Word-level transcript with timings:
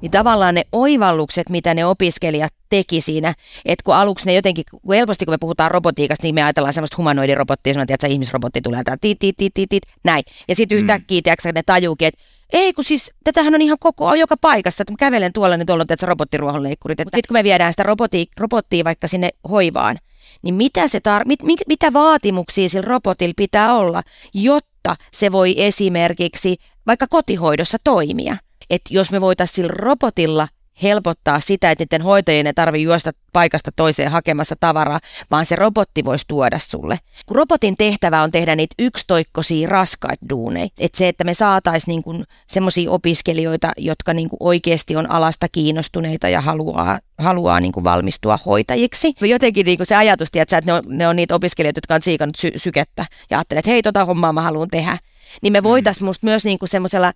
niin 0.00 0.10
tavallaan 0.10 0.54
ne 0.54 0.62
oivallukset, 0.72 1.48
mitä 1.48 1.74
ne 1.74 1.86
opiskelijat 1.86 2.54
teki 2.68 3.00
siinä, 3.00 3.34
että 3.64 3.82
kun 3.84 3.94
aluksi 3.94 4.26
ne 4.26 4.34
jotenkin, 4.34 4.64
kun 4.70 4.94
helposti 4.94 5.24
kun 5.24 5.34
me 5.34 5.38
puhutaan 5.38 5.70
robotiikasta, 5.70 6.22
niin 6.22 6.34
me 6.34 6.42
ajatellaan 6.42 6.74
semmoista 6.74 6.96
humanoidirobottia, 6.98 7.72
semmoinen, 7.72 7.94
että 7.94 8.06
ihmisrobotti 8.06 8.60
tulee 8.60 8.84
täällä, 8.84 8.98
tit, 9.00 9.18
tit, 9.18 9.36
tit, 9.36 9.54
tit, 9.54 9.68
tit, 9.68 9.82
näin. 10.04 10.24
Ja 10.48 10.54
sitten 10.54 10.78
mm. 10.78 10.80
yhtäkkiä, 10.80 11.20
tiedätkö, 11.22 11.52
ne 11.52 11.62
tajuukin, 11.62 12.08
että 12.08 12.20
ei, 12.52 12.72
kun 12.72 12.84
siis 12.84 13.12
tätähän 13.24 13.54
on 13.54 13.62
ihan 13.62 13.78
koko 13.80 14.06
on 14.06 14.18
joka 14.18 14.36
paikassa, 14.36 14.82
että 14.82 14.90
kun 14.90 14.96
kävelen 14.96 15.32
tuolla, 15.32 15.56
niin 15.56 15.66
tuolla 15.66 15.82
on 15.82 15.86
tietysti 15.86 16.06
robottiruohonleikkurit. 16.06 16.98
Sitten 16.98 17.22
kun 17.28 17.34
me 17.34 17.44
viedään 17.44 17.72
sitä 17.72 17.82
roboti, 17.82 18.26
robottia 18.40 18.84
vaikka 18.84 19.08
sinne 19.08 19.30
hoivaan, 19.50 19.98
niin 20.42 20.54
mitä, 20.54 20.88
se 20.88 20.98
tar- 20.98 21.26
mit, 21.26 21.42
mit, 21.42 21.60
mitä 21.68 21.92
vaatimuksia 21.92 22.68
sillä 22.68 22.88
robotilla 22.88 23.34
pitää 23.36 23.76
olla, 23.76 24.02
jotta 24.34 24.96
se 25.12 25.32
voi 25.32 25.54
esimerkiksi 25.56 26.56
vaikka 26.86 27.06
kotihoidossa 27.06 27.78
toimia? 27.84 28.36
Että 28.70 28.94
jos 28.94 29.12
me 29.12 29.20
voitaisiin 29.20 29.54
sillä 29.54 29.72
robotilla 29.72 30.48
helpottaa 30.82 31.40
sitä, 31.40 31.70
että 31.70 31.82
niiden 31.82 32.02
hoitajien 32.02 32.46
ei 32.46 32.54
tarvitse 32.54 32.82
juosta 32.82 33.10
paikasta 33.32 33.70
toiseen 33.76 34.10
hakemassa 34.10 34.54
tavaraa, 34.60 35.00
vaan 35.30 35.46
se 35.46 35.56
robotti 35.56 36.04
voisi 36.04 36.24
tuoda 36.28 36.58
sulle. 36.58 36.98
Kun 37.26 37.36
robotin 37.36 37.76
tehtävä 37.76 38.22
on 38.22 38.30
tehdä 38.30 38.56
niitä 38.56 38.74
yksitoikkoisia 38.78 39.68
raskaita 39.68 40.26
duuneja. 40.30 40.68
Että 40.80 40.98
se, 40.98 41.08
että 41.08 41.24
me 41.24 41.34
saataisiin 41.34 42.02
niin 42.06 42.24
semmoisia 42.46 42.90
opiskelijoita, 42.90 43.72
jotka 43.76 44.14
niin 44.14 44.28
kuin 44.28 44.38
oikeasti 44.40 44.96
on 44.96 45.10
alasta 45.10 45.46
kiinnostuneita 45.52 46.28
ja 46.28 46.40
haluaa, 46.40 46.98
haluaa 47.18 47.60
niin 47.60 47.72
kuin 47.72 47.84
valmistua 47.84 48.38
hoitajiksi. 48.46 49.14
Jotenkin 49.20 49.66
niin 49.66 49.78
kuin 49.78 49.86
se 49.86 49.96
ajatus, 49.96 50.28
että 50.34 50.62
ne 50.64 50.72
on, 50.72 50.82
ne 50.86 51.08
on 51.08 51.16
niitä 51.16 51.34
opiskelijoita, 51.34 51.78
jotka 51.78 51.94
on 51.94 52.02
siikannut 52.02 52.36
sy- 52.36 52.52
sykettä 52.56 53.06
ja 53.30 53.38
ajattelee, 53.38 53.58
että 53.58 53.70
hei, 53.70 53.82
tota 53.82 54.04
hommaa 54.04 54.32
mä 54.32 54.42
haluan 54.42 54.68
tehdä. 54.68 54.98
Niin 55.42 55.52
me 55.52 55.62
voitaisiin 55.62 56.02
mm. 56.02 56.06
musta 56.06 56.26
myös 56.26 56.44
niin 56.44 56.58
kuin 56.58 56.68
semmoisella 56.68 57.12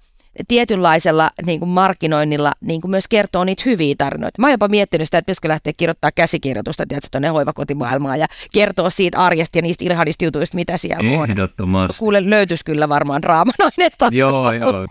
tietynlaisella 0.48 1.30
niin 1.46 1.58
kuin 1.58 1.68
markkinoinnilla 1.68 2.52
niin 2.60 2.80
kuin 2.80 2.90
myös 2.90 3.08
kertoo 3.08 3.44
niitä 3.44 3.62
hyviä 3.66 3.94
tarinoita. 3.98 4.40
Mä 4.40 4.46
oon 4.46 4.52
jopa 4.52 4.68
miettinyt 4.68 5.06
sitä, 5.06 5.18
että 5.18 5.26
pitäisikö 5.26 5.48
lähteä 5.48 5.72
kirjoittaa 5.76 6.12
käsikirjoitusta 6.12 6.84
tuonne 7.10 7.28
hoivakotimaailmaan 7.28 8.18
ja 8.18 8.26
kertoa 8.52 8.90
siitä 8.90 9.18
arjesta 9.18 9.58
ja 9.58 9.62
niistä 9.62 9.84
ilhanista 9.84 10.24
jutuista, 10.24 10.54
mitä 10.54 10.76
siellä 10.76 11.20
on. 11.20 11.30
Ehdottomasti. 11.30 11.98
Kuule, 11.98 12.30
löytyisi 12.30 12.64
kyllä 12.64 12.88
varmaan 12.88 13.22
draaman 13.22 13.54
aineesta. 13.58 14.08
Joo, 14.12 14.52
joo. 14.52 14.86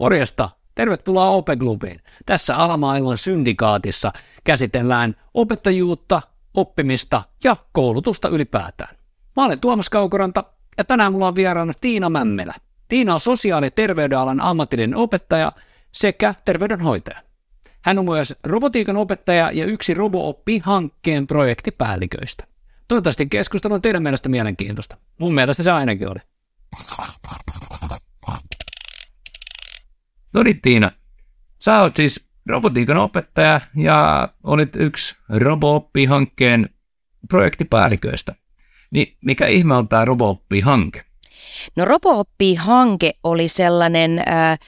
Morjesta! 0.00 0.50
Tervetuloa 0.74 1.28
Open 1.28 1.58
Clubiin. 1.58 2.00
Tässä 2.26 2.56
alamaailman 2.56 3.18
syndikaatissa 3.18 4.12
käsitellään 4.44 5.14
opettajuutta, 5.34 6.22
oppimista 6.54 7.22
ja 7.44 7.56
koulutusta 7.72 8.28
ylipäätään. 8.28 8.96
Mä 9.36 9.44
olen 9.44 9.60
Tuomas 9.60 9.90
Kaukoranta 9.90 10.44
ja 10.78 10.84
tänään 10.84 11.12
mulla 11.12 11.28
on 11.28 11.34
vieraana 11.34 11.72
Tiina 11.80 12.10
Mämmelä. 12.10 12.54
Tiina 12.88 13.14
on 13.14 13.20
sosiaali- 13.20 13.66
ja 13.66 13.70
terveydenalan 13.70 14.40
ammatillinen 14.40 14.96
opettaja 14.96 15.52
sekä 15.92 16.34
terveydenhoitaja. 16.44 17.18
Hän 17.82 17.98
on 17.98 18.04
myös 18.04 18.34
robotiikan 18.46 18.96
opettaja 18.96 19.50
ja 19.52 19.64
yksi 19.64 19.94
RoboOppi-hankkeen 19.94 21.26
projektipäälliköistä. 21.26 22.44
Toivottavasti 22.88 23.26
keskustelu 23.26 23.74
on 23.74 23.82
teidän 23.82 24.02
mielestä 24.02 24.28
mielenkiintoista. 24.28 24.96
Mun 25.18 25.34
mielestä 25.34 25.62
se 25.62 25.70
ainakin 25.70 26.08
oli. 26.08 26.18
No 30.34 30.42
niin, 30.42 30.60
Tiina. 30.60 30.92
Sä 31.58 31.80
oot 31.82 31.96
siis 31.96 32.28
robotiikan 32.46 32.96
opettaja 32.96 33.60
ja 33.76 34.28
olit 34.44 34.76
yksi 34.76 35.16
RoboOppi-hankkeen 35.28 36.70
projektipäälliköistä. 37.28 38.34
Niin 38.96 39.16
mikä 39.20 39.46
ihme 39.46 39.74
on 39.74 39.88
tämä 39.88 40.04
RoboOppi-hanke? 40.04 41.04
No 41.76 41.84
RoboOppi-hanke 41.84 43.12
oli 43.24 43.48
sellainen 43.48 44.18
äh, 44.18 44.58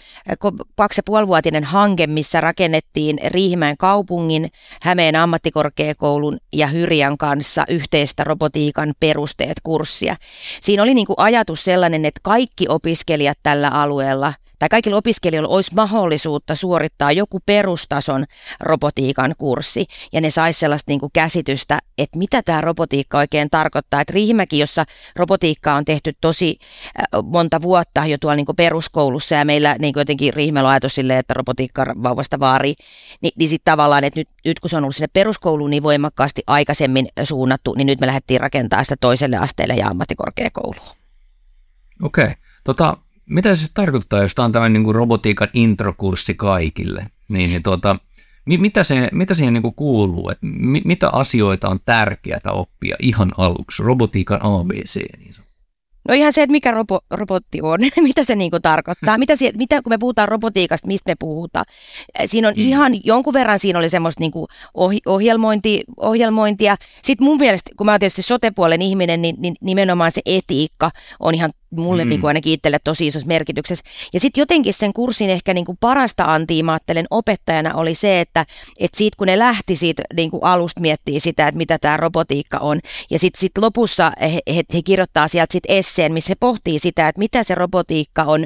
kaksi 0.77 0.98
ja 0.98 1.03
puolivuotinen 1.06 1.64
hanke, 1.64 2.06
missä 2.06 2.41
rakennettiin 2.41 3.19
Riihimäen 3.25 3.77
kaupungin, 3.77 4.50
Hämeen 4.83 5.17
ammattikorkeakoulun 5.17 6.39
ja 6.53 6.67
Hyrjan 6.67 7.18
kanssa 7.18 7.64
yhteistä 7.68 8.24
robotiikan 8.24 8.95
perusteet 9.01 9.61
kurssia. 9.63 10.17
Siinä 10.61 10.83
oli 10.83 10.95
niin 10.95 11.07
kuin 11.07 11.18
ajatus 11.18 11.64
sellainen, 11.64 12.05
että 12.05 12.20
kaikki 12.23 12.67
opiskelijat 12.68 13.39
tällä 13.42 13.68
alueella– 13.68 14.33
tai 14.58 14.68
kaikilla 14.68 14.96
opiskelijoilla 14.96 15.48
olisi 15.48 15.74
mahdollisuutta 15.74 16.55
suorittaa 16.55 17.13
joku 17.13 17.40
perustason 17.46 18.24
robotiikan 18.61 19.34
kurssi, 19.39 19.86
ja 20.13 20.20
ne 20.20 20.30
saisi 20.30 20.61
sellaista 20.61 20.90
niin 20.90 21.01
kuin 21.01 21.13
käsitystä, 21.13 21.79
että 21.98 22.18
mitä 22.18 22.42
tämä 22.42 22.61
robotiikka 22.61 23.18
oikein 23.18 23.51
tarkoittaa. 23.51 24.01
Että 24.01 24.13
Riihimäki, 24.13 24.58
jossa 24.58 24.84
robotiikkaa 25.17 25.77
on 25.77 25.84
tehty 25.84 26.13
tosi 26.20 26.58
monta 27.24 27.62
vuotta 27.62 28.06
jo 28.06 28.18
tuolla 28.18 28.36
niin 28.36 28.46
peruskoulussa, 28.56 29.34
ja 29.34 29.44
meillä 29.44 29.77
niin 29.78 29.92
jotenkin 29.96 30.34
Riihimäellä 30.34 30.70
ajatus 30.70 30.94
silleen, 30.94 31.18
että 31.18 31.34
robotiikka 31.34 31.86
vauvasta 32.02 32.40
vaari, 32.40 32.74
niin, 33.20 33.33
niin 33.39 33.48
sitten 33.48 33.72
tavallaan, 33.72 34.05
että 34.05 34.20
nyt, 34.20 34.28
nyt 34.44 34.61
kun 34.61 34.70
se 34.70 34.77
on 34.77 34.84
ollut 34.84 34.96
sinne 34.96 35.08
peruskouluun 35.12 35.70
niin 35.70 35.83
voimakkaasti 35.83 36.42
aikaisemmin 36.46 37.08
suunnattu, 37.22 37.74
niin 37.74 37.86
nyt 37.86 38.00
me 38.00 38.06
lähdettiin 38.06 38.40
rakentamaan 38.40 38.84
sitä 38.84 38.96
toiselle 39.00 39.36
asteelle 39.36 39.74
ja 39.74 39.89
ammattikorkeakouluun. 39.89 40.96
Okei. 42.02 42.24
Okay. 42.24 42.34
Tota, 42.64 42.96
mitä 43.27 43.55
se 43.55 43.66
tarkoittaa, 43.74 44.22
jos 44.22 44.34
tämä 44.34 44.45
on 44.45 44.52
tämmöinen 44.52 44.83
niin 44.83 44.95
robotiikan 44.95 45.48
introkurssi 45.52 46.34
kaikille? 46.34 47.06
Niin, 47.28 47.50
niin 47.50 47.62
tuota, 47.62 47.96
mitä, 48.46 48.83
se, 48.83 49.08
mitä 49.12 49.34
siihen 49.34 49.55
niin 49.55 49.74
kuuluu? 49.77 50.30
Et 50.30 50.39
mi, 50.40 50.83
mitä 50.84 51.08
asioita 51.08 51.68
on 51.68 51.80
tärkeää 51.84 52.52
oppia 52.52 52.96
ihan 53.00 53.33
aluksi? 53.39 53.83
Robotiikan 53.83 54.40
ABC. 54.42 55.18
Niin 55.18 55.34
No 56.08 56.14
ihan 56.14 56.33
se, 56.33 56.42
että 56.42 56.52
mikä 56.52 56.70
robo, 56.70 57.01
robotti 57.11 57.63
on, 57.63 57.80
mitä 58.08 58.24
se 58.24 58.35
niin 58.35 58.51
kuin 58.51 58.63
tarkoittaa, 58.63 59.19
mitä, 59.19 59.36
se, 59.36 59.52
mitä 59.57 59.83
kun 59.83 59.92
me 59.92 59.98
puhutaan 59.98 60.29
robotiikasta, 60.29 60.86
mistä 60.86 61.11
me 61.11 61.14
puhutaan. 61.19 61.64
Siinä 62.27 62.48
on 62.48 62.55
mm. 62.55 62.63
ihan 62.63 62.92
jonkun 63.05 63.33
verran, 63.33 63.58
siinä 63.58 63.79
oli 63.79 63.91
semmoista 63.91 64.20
niin 64.20 64.33
kuin 64.33 64.46
ohi, 64.74 65.01
ohjelmointi, 65.07 65.85
ohjelmointia. 65.96 66.77
Sitten 67.02 67.24
mun 67.24 67.39
mielestä, 67.39 67.70
kun 67.77 67.85
mä 67.85 67.91
oon 67.91 68.01
tietysti 68.01 68.23
sotepuolen 68.23 68.83
ihminen, 68.83 69.23
niin, 69.23 69.36
niin 69.39 69.55
nimenomaan 69.61 70.13
se 70.13 70.20
etiikka 70.27 70.91
on 71.20 71.35
ihan 71.35 71.51
mulle 71.70 72.05
mm. 72.05 72.08
niin 72.08 72.20
kuin 72.20 72.29
ainakin 72.29 72.52
itselle 72.52 72.79
tosi 72.84 73.06
isossa 73.06 73.29
merkityksessä. 73.29 73.84
Ja 74.12 74.20
sitten 74.20 74.42
jotenkin 74.42 74.74
sen 74.74 74.92
kurssin 74.92 75.30
ehkä 75.30 75.55
niin 75.55 75.64
kuin 75.64 75.79
parasta 75.80 76.24
antia, 76.24 76.64
mä 76.64 76.73
ajattelen 76.73 77.06
opettajana, 77.11 77.74
oli 77.74 77.95
se, 77.95 78.20
että, 78.20 78.46
että 78.79 78.98
siitä 78.98 79.17
kun 79.17 79.27
ne 79.27 79.39
lähti 79.39 79.77
siitä 79.77 80.02
niin 80.17 80.30
kuin 80.30 80.45
alusta 80.45 80.80
miettiä 80.80 81.20
sitä, 81.20 81.48
että 81.48 81.58
mitä 81.58 81.78
tämä 81.78 81.96
robotiikka 81.96 82.58
on, 82.58 82.80
ja 83.11 83.18
sitten 83.18 83.40
sit 83.40 83.58
lopussa 83.58 84.12
he, 84.20 84.40
he, 84.55 84.62
he 84.74 84.83
kirjoittaa 84.84 85.28
sieltä 85.28 85.52
sitten 85.52 85.77
esseen, 85.77 86.12
missä 86.12 86.30
he 86.30 86.36
pohtii 86.40 86.78
sitä, 86.78 87.08
että 87.08 87.18
mitä 87.18 87.42
se 87.42 87.55
robotiikka 87.55 88.23
on 88.23 88.45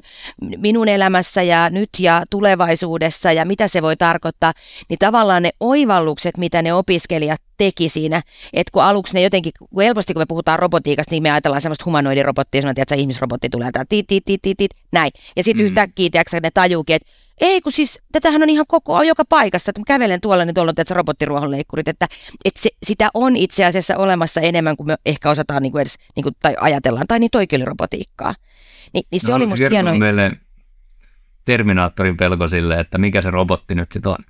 minun 0.57 0.89
elämässä 0.89 1.43
ja 1.43 1.71
nyt 1.71 1.91
ja 1.99 2.23
tulevaisuudessa 2.31 3.33
ja 3.33 3.45
mitä 3.45 3.69
se 3.69 3.83
voi 3.83 3.97
tarkoittaa, 3.97 4.53
niin 4.89 4.99
tavallaan 4.99 5.43
ne 5.43 5.51
oivallukset, 5.61 6.39
mitä 6.39 6.63
ne 6.63 6.75
opiskelijat 6.75 7.41
teki 7.57 7.89
siinä, 7.89 8.23
että 8.53 8.71
kun 8.73 8.83
aluksi 8.83 9.15
ne 9.15 9.23
jotenkin, 9.23 9.53
kun 9.59 9.83
helposti 9.83 10.15
kun 10.15 10.23
me 10.23 10.27
puhutaan 10.29 10.59
robotiikasta, 10.59 11.11
niin 11.11 11.23
me 11.23 11.31
ajatellaan 11.31 11.61
semmoista 11.63 11.85
humanoidirobottia, 11.85 12.61
semmoinen, 12.61 12.83
että 12.83 12.95
ihmisrobotti 13.13 13.49
tulee 13.49 13.73
täällä, 13.73 13.87
tit, 13.89 14.07
tit, 14.07 14.25
tit, 14.25 14.43
tit, 14.43 14.57
tit, 14.57 14.71
näin. 14.93 15.11
Ja 15.37 15.43
sitten 15.43 15.65
mm. 15.65 15.67
yhtäkkiä, 15.67 16.09
tiedätkö, 16.13 16.41
ne 16.43 16.51
tajuukin, 16.51 16.97
että 16.97 17.09
ei, 17.41 17.61
kun 17.61 17.73
siis 17.73 18.03
tätähän 18.13 18.43
on 18.43 18.51
ihan 18.51 18.67
koko 18.69 18.95
on 18.95 19.07
joka 19.07 19.25
paikassa, 19.25 19.71
että 19.71 19.79
kun 19.79 19.85
kävelen 19.85 20.21
tuolla, 20.21 20.45
niin 20.45 20.55
tuolla 20.55 20.71
on 20.71 20.75
tässä 20.75 20.95
robottiruohonleikkurit, 20.95 21.89
että, 21.89 22.07
että 22.45 22.63
se, 22.63 22.71
sitä 22.83 23.09
on 23.15 23.37
itse 23.37 23.65
asiassa 23.65 23.97
olemassa 23.97 24.41
enemmän 24.41 24.77
kuin 24.77 24.87
me 24.87 24.97
ehkä 25.07 25.31
osataan 25.31 25.63
niin 25.63 25.73
kuin 25.73 25.83
edes, 25.83 25.99
niin 26.17 26.23
kuin, 26.23 26.37
tai 26.43 26.57
ajatellaan, 26.61 27.07
tai 27.07 27.19
niin 27.19 27.31
toikin 27.31 27.67
robotiikkaa. 27.67 28.35
Ni, 28.95 29.01
niin 29.11 29.21
se 29.21 29.29
no, 29.29 29.37
oli 29.37 29.47
musta 29.47 29.69
hienoa. 29.71 29.95
meille 29.95 30.33
Terminaattorin 31.45 32.17
pelko 32.17 32.49
sille, 32.49 32.81
että 32.81 32.99
mikä 32.99 33.23
se 33.23 33.31
robotti 33.31 33.75
nyt 33.75 33.93
sitten 33.93 34.13
on. 34.13 34.25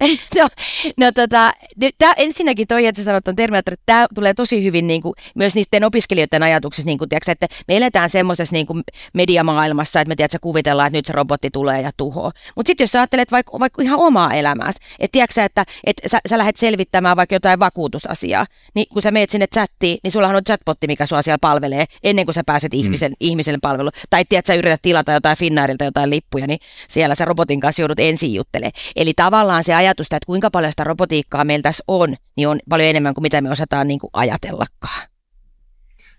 no, 0.38 0.48
no 0.96 1.12
tota, 1.12 1.52
tää, 1.98 2.12
ensinnäkin 2.16 2.66
toi, 2.66 2.86
että 2.86 3.02
sanot 3.02 3.28
on 3.28 3.36
Terminator, 3.36 3.74
että 3.74 3.82
tämä 3.86 4.06
tulee 4.14 4.34
tosi 4.34 4.64
hyvin 4.64 4.86
niin 4.86 5.02
kuin, 5.02 5.14
myös 5.34 5.54
niiden 5.54 5.84
opiskelijoiden 5.84 6.42
ajatuksessa, 6.42 6.86
niin 6.86 6.98
kuin, 6.98 7.08
tiiäksä, 7.08 7.32
että 7.32 7.46
me 7.68 7.76
eletään 7.76 8.10
semmoisessa 8.10 8.52
niin 8.52 8.66
kuin 8.66 8.82
mediamaailmassa, 9.12 10.00
että 10.00 10.08
me 10.08 10.16
tiedätkö, 10.16 10.38
kuvitellaan, 10.40 10.86
että 10.86 10.98
nyt 10.98 11.06
se 11.06 11.12
robotti 11.12 11.50
tulee 11.50 11.80
ja 11.80 11.90
tuhoaa. 11.96 12.32
Mutta 12.56 12.68
sitten 12.68 12.84
jos 12.84 12.90
sä 12.90 13.00
ajattelet 13.00 13.32
vaikka, 13.32 13.58
vaikka 13.58 13.82
ihan 13.82 13.98
omaa 13.98 14.34
elämääsi, 14.34 14.78
että 15.00 15.12
tiedätkö, 15.12 15.42
että, 15.44 15.64
että 15.84 16.08
sä, 16.08 16.18
sä 16.28 16.38
lähdet 16.38 16.56
selvittämään 16.56 17.16
vaikka 17.16 17.34
jotain 17.34 17.58
vakuutusasiaa, 17.58 18.46
niin 18.74 18.86
kun 18.92 19.02
sä 19.02 19.10
meet 19.10 19.30
sinne 19.30 19.46
chattiin, 19.46 19.98
niin 20.02 20.12
sulla 20.12 20.28
on 20.28 20.44
chatbotti, 20.44 20.86
mikä 20.86 21.06
sua 21.06 21.22
siellä 21.22 21.38
palvelee, 21.40 21.84
ennen 22.02 22.24
kuin 22.24 22.34
sä 22.34 22.42
pääset 22.46 22.72
mm. 22.72 22.78
ihmisen, 22.78 23.12
ihmisen 23.20 23.60
palveluun. 23.60 23.92
Tai 24.10 24.24
tiedätkö, 24.28 24.52
sä 24.52 24.58
yrität 24.58 24.82
tilata 24.82 25.12
jotain 25.12 25.36
Finnairilta 25.36 25.84
jotain 25.84 26.10
lippuja, 26.10 26.46
niin 26.46 26.58
siellä 26.88 27.14
sä 27.14 27.24
robotin 27.24 27.60
kanssa 27.60 27.82
joudut 27.82 28.00
ensin 28.00 28.34
juttelemaan. 28.34 28.72
Eli 28.96 29.12
tavallaan 29.16 29.64
se 29.64 29.74
ajatusta, 29.88 30.16
että 30.16 30.26
kuinka 30.26 30.50
paljon 30.50 30.72
sitä 30.72 30.84
robotiikkaa 30.84 31.44
meillä 31.44 31.62
tässä 31.62 31.84
on, 31.88 32.16
niin 32.36 32.48
on 32.48 32.58
paljon 32.68 32.88
enemmän 32.88 33.14
kuin 33.14 33.22
mitä 33.22 33.40
me 33.40 33.50
osataan 33.50 33.88
niin 33.88 34.00
kuin 34.00 34.10
ajatellakaan. 34.12 35.08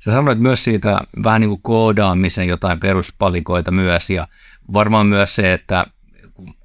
Sä 0.06 0.12
sanoit 0.12 0.40
myös 0.40 0.64
siitä 0.64 1.00
vähän 1.24 1.42
niin 1.42 1.50
kuin 1.50 1.62
koodaamisen 1.62 2.48
jotain 2.48 2.80
peruspalikoita 2.80 3.72
myös 3.72 4.10
ja 4.10 4.28
varmaan 4.74 5.08
myös 5.08 5.36
se, 5.36 5.54
että 5.54 5.86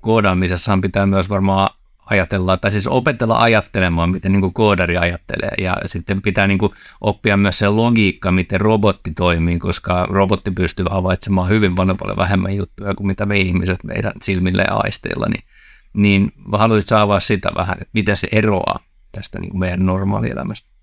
koodaamisessa 0.01 0.79
pitää 0.83 1.07
myös 1.07 1.31
varmaan 1.31 1.71
ajatellaan, 2.07 2.61
tai 2.61 2.73
siis 2.73 2.87
opetella 2.87 3.39
ajattelemaan, 3.39 4.11
miten 4.11 4.33
niin 4.33 4.41
kuin 4.41 4.55
koodari 4.55 4.97
ajattelee, 4.97 5.55
ja 5.59 5.77
sitten 5.87 6.23
pitää 6.23 6.47
niin 6.47 6.59
kuin 6.59 6.73
oppia 7.01 7.37
myös 7.37 7.59
se 7.59 7.69
logiikka, 7.69 8.33
miten 8.33 8.61
robotti 8.61 9.11
toimii, 9.11 9.59
koska 9.59 10.07
robotti 10.07 10.51
pystyy 10.51 10.87
havaitsemaan 10.91 11.49
hyvin 11.49 11.75
paljon, 11.75 11.97
paljon 11.97 12.17
vähemmän 12.17 12.57
juttuja 12.57 12.95
kuin 12.95 13.07
mitä 13.07 13.27
me 13.27 13.39
ihmiset 13.39 13.85
meidän 13.85 14.13
silmille 14.23 14.63
ja 14.63 14.75
aisteilla, 14.75 15.27
niin, 15.29 15.45
niin 15.95 16.33
haluaisit 16.53 16.93
avaa 16.93 17.21
sitä 17.21 17.51
vähän, 17.57 17.77
että 17.81 17.91
miten 17.93 18.17
se 18.17 18.29
eroaa 18.33 18.79
tästä 19.13 19.39
niin 19.39 19.51
kuin 19.51 19.61
meidän 19.61 19.87
normaalielämästä? 19.87 20.75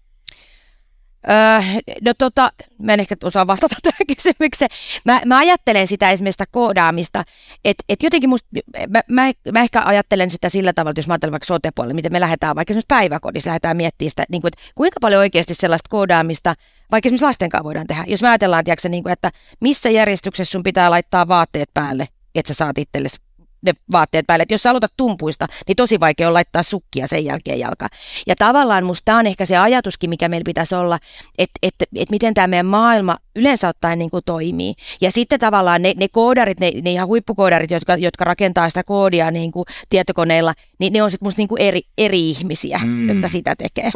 Öö, 1.30 1.82
no 2.06 2.14
tota, 2.18 2.52
mä 2.80 2.94
en 2.94 3.00
ehkä 3.00 3.16
osaa 3.24 3.48
vastata 3.48 3.76
tähän 3.84 4.08
kysymykseen. 4.16 4.70
Mä, 5.06 5.22
mä 5.26 5.38
ajattelen 5.38 5.88
sitä 5.88 6.12
esimerkiksi 6.12 6.34
sitä 6.34 6.46
koodaamista, 6.52 7.24
että 7.66 7.84
et 7.90 8.04
jotenkin 8.04 8.30
musta, 8.30 8.48
mä, 8.90 9.00
mä, 9.10 9.32
mä, 9.52 9.62
ehkä 9.62 9.82
ajattelen 9.86 10.30
sitä 10.30 10.50
sillä 10.50 10.74
tavalla, 10.74 10.92
että 10.92 11.00
jos 11.00 11.08
mä 11.08 11.14
ajattelen 11.14 11.32
vaikka 11.32 11.46
sote 11.46 11.72
miten 11.94 12.12
me 12.12 12.20
lähdetään 12.20 12.56
vaikka 12.56 12.72
esimerkiksi 12.72 12.88
päiväkodissa, 12.88 13.50
lähdetään 13.50 13.78
miettimään 13.78 14.10
sitä, 14.10 14.26
niin 14.30 14.42
kuin, 14.42 14.50
että 14.50 14.72
kuinka 14.76 14.98
paljon 15.02 15.20
oikeasti 15.20 15.54
sellaista 15.54 15.90
koodaamista, 15.90 16.56
vaikka 16.92 17.08
esimerkiksi 17.08 17.26
lasten 17.26 17.50
kanssa 17.50 17.64
voidaan 17.64 17.88
tehdä. 17.88 18.04
Jos 18.08 18.22
me 18.22 18.30
ajatellaan, 18.30 18.64
tiedätkö, 18.64 18.90
niin 18.90 19.04
kuin, 19.04 19.14
että 19.14 19.32
missä 19.60 19.90
järjestyksessä 19.90 20.52
sun 20.52 20.64
pitää 20.64 20.92
laittaa 20.92 21.28
vaatteet 21.28 21.70
päälle, 21.74 22.08
että 22.36 22.54
sä 22.54 22.58
saat 22.58 22.78
itsellesi 22.78 23.18
ne 23.62 23.74
vaatteet 23.92 24.28
päälle. 24.28 24.44
Et 24.44 24.52
jos 24.52 24.64
sä 24.64 24.70
aloitat 24.70 24.94
tumpuista, 24.98 25.48
niin 25.68 25.76
tosi 25.76 26.00
vaikea 26.00 26.28
on 26.28 26.34
laittaa 26.34 26.64
sukkia 26.64 27.08
sen 27.08 27.26
jälkeen 27.26 27.60
jalka. 27.60 27.88
Ja 28.28 28.36
tavallaan 28.36 28.86
musta 28.86 29.06
tämä 29.06 29.18
on 29.18 29.28
ehkä 29.28 29.46
se 29.46 29.58
ajatuskin, 29.58 30.10
mikä 30.10 30.30
meillä 30.30 30.46
pitäisi 30.46 30.76
olla, 30.76 31.00
että 31.38 31.60
et, 31.64 31.76
et 31.96 32.10
miten 32.10 32.34
tämä 32.34 32.48
meidän 32.48 32.66
maailma 32.66 33.18
yleensä 33.36 33.68
ottaen 33.68 34.00
niin 34.00 34.12
kuin 34.12 34.24
toimii. 34.26 34.74
Ja 35.02 35.12
sitten 35.12 35.40
tavallaan 35.40 35.82
ne, 35.82 35.94
ne 35.98 36.08
koodarit, 36.08 36.60
ne, 36.60 36.72
ne 36.82 36.92
ihan 36.92 37.08
huippukoodarit, 37.08 37.72
jotka, 37.72 37.96
jotka 37.96 38.24
rakentaa 38.24 38.70
sitä 38.70 38.84
koodia 38.84 39.32
niin 39.32 39.52
kuin 39.52 39.66
tietokoneilla, 39.90 40.54
niin 40.80 40.94
ne 40.94 41.04
on 41.04 41.12
sitten 41.12 41.28
musta 41.28 41.40
niin 41.40 41.48
kuin 41.48 41.62
eri, 41.62 41.82
eri 41.98 42.30
ihmisiä, 42.30 42.80
mm. 42.84 43.10
jotka 43.10 43.28
sitä 43.28 43.56
tekee. 43.56 43.92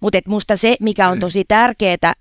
Mutta 0.00 0.18
musta 0.26 0.56
se, 0.56 0.76
mikä 0.80 1.08
on 1.08 1.16
mm. 1.16 1.20
tosi 1.20 1.44
tärkeää, 1.48 2.12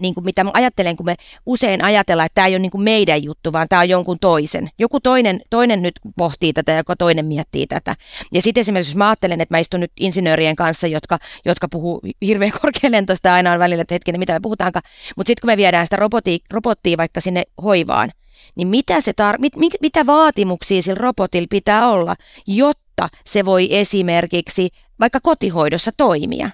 niin 0.00 0.14
kuin 0.14 0.24
mitä 0.24 0.44
mä 0.44 0.50
ajattelen, 0.54 0.96
kun 0.96 1.06
me 1.06 1.14
usein 1.46 1.84
ajatellaan, 1.84 2.26
että 2.26 2.34
tämä 2.34 2.46
ei 2.46 2.52
ole 2.52 2.58
niin 2.58 2.70
kuin 2.70 2.82
meidän 2.82 3.22
juttu, 3.22 3.52
vaan 3.52 3.68
tämä 3.68 3.80
on 3.80 3.88
jonkun 3.88 4.18
toisen. 4.20 4.68
Joku 4.78 5.00
toinen, 5.00 5.40
toinen 5.50 5.82
nyt 5.82 5.94
pohtii 6.16 6.52
tätä, 6.52 6.72
joka 6.72 6.96
toinen 6.96 7.26
miettii 7.26 7.66
tätä. 7.66 7.94
Ja 8.32 8.42
sitten 8.42 8.60
esimerkiksi 8.60 8.92
jos 8.92 8.96
mä 8.96 9.08
ajattelen, 9.08 9.40
että 9.40 9.54
mä 9.54 9.58
istun 9.58 9.80
nyt 9.80 9.92
insinöörien 10.00 10.56
kanssa, 10.56 10.86
jotka, 10.86 11.18
jotka 11.44 11.68
puhuu 11.68 12.00
hirveän 12.22 12.52
korkealentoista 12.62 13.34
aina 13.34 13.52
on 13.52 13.58
välillä, 13.58 13.82
että 13.82 13.94
hetkinen, 13.94 14.18
mitä 14.18 14.32
me 14.32 14.40
puhutaankaan. 14.42 14.82
Mutta 15.16 15.28
sitten 15.28 15.40
kun 15.40 15.52
me 15.52 15.56
viedään 15.56 15.86
sitä 15.86 15.96
robottia, 15.96 16.38
robottia 16.50 16.96
vaikka 16.96 17.20
sinne 17.20 17.42
hoivaan, 17.62 18.10
niin 18.54 18.68
mitä, 18.68 19.00
se 19.00 19.10
tar- 19.10 19.38
mit, 19.38 19.56
mit, 19.56 19.72
mitä 19.80 20.06
vaatimuksia 20.06 20.82
sillä 20.82 21.00
robotilla 21.00 21.46
pitää 21.50 21.88
olla, 21.90 22.16
jotta 22.46 23.08
se 23.26 23.44
voi 23.44 23.68
esimerkiksi 23.70 24.68
vaikka 25.00 25.20
kotihoidossa 25.22 25.90
toimia? 25.96 26.50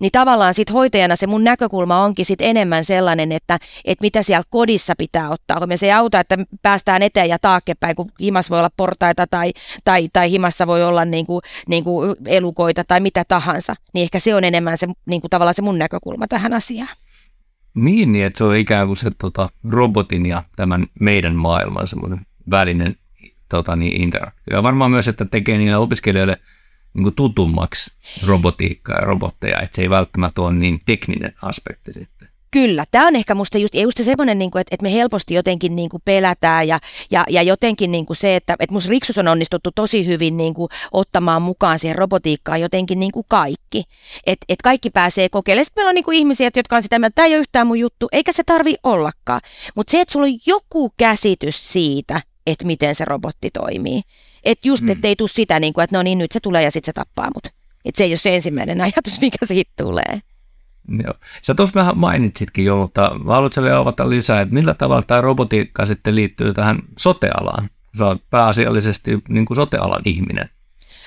Niin 0.00 0.12
tavallaan 0.12 0.54
sit 0.54 0.72
hoitajana 0.72 1.16
se 1.16 1.26
mun 1.26 1.44
näkökulma 1.44 2.04
onkin 2.04 2.24
sit 2.24 2.40
enemmän 2.40 2.84
sellainen, 2.84 3.32
että, 3.32 3.58
että 3.84 4.02
mitä 4.02 4.22
siellä 4.22 4.44
kodissa 4.50 4.94
pitää 4.98 5.30
ottaa. 5.30 5.66
Me 5.66 5.76
se 5.76 5.86
ei 5.86 5.92
auta, 5.92 6.20
että 6.20 6.38
päästään 6.62 7.02
eteen 7.02 7.28
ja 7.28 7.38
taaksepäin, 7.38 7.96
kun 7.96 8.10
himas 8.20 8.50
voi 8.50 8.58
olla 8.58 8.70
portaita 8.76 9.26
tai, 9.26 9.52
tai, 9.84 10.08
tai 10.12 10.30
himassa 10.30 10.66
voi 10.66 10.84
olla 10.84 11.04
niin 11.04 11.26
kuin, 11.26 11.42
niin 11.68 11.84
kuin 11.84 12.16
elukoita 12.26 12.84
tai 12.84 13.00
mitä 13.00 13.24
tahansa. 13.24 13.74
Niin 13.94 14.02
ehkä 14.02 14.18
se 14.18 14.34
on 14.34 14.44
enemmän 14.44 14.78
se, 14.78 14.86
niin 15.06 15.20
kuin 15.20 15.30
tavallaan 15.30 15.54
se 15.54 15.62
mun 15.62 15.78
näkökulma 15.78 16.28
tähän 16.28 16.52
asiaan. 16.52 16.96
Niin, 17.74 18.12
niin 18.12 18.26
että 18.26 18.38
se 18.38 18.44
on 18.44 18.56
ikään 18.56 18.86
kuin 18.86 18.96
se 18.96 19.10
tota, 19.18 19.48
robotin 19.70 20.26
ja 20.26 20.42
tämän 20.56 20.86
meidän 21.00 21.34
maailman 21.34 21.86
semmoinen 21.86 22.26
välinen 22.50 22.96
tota, 23.48 23.76
niin, 23.76 24.02
interaktio. 24.02 24.56
Ja 24.56 24.62
varmaan 24.62 24.90
myös, 24.90 25.08
että 25.08 25.24
tekee 25.24 25.58
niille 25.58 25.76
opiskelijoille– 25.76 26.36
niin 27.02 27.14
tutummaksi 27.14 27.90
robotiikkaa 28.26 28.96
ja 28.96 29.06
robotteja, 29.06 29.60
että 29.60 29.76
se 29.76 29.82
ei 29.82 29.90
välttämättä 29.90 30.42
ole 30.42 30.52
niin 30.52 30.80
tekninen 30.86 31.34
aspekti 31.42 31.92
sitten. 31.92 32.28
Kyllä, 32.50 32.84
tämä 32.90 33.06
on 33.06 33.16
ehkä 33.16 33.34
musta 33.34 33.58
just, 33.58 33.74
just 33.74 33.98
semmoinen, 34.02 34.38
niin 34.38 34.48
että, 34.48 34.74
että 34.74 34.82
me 34.82 34.92
helposti 34.92 35.34
jotenkin 35.34 35.76
niin 35.76 35.88
kuin 35.88 36.02
pelätään 36.04 36.68
ja, 36.68 36.80
ja, 37.10 37.24
ja 37.28 37.42
jotenkin 37.42 37.90
niin 37.90 38.06
kuin 38.06 38.16
se, 38.16 38.36
että, 38.36 38.56
että 38.60 38.72
musta 38.72 38.90
Riksus 38.90 39.18
on 39.18 39.28
onnistuttu 39.28 39.70
tosi 39.74 40.06
hyvin 40.06 40.36
niin 40.36 40.54
kuin 40.54 40.68
ottamaan 40.92 41.42
mukaan 41.42 41.78
siihen 41.78 41.98
robotiikkaan 41.98 42.60
jotenkin 42.60 43.00
niin 43.00 43.12
kuin 43.12 43.26
kaikki. 43.28 43.84
Että 44.26 44.44
et 44.48 44.62
kaikki 44.62 44.90
pääsee 44.90 45.28
kokeilemaan. 45.28 45.64
Sitten 45.64 45.80
meillä 45.80 45.88
on 45.88 45.94
niin 45.94 46.04
kuin 46.04 46.18
ihmisiä, 46.18 46.50
jotka 46.56 46.76
on 46.76 46.82
sitä 46.82 46.98
mieltä, 46.98 47.06
että 47.06 47.16
tämä 47.16 47.26
ei 47.26 47.34
ole 47.34 47.40
yhtään 47.40 47.66
mun 47.66 47.78
juttu, 47.78 48.08
eikä 48.12 48.32
se 48.32 48.42
tarvi 48.46 48.74
ollakaan. 48.82 49.40
Mutta 49.74 49.90
se, 49.90 50.00
että 50.00 50.12
sulla 50.12 50.26
on 50.26 50.38
joku 50.46 50.92
käsitys 50.96 51.72
siitä, 51.72 52.20
että 52.46 52.64
miten 52.64 52.94
se 52.94 53.04
robotti 53.04 53.50
toimii, 53.50 54.02
että 54.44 54.68
just, 54.68 54.82
mm. 54.82 54.88
ettei 54.88 55.16
tule 55.16 55.28
sitä, 55.28 55.60
niin 55.60 55.72
kuin, 55.72 55.84
että 55.84 55.96
no 55.96 56.02
niin, 56.02 56.18
nyt 56.18 56.32
se 56.32 56.40
tulee 56.40 56.62
ja 56.62 56.70
sitten 56.70 56.86
se 56.86 56.92
tappaa 56.92 57.28
mut. 57.34 57.46
Että 57.84 57.98
se 57.98 58.04
ei 58.04 58.10
ole 58.10 58.16
se 58.16 58.34
ensimmäinen 58.34 58.80
ajatus, 58.86 59.20
mikä 59.20 59.46
siitä 59.46 59.72
tulee. 59.76 60.20
Joo. 61.04 61.14
Sä 61.42 61.54
tuossa 61.54 61.74
vähän 61.74 61.98
mainitsitkin 61.98 62.64
jo, 62.64 62.76
mutta 62.76 63.10
haluatko 63.26 63.62
vielä 63.62 63.78
avata 63.78 64.10
lisää, 64.10 64.40
että 64.40 64.54
millä 64.54 64.74
tavalla 64.74 65.02
tämä 65.02 65.20
robotiikka 65.20 65.86
sitten 65.86 66.16
liittyy 66.16 66.54
tähän 66.54 66.78
sotealaan? 66.98 67.70
Sä 67.98 68.06
oot 68.06 68.22
pääasiallisesti 68.30 69.18
niin 69.28 69.46
kuin 69.46 69.56
sotealan 69.56 70.02
ihminen. 70.04 70.50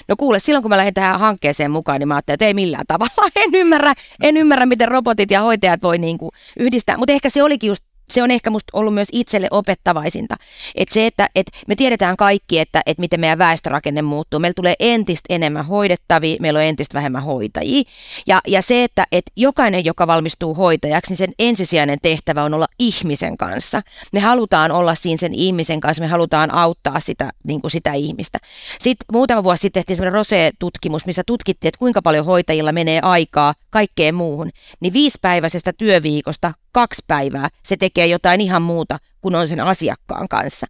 No 0.08 0.16
kuule, 0.18 0.40
silloin 0.40 0.62
kun 0.64 0.70
mä 0.70 0.78
lähdin 0.78 0.94
tähän 0.94 1.20
hankkeeseen 1.20 1.72
mukaan, 1.72 2.00
niin 2.00 2.08
mä 2.08 2.14
ajattelin, 2.14 2.36
että 2.36 2.46
ei 2.46 2.54
millään 2.54 2.86
tavalla. 2.88 3.30
En 3.44 3.56
ymmärrä, 3.56 3.94
en 4.22 4.38
ymmärrä 4.38 4.66
miten 4.66 4.88
robotit 4.88 5.32
ja 5.32 5.42
hoitajat 5.42 5.82
voi 5.82 5.98
niin 5.98 6.18
kuin 6.18 6.32
yhdistää. 6.60 6.98
Mutta 6.98 7.14
ehkä 7.14 7.30
se 7.30 7.44
olikin 7.44 7.68
just 7.68 7.84
se 8.12 8.24
on 8.24 8.32
ehkä 8.32 8.50
musta 8.50 8.70
ollut 8.74 8.94
myös 8.94 9.08
itselle 9.12 9.48
opettavaisinta. 9.52 10.36
Että 10.76 10.94
se, 10.94 11.06
että 11.06 11.30
et 11.36 11.48
me 11.68 11.76
tiedetään 11.76 12.18
kaikki, 12.18 12.60
että 12.60 12.82
et 12.86 12.98
miten 12.98 13.20
meidän 13.20 13.38
väestörakenne 13.38 14.02
muuttuu. 14.02 14.40
Meillä 14.40 14.54
tulee 14.54 14.76
entistä 14.80 15.34
enemmän 15.34 15.66
hoidettavia, 15.66 16.38
meillä 16.40 16.58
on 16.58 16.66
entistä 16.66 16.94
vähemmän 16.94 17.24
hoitajia. 17.24 17.84
Ja, 18.28 18.42
ja 18.48 18.62
se, 18.62 18.84
että 18.84 19.06
et 19.12 19.26
jokainen, 19.36 19.86
joka 19.86 20.08
valmistuu 20.08 20.56
hoitajaksi, 20.56 21.12
niin 21.12 21.18
sen 21.18 21.32
ensisijainen 21.40 21.98
tehtävä 22.02 22.44
on 22.44 22.54
olla 22.54 22.68
ihmisen 22.80 23.38
kanssa. 23.38 23.82
Me 24.12 24.20
halutaan 24.20 24.72
olla 24.72 24.96
siinä 24.96 25.18
sen 25.18 25.34
ihmisen 25.34 25.80
kanssa, 25.80 26.04
me 26.04 26.08
halutaan 26.08 26.54
auttaa 26.54 27.00
sitä, 27.00 27.32
niin 27.44 27.62
kuin 27.62 27.72
sitä 27.72 27.94
ihmistä. 27.94 28.40
Sitten 28.82 29.06
muutama 29.12 29.44
vuosi 29.44 29.62
sitten 29.62 29.80
tehtiin 29.80 29.98
semmoinen 29.98 30.14
Rose-tutkimus, 30.14 31.06
missä 31.06 31.24
tutkittiin, 31.26 31.70
että 31.70 31.80
kuinka 31.80 32.02
paljon 32.02 32.26
hoitajilla 32.26 32.72
menee 32.72 33.00
aikaa 33.02 33.54
kaikkeen 33.70 34.16
muuhun. 34.16 34.50
Niin 34.80 34.94
viisipäiväisestä 34.94 35.74
työviikosta 35.74 36.54
kaksi 36.72 37.02
päivää 37.08 37.50
se 37.64 37.78
tekee 37.78 38.06
jotain 38.06 38.42
ihan 38.42 38.62
muuta 38.62 39.00
kuin 39.22 39.36
on 39.36 39.48
sen 39.48 39.60
asiakkaan 39.60 40.28
kanssa. 40.28 40.68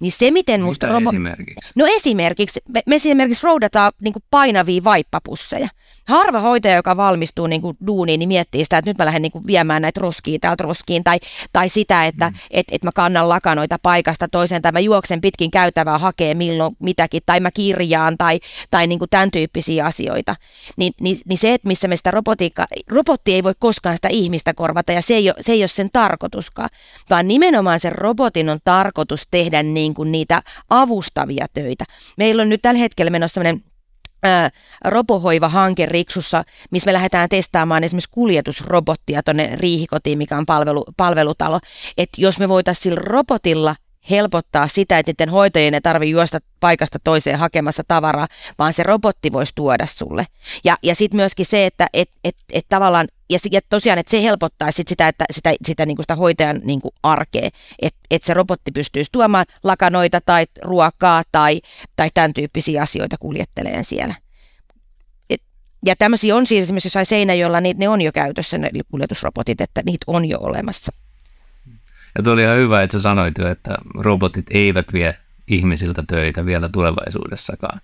Niin 0.00 0.12
se, 0.12 0.30
miten 0.30 0.62
musta... 0.62 0.86
Mitä 0.86 0.98
robo- 0.98 1.08
esimerkiksi? 1.08 1.72
No 1.74 1.86
esimerkiksi, 1.86 2.60
me, 2.68 2.82
me 2.86 2.96
esimerkiksi 2.96 3.46
roudataan 3.46 3.92
niin 4.00 4.14
painavia 4.30 4.84
vaippapusseja 4.84 5.68
harva 6.08 6.40
hoitaja, 6.40 6.74
joka 6.74 6.96
valmistuu 6.96 7.46
niin 7.46 7.62
kuin 7.62 7.76
duuniin, 7.86 8.18
niin 8.18 8.28
miettii 8.28 8.64
sitä, 8.64 8.78
että 8.78 8.90
nyt 8.90 8.98
mä 8.98 9.04
lähden 9.04 9.22
niin 9.22 9.32
kuin 9.32 9.46
viemään 9.46 9.82
näitä 9.82 10.00
roskia 10.00 10.38
täältä 10.38 10.62
roskiin, 10.64 11.04
tai, 11.04 11.18
tai 11.52 11.68
sitä, 11.68 12.06
että 12.06 12.30
mm. 12.30 12.36
et, 12.50 12.66
et 12.72 12.84
mä 12.84 12.90
kannan 12.94 13.28
lakanoita 13.28 13.78
paikasta 13.82 14.28
toiseen, 14.28 14.62
tai 14.62 14.72
mä 14.72 14.80
juoksen 14.80 15.20
pitkin 15.20 15.50
käytävää 15.50 15.98
hakee 15.98 16.34
milloin 16.34 16.76
mitäkin, 16.78 17.22
tai 17.26 17.40
mä 17.40 17.50
kirjaan, 17.50 18.18
tai, 18.18 18.40
tai 18.70 18.86
niin 18.86 18.98
kuin 18.98 19.10
tämän 19.10 19.30
tyyppisiä 19.30 19.86
asioita. 19.86 20.36
Ni, 20.76 20.90
niin, 21.00 21.18
niin 21.28 21.38
se, 21.38 21.54
että 21.54 21.68
missä 21.68 21.88
me 21.88 21.96
sitä 21.96 22.10
robotiikka, 22.10 22.66
robotti 22.88 23.34
ei 23.34 23.42
voi 23.42 23.54
koskaan 23.58 23.96
sitä 23.96 24.08
ihmistä 24.08 24.54
korvata, 24.54 24.92
ja 24.92 25.02
se 25.02 25.14
ei 25.14 25.28
ole, 25.28 25.36
se 25.40 25.52
ei 25.52 25.62
ole 25.62 25.68
sen 25.68 25.90
tarkoituskaan, 25.92 26.70
vaan 27.10 27.28
nimenomaan 27.28 27.80
sen 27.80 27.92
robotin 27.92 28.48
on 28.48 28.58
tarkoitus 28.64 29.28
tehdä 29.30 29.62
niin 29.62 29.94
kuin 29.94 30.12
niitä 30.12 30.42
avustavia 30.70 31.46
töitä. 31.54 31.84
Meillä 32.16 32.42
on 32.42 32.48
nyt 32.48 32.62
tällä 32.62 32.80
hetkellä 32.80 33.10
menossa 33.10 33.34
sellainen 33.34 33.69
robohoiva-hanke 34.84 35.86
Riksussa, 35.86 36.44
missä 36.70 36.88
me 36.88 36.92
lähdetään 36.92 37.28
testaamaan 37.28 37.84
esimerkiksi 37.84 38.10
kuljetusrobottia 38.10 39.22
tuonne 39.22 39.50
Riihikotiin, 39.54 40.18
mikä 40.18 40.36
on 40.36 40.46
palvelu, 40.46 40.84
palvelutalo. 40.96 41.60
Että 41.98 42.20
jos 42.20 42.38
me 42.38 42.48
voitaisiin 42.48 42.82
sillä 42.82 43.00
robotilla 43.04 43.76
helpottaa 44.10 44.68
sitä, 44.68 44.98
että 44.98 45.10
niiden 45.10 45.28
hoitajien 45.28 45.74
ei 45.74 45.80
tarvitse 45.80 46.10
juosta 46.10 46.38
paikasta 46.60 46.98
toiseen 47.04 47.38
hakemassa 47.38 47.82
tavaraa, 47.88 48.26
vaan 48.58 48.72
se 48.72 48.82
robotti 48.82 49.32
voisi 49.32 49.52
tuoda 49.54 49.86
sulle. 49.86 50.26
Ja, 50.64 50.76
ja 50.82 50.94
sitten 50.94 51.16
myöskin 51.16 51.46
se, 51.46 51.66
että 51.66 51.86
et, 51.92 52.10
et, 52.24 52.36
et 52.52 52.66
tavallaan, 52.68 53.08
ja, 53.30 53.38
ja 53.50 53.60
tosiaan, 53.68 53.98
että 53.98 54.10
se 54.10 54.22
helpottaisi 54.22 54.76
sit 54.76 54.88
sitä, 54.88 55.08
että 55.08 55.24
sitä, 55.30 55.54
sitä, 55.64 55.86
niin 55.86 55.96
kuin 55.96 56.04
sitä 56.04 56.16
hoitajan 56.16 56.60
niin 56.64 56.80
kuin 56.80 56.92
arkea, 57.02 57.48
että 57.82 58.00
et 58.10 58.22
se 58.22 58.34
robotti 58.34 58.70
pystyisi 58.72 59.10
tuomaan 59.12 59.46
lakanoita 59.62 60.20
tai 60.20 60.46
ruokaa 60.62 61.22
tai, 61.32 61.60
tai 61.96 62.08
tämän 62.14 62.32
tyyppisiä 62.32 62.82
asioita 62.82 63.16
kuljetteleen 63.18 63.84
siellä. 63.84 64.14
Et, 65.30 65.42
ja 65.86 65.96
tämmöisiä 65.96 66.36
on 66.36 66.46
siis 66.46 66.62
esimerkiksi 66.62 66.86
jossain 66.86 67.06
Seinäjoella, 67.06 67.60
niin 67.60 67.78
ne 67.78 67.88
on 67.88 68.00
jo 68.00 68.12
käytössä 68.12 68.58
ne 68.58 68.70
kuljetusrobotit, 68.90 69.60
että 69.60 69.82
niitä 69.86 70.04
on 70.06 70.24
jo 70.24 70.38
olemassa. 70.40 70.92
Ja 72.18 72.22
tuli 72.24 72.42
ihan 72.42 72.56
hyvä, 72.56 72.82
että 72.82 72.98
sä 72.98 73.02
sanoit 73.02 73.34
jo, 73.38 73.48
että 73.48 73.78
robotit 73.94 74.46
eivät 74.50 74.92
vie 74.92 75.16
ihmisiltä 75.48 76.04
töitä 76.08 76.46
vielä 76.46 76.68
tulevaisuudessakaan. 76.68 77.80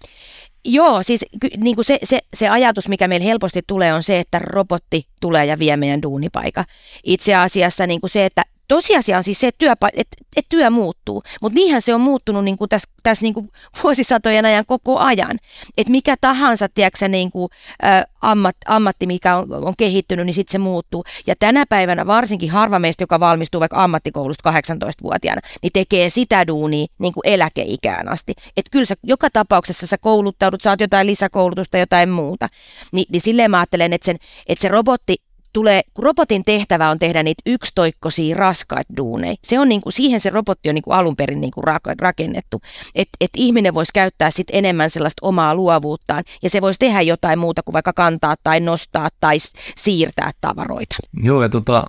Joo, 0.64 1.02
siis 1.02 1.24
niin 1.56 1.74
kuin 1.74 1.84
se, 1.84 1.98
se, 2.04 2.18
se 2.34 2.48
ajatus, 2.48 2.88
mikä 2.88 3.08
meillä 3.08 3.24
helposti 3.24 3.60
tulee, 3.66 3.92
on 3.94 4.02
se, 4.02 4.18
että 4.18 4.38
robotti 4.38 5.08
tulee 5.20 5.46
ja 5.46 5.58
vie 5.58 5.76
meidän 5.76 6.02
duunipaika. 6.02 6.64
Itse 7.04 7.34
asiassa 7.34 7.86
niin 7.86 8.00
kuin 8.00 8.10
se, 8.10 8.24
että 8.24 8.42
tosiasia 8.68 9.16
on 9.16 9.24
siis 9.24 9.40
se, 9.40 9.46
että, 9.46 9.66
työpa- 9.66 9.90
että, 9.92 10.16
että 10.36 10.48
työ 10.48 10.70
muuttuu, 10.70 11.22
mutta 11.42 11.54
niinhän 11.54 11.82
se 11.82 11.94
on 11.94 12.00
muuttunut 12.00 12.44
niin 12.44 12.56
kuin 12.56 12.68
tässä, 12.68 12.90
tässä 13.02 13.22
niin 13.22 13.34
kuin 13.34 13.48
vuosisatojen 13.82 14.44
ajan 14.44 14.66
koko 14.66 14.98
ajan. 14.98 15.38
Että 15.76 15.90
mikä 15.90 16.14
tahansa 16.20 16.68
tiedätkö, 16.68 17.08
niin 17.08 17.30
kuin, 17.30 17.48
ä, 17.84 18.04
ammat, 18.22 18.56
ammatti, 18.66 19.06
mikä 19.06 19.36
on, 19.36 19.64
on 19.64 19.74
kehittynyt, 19.78 20.26
niin 20.26 20.34
sitten 20.34 20.52
se 20.52 20.58
muuttuu. 20.58 21.04
Ja 21.26 21.34
tänä 21.38 21.64
päivänä 21.68 22.06
varsinkin 22.06 22.50
harva 22.50 22.78
meistä, 22.78 23.02
joka 23.02 23.20
valmistuu 23.20 23.60
vaikka 23.60 23.84
ammattikoulusta 23.84 24.50
18-vuotiaana, 24.50 25.40
niin 25.62 25.72
tekee 25.72 26.10
sitä 26.10 26.46
duunia 26.46 26.86
niin 26.98 27.12
kuin 27.12 27.26
eläkeikään 27.26 28.08
asti. 28.08 28.34
Että 28.56 28.70
kyllä 28.70 28.84
sä, 28.84 28.94
joka 29.02 29.30
tapauksessa 29.30 29.86
sä 29.86 29.98
kouluttaudut, 29.98 30.62
saat 30.62 30.80
jotain 30.80 31.06
lisäkoulutusta, 31.06 31.78
jotain 31.78 32.10
muuta. 32.10 32.48
Ni, 32.92 33.04
niin 33.08 33.20
silleen 33.20 33.50
mä 33.50 33.58
ajattelen, 33.58 33.92
että, 33.92 34.06
sen, 34.06 34.16
että 34.46 34.62
se 34.62 34.68
robotti 34.68 35.16
tulee, 35.56 35.82
kun 35.94 36.04
robotin 36.04 36.44
tehtävä 36.44 36.90
on 36.90 36.98
tehdä 36.98 37.22
niitä 37.22 37.42
yksitoikkoisia 37.46 38.36
raskaita 38.36 38.96
duuneja. 38.96 39.34
Se 39.44 39.58
on 39.58 39.68
niin 39.68 39.80
kuin, 39.80 39.92
siihen 39.92 40.20
se 40.20 40.30
robotti 40.30 40.68
on 40.68 40.74
niin 40.74 40.82
kuin 40.82 40.94
alun 40.94 41.16
perin 41.16 41.40
niin 41.40 41.50
kuin 41.50 41.64
rakennettu. 42.00 42.60
Että 42.94 43.16
et 43.20 43.30
ihminen 43.36 43.74
voisi 43.74 43.92
käyttää 43.94 44.30
sit 44.30 44.46
enemmän 44.52 44.90
sellaista 44.90 45.26
omaa 45.26 45.54
luovuuttaan 45.54 46.24
ja 46.42 46.50
se 46.50 46.60
voisi 46.60 46.78
tehdä 46.78 47.00
jotain 47.00 47.38
muuta 47.38 47.62
kuin 47.62 47.72
vaikka 47.72 47.92
kantaa 47.92 48.34
tai 48.44 48.60
nostaa 48.60 49.08
tai 49.20 49.36
siirtää 49.76 50.30
tavaroita. 50.40 50.96
Joo 51.22 51.42
ja 51.42 51.48
tota, 51.48 51.84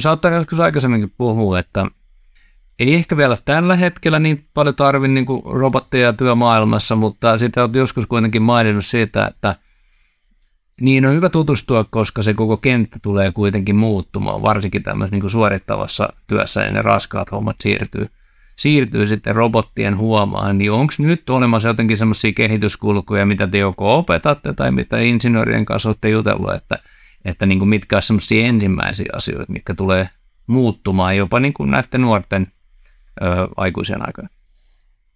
saattaa 0.00 0.30
joskus 0.30 0.60
aikaisemminkin 0.60 1.14
puhua, 1.18 1.58
että 1.58 1.86
ei 2.78 2.94
ehkä 2.94 3.16
vielä 3.16 3.36
tällä 3.44 3.76
hetkellä 3.76 4.18
niin 4.18 4.48
paljon 4.54 4.74
tarvitse 4.74 5.12
niin 5.12 5.42
robotteja 5.44 6.12
työmaailmassa, 6.12 6.96
mutta 6.96 7.38
sitten 7.38 7.62
olet 7.62 7.74
joskus 7.74 8.06
kuitenkin 8.06 8.42
maininnut 8.42 8.86
siitä, 8.86 9.26
että– 9.26 9.54
niin 10.80 11.06
on 11.06 11.14
hyvä 11.14 11.28
tutustua, 11.28 11.84
koska 11.90 12.22
se 12.22 12.34
koko 12.34 12.56
kenttä 12.56 12.98
tulee 13.02 13.32
kuitenkin 13.32 13.76
muuttumaan, 13.76 14.42
varsinkin 14.42 14.82
tämmöisessä 14.82 15.16
niin 15.16 15.30
suorittavassa 15.30 16.08
työssä, 16.26 16.62
ja 16.62 16.70
ne 16.70 16.82
raskaat 16.82 17.32
hommat 17.32 17.56
siirtyy, 17.60 18.06
siirtyy 18.56 19.06
sitten 19.06 19.36
robottien 19.36 19.96
huomaan, 19.96 20.58
niin 20.58 20.72
onko 20.72 20.92
nyt 20.98 21.30
olemassa 21.30 21.68
jotenkin 21.68 21.96
semmoisia 21.96 22.32
kehityskulkuja, 22.32 23.26
mitä 23.26 23.46
te 23.46 23.58
joko 23.58 23.98
opetatte 23.98 24.52
tai 24.52 24.70
mitä 24.70 24.98
insinöörien 25.00 25.64
kanssa 25.64 25.88
olette 25.88 26.08
jutellut, 26.08 26.54
että, 26.54 26.78
että 27.24 27.46
niin 27.46 27.58
kuin 27.58 27.68
mitkä 27.68 27.96
ovat 27.96 28.04
semmoisia 28.04 28.46
ensimmäisiä 28.46 29.08
asioita, 29.12 29.52
mitkä 29.52 29.74
tulee 29.74 30.08
muuttumaan 30.46 31.16
jopa 31.16 31.40
niin 31.40 31.54
kuin 31.54 31.70
näiden 31.70 32.00
nuorten 32.00 32.46
ö, 33.22 33.26
aikuisien 33.56 34.06
aikana? 34.06 34.28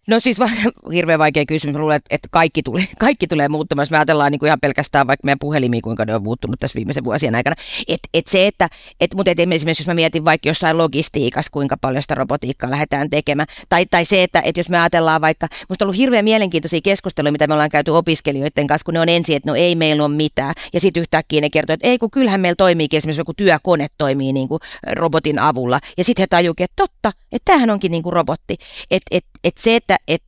No 0.06 0.21
siis 0.21 0.38
va- 0.38 0.50
hirveän 0.94 1.18
vaikea 1.18 1.47
kysymys. 1.47 1.76
Luulen, 1.76 2.00
että, 2.11 2.28
kaikki, 2.30 2.62
tulee, 2.62 2.85
kaikki 2.99 3.26
tulee 3.26 3.49
muuttumaan. 3.49 3.82
Jos 3.82 3.90
me 3.90 3.97
ajatellaan 3.97 4.32
niin 4.32 4.38
kuin 4.38 4.47
ihan 4.47 4.61
pelkästään 4.61 5.06
vaikka 5.06 5.25
meidän 5.25 5.38
puhelimia, 5.38 5.80
kuinka 5.80 6.04
ne 6.04 6.14
on 6.14 6.23
muuttunut 6.23 6.61
tässä 6.61 6.76
viimeisen 6.76 7.04
vuosien 7.04 7.35
aikana. 7.35 7.56
Et, 7.88 8.00
et 8.14 8.26
se, 8.26 8.47
että, 8.47 8.68
et, 9.00 9.14
mutta 9.14 9.30
et 9.30 9.40
esimerkiksi 9.40 9.82
jos 9.82 9.87
mä 9.87 9.94
mietin 9.94 10.25
vaikka 10.25 10.49
jossain 10.49 10.78
logistiikassa, 10.78 11.52
kuinka 11.52 11.76
paljon 11.80 12.02
sitä 12.02 12.14
robotiikkaa 12.14 12.71
lähdetään 12.71 13.11
tekemään. 13.11 13.47
Tai, 13.68 13.87
tai 13.87 14.04
se, 14.04 14.23
että, 14.23 14.42
että 14.44 14.61
jos 14.61 14.68
me 14.68 14.80
ajatellaan 14.80 15.21
vaikka, 15.21 15.49
musta 15.68 15.85
on 15.85 15.87
ollut 15.87 15.99
hirveän 15.99 16.25
mielenkiintoisia 16.25 16.80
keskusteluja, 16.85 17.32
mitä 17.32 17.47
me 17.47 17.54
ollaan 17.54 17.71
käyty 17.71 17.90
opiskelijoiden 17.90 18.66
kanssa, 18.66 18.85
kun 18.85 18.94
ne 18.94 19.00
on 19.00 19.09
ensin, 19.09 19.37
että 19.37 19.50
no 19.50 19.54
ei 19.54 19.75
meillä 19.75 20.04
ole 20.04 20.14
mitään. 20.14 20.54
Ja 20.73 20.80
sitten 20.80 21.00
yhtäkkiä 21.00 21.40
ne 21.40 21.50
kertoo, 21.50 21.75
että 21.75 21.88
ei 21.88 21.99
kun 21.99 22.11
kyllähän 22.11 22.40
meillä 22.40 22.56
toimiikin 22.56 22.99
esimerkiksi 22.99 23.21
joku 23.21 23.35
työkone 23.35 23.87
toimii 23.99 24.32
niin 24.32 24.49
kuin 24.49 24.61
robotin 24.92 25.38
avulla. 25.38 25.80
Ja 25.99 26.04
sitten 26.04 26.23
he 26.23 26.26
tajuukin, 26.26 26.64
että 26.64 26.76
totta, 26.76 27.12
että 27.32 27.44
tämähän 27.44 27.71
onkin 27.71 27.90
niin 27.90 28.02
kuin 28.02 28.12
robotti. 28.12 28.56
Että 28.90 29.06
et, 29.11 29.25
et 29.44 29.59
se, 29.59 29.76
että 29.76 29.92
et 30.09 30.23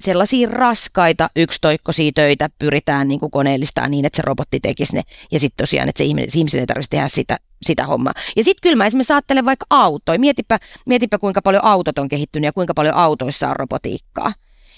sellaisia 0.00 0.48
raskaita 0.50 1.30
yksitoikkoisia 1.36 2.12
töitä 2.14 2.50
pyritään 2.58 3.08
niin 3.08 3.20
kuin 3.20 3.30
koneellistaa 3.30 3.88
niin, 3.88 4.04
että 4.04 4.16
se 4.16 4.22
robotti 4.22 4.60
tekisi 4.60 4.94
ne. 4.94 5.02
Ja 5.32 5.40
sitten 5.40 5.62
tosiaan, 5.62 5.88
että 5.88 5.98
se 5.98 6.04
ihminen, 6.04 6.30
se 6.30 6.38
ihmisen 6.38 6.60
ei 6.60 6.66
tarvitsisi 6.66 6.90
tehdä 6.90 7.08
sitä, 7.08 7.36
sitä 7.62 7.86
hommaa. 7.86 8.14
Ja 8.36 8.44
sitten 8.44 8.62
kyllä 8.62 8.76
mä 8.76 8.86
esimerkiksi 8.86 9.12
ajattelen 9.12 9.44
vaikka 9.44 9.66
autoja. 9.70 10.18
Mietipä, 10.18 10.58
mietipä, 10.86 11.18
kuinka 11.18 11.42
paljon 11.42 11.64
autot 11.64 11.98
on 11.98 12.08
kehittynyt 12.08 12.46
ja 12.46 12.52
kuinka 12.52 12.74
paljon 12.74 12.94
autoissa 12.94 13.48
on 13.48 13.56
robotiikkaa. 13.56 14.32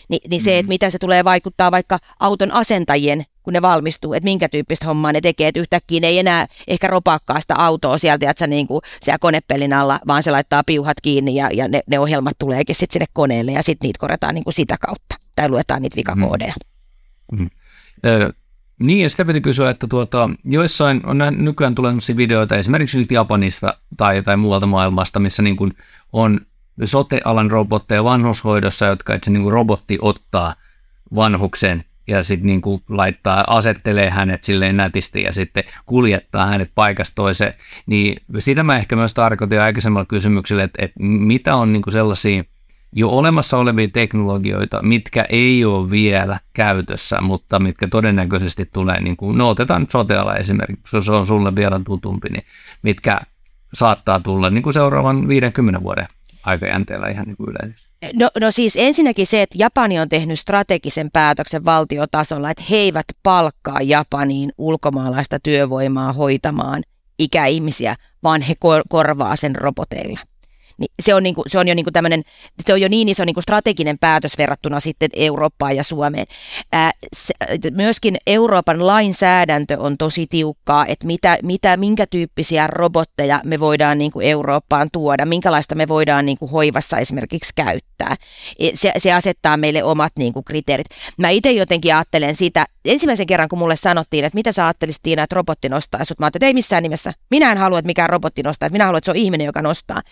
Ni, 0.08 0.18
niin 0.30 0.40
se, 0.40 0.58
että 0.58 0.66
mm. 0.66 0.68
mitä 0.68 0.90
se 0.90 0.98
tulee 0.98 1.24
vaikuttaa 1.24 1.70
vaikka 1.70 1.98
auton 2.20 2.52
asentajien, 2.52 3.24
kun 3.46 3.52
ne 3.52 3.62
valmistuu, 3.62 4.14
että 4.14 4.24
minkä 4.24 4.48
tyyppistä 4.48 4.86
hommaa 4.86 5.12
ne 5.12 5.20
tekee, 5.20 5.48
että 5.48 5.60
yhtäkkiä 5.60 6.00
ne 6.00 6.06
ei 6.06 6.18
enää 6.18 6.46
ehkä 6.68 6.86
ropakkaa 6.86 7.40
sitä 7.40 7.54
autoa 7.54 7.98
sieltä, 7.98 8.30
että 8.30 8.40
sä 8.40 8.46
niin 8.46 8.66
kuin 8.66 8.80
siellä 9.02 9.18
konepelin 9.18 9.72
alla, 9.72 10.00
vaan 10.06 10.22
se 10.22 10.30
laittaa 10.30 10.62
piuhat 10.64 10.96
kiinni 11.02 11.34
ja, 11.34 11.50
ja 11.52 11.68
ne, 11.68 11.80
ne 11.86 11.98
ohjelmat 11.98 12.38
tuleekin 12.38 12.74
sitten 12.74 12.92
sinne 12.92 13.06
koneelle 13.12 13.52
ja 13.52 13.62
sitten 13.62 13.88
niitä 13.88 13.98
korjataan 13.98 14.34
niin 14.34 14.44
kuin 14.44 14.54
sitä 14.54 14.76
kautta 14.86 15.14
tai 15.36 15.48
luetaan 15.48 15.82
niitä 15.82 15.96
vikakoodeja. 15.96 16.54
Mm. 17.32 17.38
Mm. 17.38 17.48
Niin, 18.80 19.02
ja 19.02 19.10
sitä 19.10 19.24
piti 19.24 19.40
kysyä, 19.40 19.70
että 19.70 19.86
tuota, 19.86 20.30
joissain 20.44 21.06
on 21.06 21.18
nykyään 21.30 21.74
tulee 21.74 21.92
videoita 22.16 22.56
esimerkiksi 22.56 22.98
nyt 22.98 23.10
Japanista 23.10 23.76
tai, 23.96 24.22
tai 24.22 24.36
muualta 24.36 24.66
maailmasta, 24.66 25.20
missä 25.20 25.42
niin 25.42 25.56
kuin 25.56 25.76
on 26.12 26.40
sote-alan 26.84 27.50
robotteja 27.50 28.04
vanhushoidossa, 28.04 28.86
jotka 28.86 29.14
itse 29.14 29.30
niin 29.30 29.42
kuin 29.42 29.52
robotti 29.52 29.98
ottaa 30.00 30.54
vanhuksen 31.14 31.84
ja 32.06 32.22
sitten 32.22 32.46
niin 32.46 32.60
kuin 32.60 32.82
laittaa, 32.88 33.44
asettelee 33.46 34.10
hänet 34.10 34.44
silleen 34.44 34.76
nätisti 34.76 35.22
ja 35.22 35.32
sitten 35.32 35.64
kuljettaa 35.86 36.46
hänet 36.46 36.70
paikasta 36.74 37.14
toiseen. 37.14 37.54
Niin 37.86 38.20
sitä 38.38 38.62
mä 38.62 38.76
ehkä 38.76 38.96
myös 38.96 39.14
tarkoitin 39.14 39.60
aikaisemmalla 39.60 40.06
kysymyksellä, 40.06 40.62
että, 40.62 40.84
että 40.84 41.02
mitä 41.02 41.56
on 41.56 41.72
niin 41.72 41.82
kuin 41.82 41.92
sellaisia 41.92 42.44
jo 42.92 43.08
olemassa 43.08 43.58
olevia 43.58 43.88
teknologioita, 43.88 44.82
mitkä 44.82 45.26
ei 45.28 45.64
ole 45.64 45.90
vielä 45.90 46.40
käytössä, 46.52 47.20
mutta 47.20 47.58
mitkä 47.58 47.88
todennäköisesti 47.88 48.68
tulee, 48.72 49.00
niin 49.00 49.16
kuin, 49.16 49.38
no 49.38 49.48
otetaan 49.48 49.80
nyt 49.80 49.90
esimerkiksi, 50.40 51.02
se 51.02 51.12
on 51.12 51.26
sulle 51.26 51.56
vielä 51.56 51.80
tutumpi, 51.84 52.28
niin 52.28 52.44
mitkä 52.82 53.20
saattaa 53.72 54.20
tulla 54.20 54.50
niin 54.50 54.62
kuin 54.62 54.72
seuraavan 54.72 55.28
50 55.28 55.82
vuoden 55.82 56.06
aikajänteellä 56.44 57.08
ihan 57.08 57.26
niin 57.26 57.36
kuin 57.36 57.50
yleisesti? 57.50 57.85
No, 58.14 58.30
no 58.40 58.50
siis 58.50 58.74
ensinnäkin 58.76 59.26
se, 59.26 59.42
että 59.42 59.56
Japani 59.58 60.00
on 60.00 60.08
tehnyt 60.08 60.40
strategisen 60.40 61.10
päätöksen 61.10 61.64
valtiotasolla, 61.64 62.50
että 62.50 62.64
he 62.70 62.76
eivät 62.76 63.06
palkkaa 63.22 63.82
Japaniin 63.82 64.52
ulkomaalaista 64.58 65.40
työvoimaa 65.40 66.12
hoitamaan 66.12 66.82
ikäihmisiä, 67.18 67.96
vaan 68.22 68.40
he 68.40 68.54
kor- 68.54 68.84
korvaa 68.88 69.36
sen 69.36 69.56
roboteilla 69.56 70.20
niin 70.78 70.88
se 71.02 71.14
on, 71.14 71.22
niin 71.22 71.34
kuin, 71.34 71.44
se 71.50 71.58
on 71.58 71.68
jo 71.68 71.74
niin 71.74 71.84
kuin 71.84 71.92
tämmöinen, 71.92 72.22
se 72.66 72.72
on 72.72 72.80
jo 72.80 72.88
niin 72.88 73.08
iso 73.08 73.24
niin 73.24 73.34
kuin 73.34 73.42
strateginen 73.42 73.98
päätös 73.98 74.38
verrattuna 74.38 74.80
sitten 74.80 75.08
Eurooppaan 75.12 75.76
ja 75.76 75.84
Suomeen. 75.84 76.26
Ää, 76.72 76.90
se, 77.16 77.34
myöskin 77.70 78.16
Euroopan 78.26 78.86
lainsäädäntö 78.86 79.76
on 79.80 79.98
tosi 79.98 80.26
tiukkaa, 80.26 80.86
että 80.86 81.06
mitä, 81.06 81.38
mitä, 81.42 81.76
minkä 81.76 82.06
tyyppisiä 82.06 82.66
robotteja 82.66 83.40
me 83.44 83.60
voidaan 83.60 83.98
niin 83.98 84.12
kuin 84.12 84.26
Eurooppaan 84.26 84.88
tuoda, 84.92 85.26
minkälaista 85.26 85.74
me 85.74 85.88
voidaan 85.88 86.26
niin 86.26 86.38
kuin 86.38 86.50
hoivassa 86.50 86.98
esimerkiksi 86.98 87.52
käyttää. 87.54 88.16
E, 88.58 88.70
se, 88.74 88.92
se 88.98 89.12
asettaa 89.12 89.56
meille 89.56 89.84
omat 89.84 90.12
niin 90.18 90.32
kuin 90.32 90.44
kriteerit. 90.44 90.86
Mä 91.18 91.30
itse 91.30 91.52
jotenkin 91.52 91.94
ajattelen 91.94 92.36
sitä, 92.36 92.66
ensimmäisen 92.84 93.26
kerran 93.26 93.48
kun 93.48 93.58
mulle 93.58 93.76
sanottiin, 93.76 94.24
että 94.24 94.36
mitä 94.36 94.52
sä 94.52 94.66
ajattelisit 94.66 95.02
Tiina, 95.02 95.22
että 95.22 95.34
robotti 95.34 95.68
nostaa 95.68 96.04
sut, 96.04 96.18
mä 96.18 96.26
ajattelin, 96.26 96.40
että 96.40 96.46
ei 96.46 96.54
missään 96.54 96.82
nimessä. 96.82 97.14
Minä 97.30 97.52
en 97.52 97.58
halua, 97.58 97.78
että 97.78 97.86
mikään 97.86 98.10
robotti 98.10 98.42
nostaa, 98.42 98.66
että 98.66 98.74
minä 98.74 98.84
haluan, 98.84 98.98
että 98.98 99.04
se 99.04 99.10
on 99.10 99.16
ihminen, 99.16 99.44
joka 99.44 99.62
nostaa. 99.62 100.02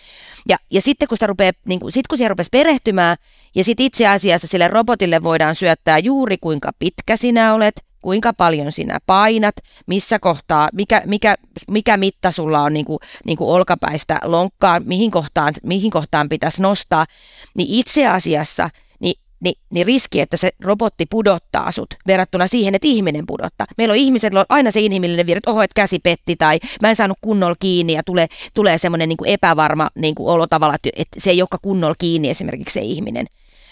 Ja, 0.49 0.54
ja 0.71 0.81
sitten 0.81 1.07
kun, 1.07 1.17
sitä 1.17 1.27
rupeaa, 1.27 1.51
niin 1.65 1.79
kun, 1.79 1.91
sit 1.91 2.07
kun 2.07 2.17
siihen 2.17 2.29
rupesi 2.29 2.49
perehtymään, 2.51 3.17
ja 3.55 3.63
sitten 3.63 3.85
itse 3.85 4.07
asiassa 4.07 4.47
sille 4.47 4.67
robotille 4.67 5.23
voidaan 5.23 5.55
syöttää 5.55 5.97
juuri 5.97 6.37
kuinka 6.37 6.71
pitkä 6.79 7.17
sinä 7.17 7.53
olet, 7.53 7.85
kuinka 8.01 8.33
paljon 8.33 8.71
sinä 8.71 8.97
painat, 9.05 9.55
missä 9.87 10.19
kohtaa, 10.19 10.69
mikä, 10.73 11.01
mikä, 11.05 11.35
mikä 11.71 11.97
mitta 11.97 12.31
sulla 12.31 12.61
on 12.61 12.73
niin 12.73 12.85
kuin, 12.85 12.99
niin 13.25 13.37
kuin 13.37 13.49
olkapäistä 13.49 14.19
lonkkaa, 14.23 14.79
mihin 14.79 15.11
kohtaan, 15.11 15.53
mihin 15.63 15.91
kohtaan 15.91 16.29
pitäisi 16.29 16.61
nostaa, 16.61 17.05
niin 17.57 17.69
itse 17.69 18.07
asiassa– 18.07 18.69
niin, 19.39 19.55
niin 19.69 19.85
riski, 19.85 20.21
että 20.21 20.37
se 20.37 20.51
robotti 20.61 21.05
pudottaa 21.09 21.71
sut 21.71 21.95
verrattuna 22.07 22.47
siihen, 22.47 22.75
että 22.75 22.87
ihminen 22.87 23.25
pudottaa. 23.27 23.67
Meillä 23.77 23.91
on 23.91 23.97
ihmiset, 23.97 24.33
on 24.33 24.45
aina 24.49 24.71
se 24.71 24.79
inhimillinen 24.79 25.25
virhe, 25.25 25.37
että 25.37 25.51
oho, 25.51 25.61
että 25.61 25.81
käsi 25.81 25.99
petti 25.99 26.35
tai 26.35 26.59
mä 26.81 26.89
en 26.89 26.95
saanut 26.95 27.17
kunnolla 27.21 27.55
kiinni 27.59 27.93
ja 27.93 28.03
tulee, 28.03 28.27
tulee 28.53 28.77
semmoinen 28.77 29.09
niin 29.09 29.17
epävarma 29.25 29.89
niin 29.95 30.15
kuin 30.15 30.29
olo 30.29 30.47
tavalla, 30.47 30.75
että 30.75 31.19
se 31.19 31.29
ei 31.29 31.41
olekaan 31.41 31.59
kunnolla 31.61 31.95
kiinni 31.99 32.29
esimerkiksi 32.29 32.73
se 32.73 32.85
ihminen. 32.85 33.25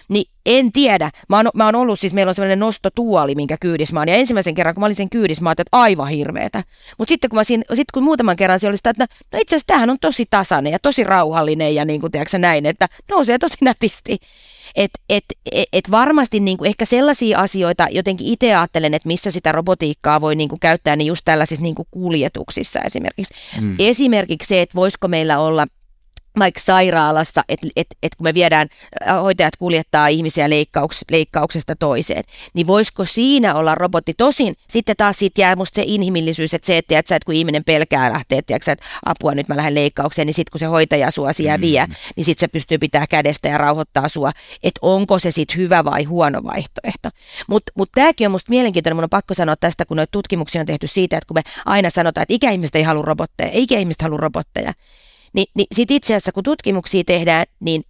Niin 0.09 0.25
en 0.45 0.71
tiedä. 0.71 1.09
Mä 1.29 1.35
oon, 1.37 1.49
mä 1.53 1.65
oon 1.65 1.75
ollut 1.75 1.99
siis, 1.99 2.13
meillä 2.13 2.29
on 2.29 2.35
sellainen 2.35 2.59
nostotuoli, 2.59 3.35
minkä 3.35 3.57
kyydis 3.59 3.93
mä 3.93 3.99
oon. 3.99 4.07
Ja 4.07 4.15
ensimmäisen 4.15 4.55
kerran, 4.55 4.75
kun 4.75 4.81
mä 4.81 4.85
olin 4.85 4.95
sen 4.95 5.09
kyydis, 5.09 5.41
mä 5.41 5.51
että 5.51 5.63
aivan 5.71 6.07
hirveetä. 6.07 6.63
Mutta 6.97 7.11
sitten 7.11 7.29
kun, 7.29 7.39
mä 7.39 7.43
siinä, 7.43 7.63
sit 7.73 7.91
kun 7.93 8.03
muutaman 8.03 8.35
kerran 8.35 8.59
se 8.59 8.67
oli 8.67 8.77
sitä, 8.77 8.89
että 8.89 9.07
no, 9.31 9.39
itse 9.39 9.55
asiassa 9.55 9.67
tämähän 9.67 9.89
on 9.89 9.99
tosi 10.01 10.25
tasainen 10.29 10.71
ja 10.71 10.79
tosi 10.79 11.03
rauhallinen 11.03 11.75
ja 11.75 11.85
niin 11.85 12.01
kuin 12.01 12.11
näin, 12.37 12.65
että 12.65 12.87
nousee 13.09 13.37
tosi 13.37 13.55
nätisti. 13.61 14.17
Et, 14.75 14.91
et, 15.09 15.23
et, 15.51 15.67
et 15.73 15.91
varmasti 15.91 16.39
niin 16.39 16.57
kuin 16.57 16.67
ehkä 16.67 16.85
sellaisia 16.85 17.39
asioita 17.39 17.87
jotenkin 17.91 18.27
itse 18.27 18.55
ajattelen, 18.55 18.93
että 18.93 19.07
missä 19.07 19.31
sitä 19.31 19.51
robotiikkaa 19.51 20.21
voi 20.21 20.35
niin 20.35 20.49
kuin 20.49 20.59
käyttää, 20.59 20.95
niin 20.95 21.07
just 21.07 21.21
tällaisissa 21.25 21.63
niin 21.63 21.75
kuin 21.75 21.87
kuljetuksissa 21.91 22.79
esimerkiksi. 22.81 23.33
Mm. 23.61 23.75
Esimerkiksi 23.79 24.47
se, 24.47 24.61
että 24.61 24.75
voisiko 24.75 25.07
meillä 25.07 25.39
olla 25.39 25.67
vaikka 26.39 26.59
sairaalassa, 26.59 27.43
että 27.49 27.67
et, 27.75 27.87
et 28.03 28.15
kun 28.15 28.23
me 28.23 28.33
viedään, 28.33 28.67
äh, 29.07 29.21
hoitajat 29.21 29.55
kuljettaa 29.55 30.07
ihmisiä 30.07 30.49
leikkauks, 30.49 31.05
leikkauksesta 31.11 31.75
toiseen, 31.75 32.23
niin 32.53 32.67
voisiko 32.67 33.05
siinä 33.05 33.55
olla 33.55 33.75
robotti? 33.75 34.13
Tosin 34.13 34.55
sitten 34.69 34.95
taas 34.97 35.15
siitä 35.19 35.41
jää 35.41 35.55
musta 35.55 35.75
se 35.75 35.83
inhimillisyys, 35.85 36.53
että 36.53 36.65
se, 36.65 36.77
että, 36.77 36.99
että, 36.99 37.15
että 37.15 37.25
kun 37.25 37.35
ihminen 37.35 37.63
pelkää 37.63 38.13
lähteä, 38.13 38.39
että, 38.39 38.55
että 38.55 38.85
apua 39.05 39.35
nyt 39.35 39.47
mä 39.47 39.57
lähden 39.57 39.75
leikkaukseen, 39.75 40.25
niin 40.25 40.33
sitten 40.33 40.51
kun 40.51 40.59
se 40.59 40.65
hoitaja 40.65 41.11
sua 41.11 41.33
siellä 41.33 41.57
mm. 41.57 41.61
vie, 41.61 41.85
niin 42.15 42.25
sitten 42.25 42.47
se 42.47 42.51
pystyy 42.51 42.77
pitää 42.77 43.07
kädestä 43.07 43.47
ja 43.47 43.57
rauhoittaa 43.57 44.07
sua, 44.07 44.31
että 44.63 44.79
onko 44.81 45.19
se 45.19 45.31
sitten 45.31 45.57
hyvä 45.57 45.85
vai 45.85 46.03
huono 46.03 46.43
vaihtoehto. 46.43 47.09
Mutta 47.49 47.71
mut 47.75 47.89
tämäkin 47.95 48.27
on 48.27 48.31
musta 48.31 48.49
mielenkiintoinen, 48.49 48.97
mun 48.97 49.03
on 49.03 49.09
pakko 49.09 49.33
sanoa 49.33 49.55
tästä, 49.55 49.85
kun 49.85 49.97
noita 49.97 50.11
tutkimuksia 50.11 50.61
on 50.61 50.67
tehty 50.67 50.87
siitä, 50.87 51.17
että 51.17 51.27
kun 51.27 51.35
me 51.37 51.41
aina 51.65 51.89
sanotaan, 51.89 52.23
että 52.23 52.33
ikäihmiset 52.33 52.75
ei 52.75 52.83
halua 52.83 53.03
robotteja, 53.03 53.49
ikäihmiset 53.53 54.01
halua 54.01 54.17
robotteja, 54.17 54.73
niin, 55.33 55.47
niin 55.55 55.67
sitten 55.75 55.97
itse 55.97 56.13
asiassa 56.13 56.31
kun 56.31 56.43
tutkimuksia 56.43 57.03
tehdään, 57.03 57.45
niin 57.59 57.83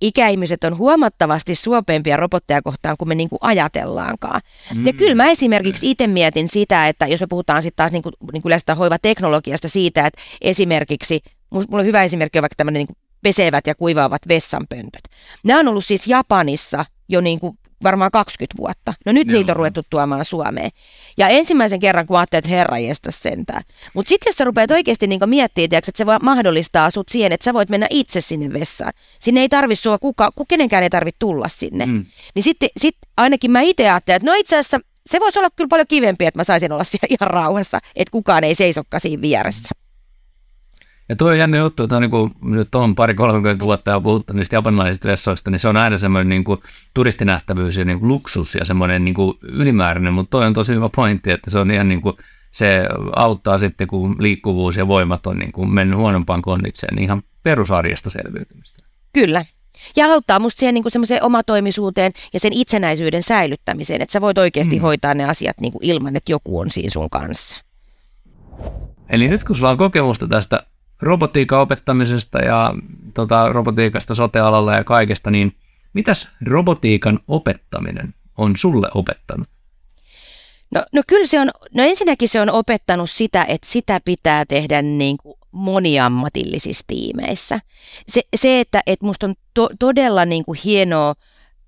ikäihmiset 0.00 0.64
on 0.64 0.78
huomattavasti 0.78 1.54
suopempia 1.54 2.16
robotteja 2.16 2.62
kohtaan 2.62 2.96
kuin 2.96 3.08
me 3.08 3.14
niin 3.14 3.28
kuin 3.28 3.38
ajatellaankaan. 3.42 4.40
Mm. 4.74 4.86
Ja 4.86 4.92
kyllä 4.92 5.14
mä 5.14 5.26
esimerkiksi 5.26 5.90
itse 5.90 6.06
mietin 6.06 6.48
sitä, 6.48 6.88
että 6.88 7.06
jos 7.06 7.20
me 7.20 7.26
puhutaan 7.30 7.62
sitten 7.62 7.76
taas 7.76 7.92
niin 7.92 8.02
kuin, 8.02 8.12
niin 8.32 8.42
kuin 8.42 8.50
yleistä 8.50 8.74
hoivateknologiasta 8.74 9.68
siitä, 9.68 10.06
että 10.06 10.22
esimerkiksi, 10.40 11.20
mulla 11.50 11.66
on 11.70 11.84
hyvä 11.86 12.02
esimerkki 12.02 12.38
on 12.38 12.42
vaikka 12.42 12.56
tämmöinen 12.56 12.80
niin 12.80 12.96
pesevät 13.22 13.66
ja 13.66 13.74
kuivaavat 13.74 14.22
vessanpöntöt. 14.28 15.02
Nämä 15.44 15.60
on 15.60 15.68
ollut 15.68 15.84
siis 15.84 16.06
Japanissa 16.06 16.84
jo 17.08 17.20
niin 17.20 17.40
kuin 17.40 17.58
varmaan 17.82 18.10
20 18.10 18.58
vuotta. 18.58 18.94
No 19.06 19.12
nyt 19.12 19.28
Joo. 19.28 19.38
niitä 19.38 19.52
on 19.52 19.56
ruvettu 19.56 19.80
tuomaan 19.90 20.24
Suomeen. 20.24 20.70
Ja 21.16 21.28
ensimmäisen 21.28 21.80
kerran, 21.80 22.06
kun 22.06 22.18
ajattelin, 22.18 22.38
että 22.38 22.56
herra 22.56 22.78
jästä 22.78 23.10
sentään. 23.10 23.62
Mutta 23.94 24.08
sitten 24.08 24.30
jos 24.30 24.36
sä 24.36 24.44
rupeat 24.44 24.70
oikeasti 24.70 25.06
niinku 25.06 25.26
miettimään, 25.26 25.78
että 25.78 25.90
se 25.94 26.06
voi 26.06 26.16
mahdollistaa 26.22 26.90
sut 26.90 27.08
siihen, 27.08 27.32
että 27.32 27.44
sä 27.44 27.54
voit 27.54 27.70
mennä 27.70 27.86
itse 27.90 28.20
sinne 28.20 28.52
vessaan. 28.52 28.92
Sinne 29.20 29.40
ei 29.40 29.48
tarvi 29.48 29.76
sua, 29.76 29.98
kuka, 29.98 30.30
kenenkään 30.48 30.82
ei 30.82 30.90
tarvitse 30.90 31.16
tulla 31.18 31.48
sinne. 31.48 31.86
Mm. 31.86 32.06
Niin 32.34 32.42
sitten 32.42 32.68
sit 32.80 32.96
ainakin 33.16 33.50
mä 33.50 33.60
itse 33.60 33.90
ajattelen, 33.90 34.16
että 34.16 34.30
no 34.30 34.34
itse 34.34 34.56
asiassa 34.56 34.80
se 35.10 35.20
voisi 35.20 35.38
olla 35.38 35.50
kyllä 35.56 35.68
paljon 35.68 35.86
kivempi, 35.86 36.26
että 36.26 36.38
mä 36.38 36.44
saisin 36.44 36.72
olla 36.72 36.84
siellä 36.84 37.06
ihan 37.10 37.30
rauhassa, 37.30 37.78
että 37.96 38.12
kukaan 38.12 38.44
ei 38.44 38.54
seisokka 38.54 38.98
siinä 38.98 39.22
vieressä. 39.22 39.68
Ja 41.08 41.16
tuo 41.16 41.28
on 41.28 41.38
jännä 41.38 41.56
juttu, 41.56 41.82
että 41.82 42.00
niin 42.00 42.10
kuin, 42.10 42.30
nyt 42.42 42.74
on 42.74 42.94
pari 42.94 43.14
30 43.14 43.64
vuotta 43.64 43.90
ja 43.90 44.00
puhuttu 44.00 44.32
niistä 44.32 44.56
japanilaisista 44.56 45.08
vessoista, 45.08 45.50
niin 45.50 45.58
se 45.58 45.68
on 45.68 45.76
aina 45.76 45.98
semmoinen 45.98 46.28
niin 46.28 46.44
kuin, 46.44 46.60
turistinähtävyys 46.94 47.76
ja 47.76 47.84
niin 47.84 48.00
kuin, 48.00 48.08
luksus 48.08 48.54
ja 48.54 48.64
semmoinen 48.64 49.04
niin 49.04 49.14
kuin, 49.14 49.38
ylimääräinen, 49.42 50.12
mutta 50.12 50.30
toi 50.30 50.46
on 50.46 50.54
tosi 50.54 50.74
hyvä 50.74 50.88
pointti, 50.96 51.30
että 51.30 51.50
se 51.50 51.58
on 51.58 51.70
ihan 51.70 51.88
niin 51.88 52.02
kuin, 52.02 52.16
se 52.50 52.82
auttaa 53.16 53.58
sitten, 53.58 53.86
kun 53.86 54.16
liikkuvuus 54.18 54.76
ja 54.76 54.88
voimat 54.88 55.26
on 55.26 55.38
niin 55.38 55.52
kuin, 55.52 55.74
mennyt 55.74 55.98
huonompaan 55.98 56.42
kondikseen, 56.42 56.96
niin 56.96 57.04
ihan 57.04 57.22
perusarjesta 57.42 58.10
selviytymistä. 58.10 58.82
Kyllä. 59.12 59.44
Ja 59.96 60.06
auttaa 60.06 60.38
musta 60.38 60.60
siihen 60.60 60.74
niin 60.74 60.84
semmoiseen 60.88 61.24
omatoimisuuteen 61.24 62.12
ja 62.32 62.40
sen 62.40 62.52
itsenäisyyden 62.52 63.22
säilyttämiseen, 63.22 64.02
että 64.02 64.12
sä 64.12 64.20
voit 64.20 64.38
oikeasti 64.38 64.76
mm. 64.76 64.82
hoitaa 64.82 65.14
ne 65.14 65.24
asiat 65.24 65.60
niin 65.60 65.72
kuin 65.72 65.84
ilman, 65.84 66.16
että 66.16 66.32
joku 66.32 66.58
on 66.58 66.70
siinä 66.70 66.90
sun 66.90 67.10
kanssa. 67.10 67.64
Eli 69.08 69.28
nyt 69.28 69.44
kun 69.44 69.56
sulla 69.56 69.70
on 69.70 69.78
kokemusta 69.78 70.28
tästä 70.28 70.62
robotiikan 71.02 71.60
opettamisesta 71.60 72.38
ja 72.38 72.74
tota, 73.14 73.52
robotiikasta 73.52 74.14
sotealalla 74.14 74.74
ja 74.74 74.84
kaikesta, 74.84 75.30
niin 75.30 75.56
mitäs 75.92 76.30
robotiikan 76.46 77.20
opettaminen 77.28 78.14
on 78.36 78.56
sulle 78.56 78.88
opettanut? 78.94 79.48
No, 80.70 80.82
no 80.92 81.02
kyllä 81.06 81.26
se 81.26 81.40
on, 81.40 81.50
no 81.74 81.82
ensinnäkin 81.82 82.28
se 82.28 82.40
on 82.40 82.50
opettanut 82.50 83.10
sitä, 83.10 83.44
että 83.44 83.68
sitä 83.70 84.00
pitää 84.04 84.44
tehdä 84.46 84.82
niin 84.82 85.16
kuin 85.16 85.34
moniammatillisissa 85.50 86.84
tiimeissä. 86.86 87.58
Se, 88.08 88.20
se 88.36 88.60
että, 88.60 88.80
että 88.86 89.06
musta 89.06 89.26
on 89.26 89.34
to, 89.54 89.68
todella 89.78 90.24
niin 90.24 90.44
kuin 90.44 90.58
hienoa 90.64 91.14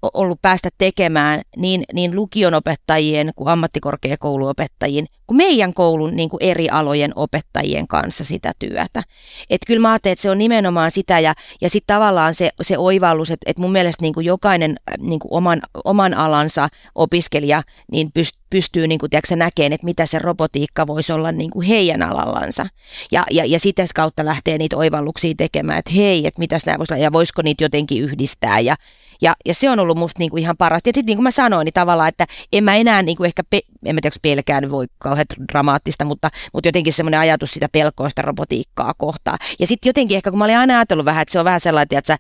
ollut 0.03 0.43
päästä 0.43 0.69
tekemään 0.79 1.41
niin, 1.57 1.85
niin 1.93 2.17
lukionopettajien 2.17 3.33
kuin 3.37 3.49
ammattikorkeakouluopettajien 3.49 5.07
kuin 5.27 5.37
meidän 5.37 5.75
koulun 5.75 6.17
niin 6.17 6.29
kuin 6.29 6.43
eri 6.43 6.69
alojen 6.69 7.13
opettajien 7.17 7.89
kanssa 7.89 8.25
sitä 8.25 8.53
työtä. 8.59 9.03
Että 9.51 9.67
kyllä 9.67 9.81
mä 9.81 9.91
ajattelen, 9.91 10.13
että 10.13 10.23
se 10.23 10.31
on 10.31 10.39
nimenomaan 10.39 10.91
sitä 10.91 11.21
ja, 11.21 11.35
ja 11.61 11.71
sitten 11.71 11.95
tavallaan 11.95 12.35
se, 12.35 12.51
se 12.63 12.79
oivallus, 12.79 13.31
että, 13.31 13.51
että 13.51 13.63
mun 13.63 13.73
mielestä 13.73 14.03
niin 14.03 14.15
kuin 14.15 14.27
jokainen 14.27 14.77
niin 14.99 15.21
kuin 15.21 15.33
oman, 15.33 15.63
oman 15.85 16.15
alansa 16.15 16.69
opiskelija 16.95 17.63
niin 17.93 18.13
pystyy 18.51 18.87
niin 18.89 18.99
kuin, 18.99 19.11
näkemään, 19.37 19.73
että 19.73 19.85
mitä 19.85 20.07
se 20.07 20.19
robotiikka 20.19 20.87
voisi 20.87 21.13
olla 21.13 21.33
niin 21.33 21.51
kuin 21.51 21.67
heidän 21.67 22.03
alallansa. 22.03 22.67
Ja, 23.13 23.25
ja, 23.31 23.45
ja 23.45 23.61
sitä 23.61 23.87
kautta 23.95 24.25
lähtee 24.25 24.59
niitä 24.59 24.77
oivalluksia 24.77 25.35
tekemään, 25.37 25.79
että 25.79 25.91
hei, 25.97 26.27
että 26.27 26.39
mitä 26.39 26.59
nämä 26.67 26.79
voisi 26.79 26.95
olla 26.95 27.03
ja 27.03 27.13
voisiko 27.13 27.43
niitä 27.43 27.65
jotenkin 27.65 28.03
yhdistää 28.03 28.61
ja, 28.61 28.77
ja, 29.21 29.35
ja 29.47 29.55
se 29.55 29.71
on 29.71 29.81
ollut 29.81 29.99
musta 29.99 30.19
niinku 30.19 30.37
ihan 30.37 30.57
parasta. 30.57 30.89
Ja 30.89 30.93
sitten 30.95 31.07
niin 31.07 31.17
kuin 31.17 31.25
mä 31.25 31.31
sanoin, 31.31 31.65
niin 31.65 31.73
tavallaan, 31.73 32.09
että 32.09 32.27
en 32.53 32.65
mä 32.65 32.77
enää 32.77 33.03
niinku 33.03 33.25
ehkä, 33.25 33.43
pe- 33.51 33.61
en 33.85 33.95
mä 33.95 34.01
tiedä, 34.03 34.17
pelkään, 34.23 34.71
voi 34.71 34.87
kauhean 34.99 35.27
dramaattista, 35.53 36.05
mutta, 36.05 36.31
mutta 36.53 36.69
jotenkin 36.69 36.93
semmoinen 36.93 37.21
ajatus 37.21 37.51
sitä 37.51 37.69
pelkoista 37.73 38.23
robotiikkaa 38.23 38.95
kohtaan. 38.99 39.39
Ja 39.59 39.67
sitten 39.67 39.89
jotenkin 39.89 40.17
ehkä, 40.17 40.31
kun 40.31 40.39
mä 40.39 40.45
olin 40.45 40.59
aina 40.59 40.75
ajatellut 40.75 41.07
vähän, 41.07 41.23
että 41.23 41.33
se 41.33 41.39
on 41.39 41.45
vähän 41.45 41.61
sellainen, 41.61 41.99
että 41.99 42.19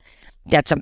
tiedätkö, 0.50 0.74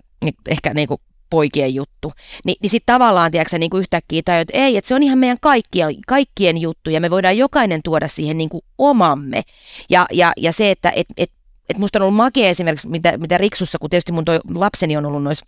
ehkä 0.48 0.74
niinku 0.74 1.00
poikien 1.31 1.74
juttu. 1.74 2.12
Ni, 2.44 2.54
niin 2.62 2.70
sitten 2.70 2.94
tavallaan, 2.94 3.31
tiedätkö, 3.31 3.59
niin 3.59 3.70
kuin 3.70 3.81
yhtäkkiä 3.81 4.22
tajut, 4.24 4.40
että 4.40 4.59
ei, 4.59 4.76
että 4.76 4.88
se 4.88 4.94
on 4.94 5.02
ihan 5.02 5.18
meidän 5.18 5.38
kaikkien, 5.40 5.94
kaikkien 6.07 6.59
juttu 6.59 6.90
ja 6.90 7.00
me 7.00 7.11
voidaan 7.11 7.38
jokainen 7.38 7.81
tuoda 7.85 8.09
siihen 8.09 8.38
niin 8.38 8.48
kuin 8.48 8.64
omamme. 8.78 9.42
Ja, 9.90 10.07
ja, 10.12 10.33
ja 10.37 10.52
se, 10.52 10.70
että 10.70 10.92
et, 10.96 11.07
et, 11.16 11.31
et 11.68 11.78
musta 11.78 11.98
on 11.98 12.02
ollut 12.02 12.16
makea 12.16 12.48
esimerkiksi, 12.48 12.88
mitä, 12.88 13.18
mitä 13.18 13.38
Riksussa, 13.38 13.78
kun 13.78 13.90
tietysti 13.90 14.12
mun 14.12 14.24
toi 14.24 14.40
lapseni 14.54 14.96
on 14.96 15.07
ollut 15.07 15.22
noissa 15.22 15.46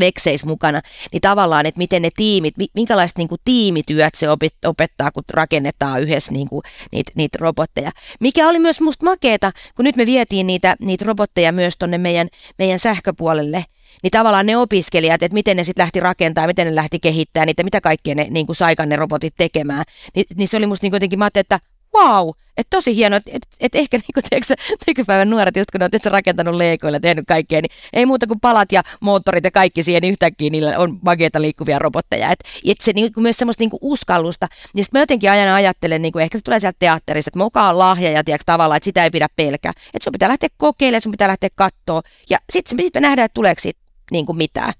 vekseis 0.00 0.44
mukana, 0.44 0.80
niin 1.12 1.20
tavallaan, 1.20 1.66
että 1.66 1.78
miten 1.78 2.02
ne 2.02 2.10
tiimit, 2.16 2.54
minkälaiset 2.74 3.18
niin 3.18 3.28
kuin 3.28 3.40
tiimityöt 3.44 4.14
se 4.14 4.26
opettaa, 4.66 5.10
kun 5.10 5.22
rakennetaan 5.32 6.02
yhdessä 6.02 6.32
niin 6.32 6.48
kuin, 6.48 6.62
niitä, 6.92 7.12
niitä 7.14 7.38
robotteja. 7.40 7.90
Mikä 8.20 8.48
oli 8.48 8.58
myös 8.58 8.80
musta 8.80 9.04
makeeta, 9.04 9.52
kun 9.76 9.84
nyt 9.84 9.96
me 9.96 10.06
vietiin 10.06 10.46
niitä, 10.46 10.76
niitä 10.80 11.04
robotteja 11.04 11.52
myös 11.52 11.76
tuonne 11.78 11.98
meidän, 11.98 12.28
meidän 12.58 12.78
sähköpuolelle, 12.78 13.64
niin 14.02 14.10
tavallaan 14.10 14.46
ne 14.46 14.56
opiskelijat, 14.56 15.22
että 15.22 15.34
miten 15.34 15.56
ne 15.56 15.64
sitten 15.64 15.82
lähti 15.82 16.00
rakentaa, 16.00 16.46
miten 16.46 16.66
ne 16.66 16.74
lähti 16.74 17.00
kehittämään 17.00 17.46
niitä, 17.46 17.62
mitä 17.62 17.80
kaikkea 17.80 18.14
ne 18.14 18.26
niin 18.30 18.46
kuin 18.46 18.56
saikan 18.56 18.88
ne 18.88 18.96
robotit 18.96 19.34
tekemään, 19.36 19.84
niin, 20.14 20.26
niin 20.36 20.48
se 20.48 20.56
oli 20.56 20.66
musta 20.66 20.84
niin 20.84 20.92
jotenkin, 20.92 21.18
mä 21.18 21.28
että 21.34 21.60
wow, 21.94 22.30
että 22.56 22.76
tosi 22.76 22.96
hieno, 22.96 23.16
että 23.16 23.30
et, 23.34 23.42
et 23.60 23.74
ehkä 23.74 23.96
niinku, 23.96 24.28
tiedätkö, 24.30 24.54
nykypäivän 24.86 25.30
nuoret, 25.30 25.56
just 25.56 25.70
kun 25.70 25.80
ne 25.80 25.84
on 25.84 26.12
rakentanut 26.12 26.54
leikoilla, 26.54 27.00
tehnyt 27.00 27.24
kaikkea, 27.28 27.60
niin 27.60 27.70
ei 27.92 28.06
muuta 28.06 28.26
kuin 28.26 28.40
palat 28.40 28.72
ja 28.72 28.82
moottorit 29.00 29.44
ja 29.44 29.50
kaikki 29.50 29.82
siihen, 29.82 30.02
niin 30.02 30.12
yhtäkkiä 30.12 30.50
niillä 30.50 30.78
on 30.78 30.98
mageita 31.04 31.42
liikkuvia 31.42 31.78
robotteja. 31.78 32.30
Että 32.30 32.48
et 32.66 32.80
se 32.80 32.92
niinku, 32.92 33.20
myös 33.20 33.36
semmoista 33.36 33.62
niinku 33.62 33.78
uskallusta, 33.80 34.48
niin 34.74 34.84
sitten 34.84 34.98
mä 34.98 35.02
jotenkin 35.02 35.30
aina 35.30 35.54
ajattelen, 35.54 36.02
niinku, 36.02 36.18
ehkä 36.18 36.38
se 36.38 36.42
tulee 36.42 36.60
sieltä 36.60 36.76
teatterista, 36.78 37.28
että 37.28 37.38
moka 37.38 37.68
on 37.68 37.78
lahja 37.78 38.10
ja 38.10 38.24
tiedätkö, 38.24 38.44
tavallaan, 38.46 38.76
että 38.76 38.84
sitä 38.84 39.04
ei 39.04 39.10
pidä 39.10 39.26
pelkää. 39.36 39.72
Että 39.94 40.04
sun 40.04 40.12
pitää 40.12 40.28
lähteä 40.28 40.48
kokeilemaan, 40.56 41.02
sun 41.02 41.12
pitää 41.12 41.28
lähteä 41.28 41.50
katsoa 41.54 42.02
ja 42.30 42.38
sitten 42.52 42.78
sit 42.84 42.94
me 42.94 43.00
nähdään, 43.00 43.24
että 43.26 43.34
tuleeko 43.34 43.60
siitä 43.60 43.80
niinku 44.10 44.32
mitään. 44.32 44.72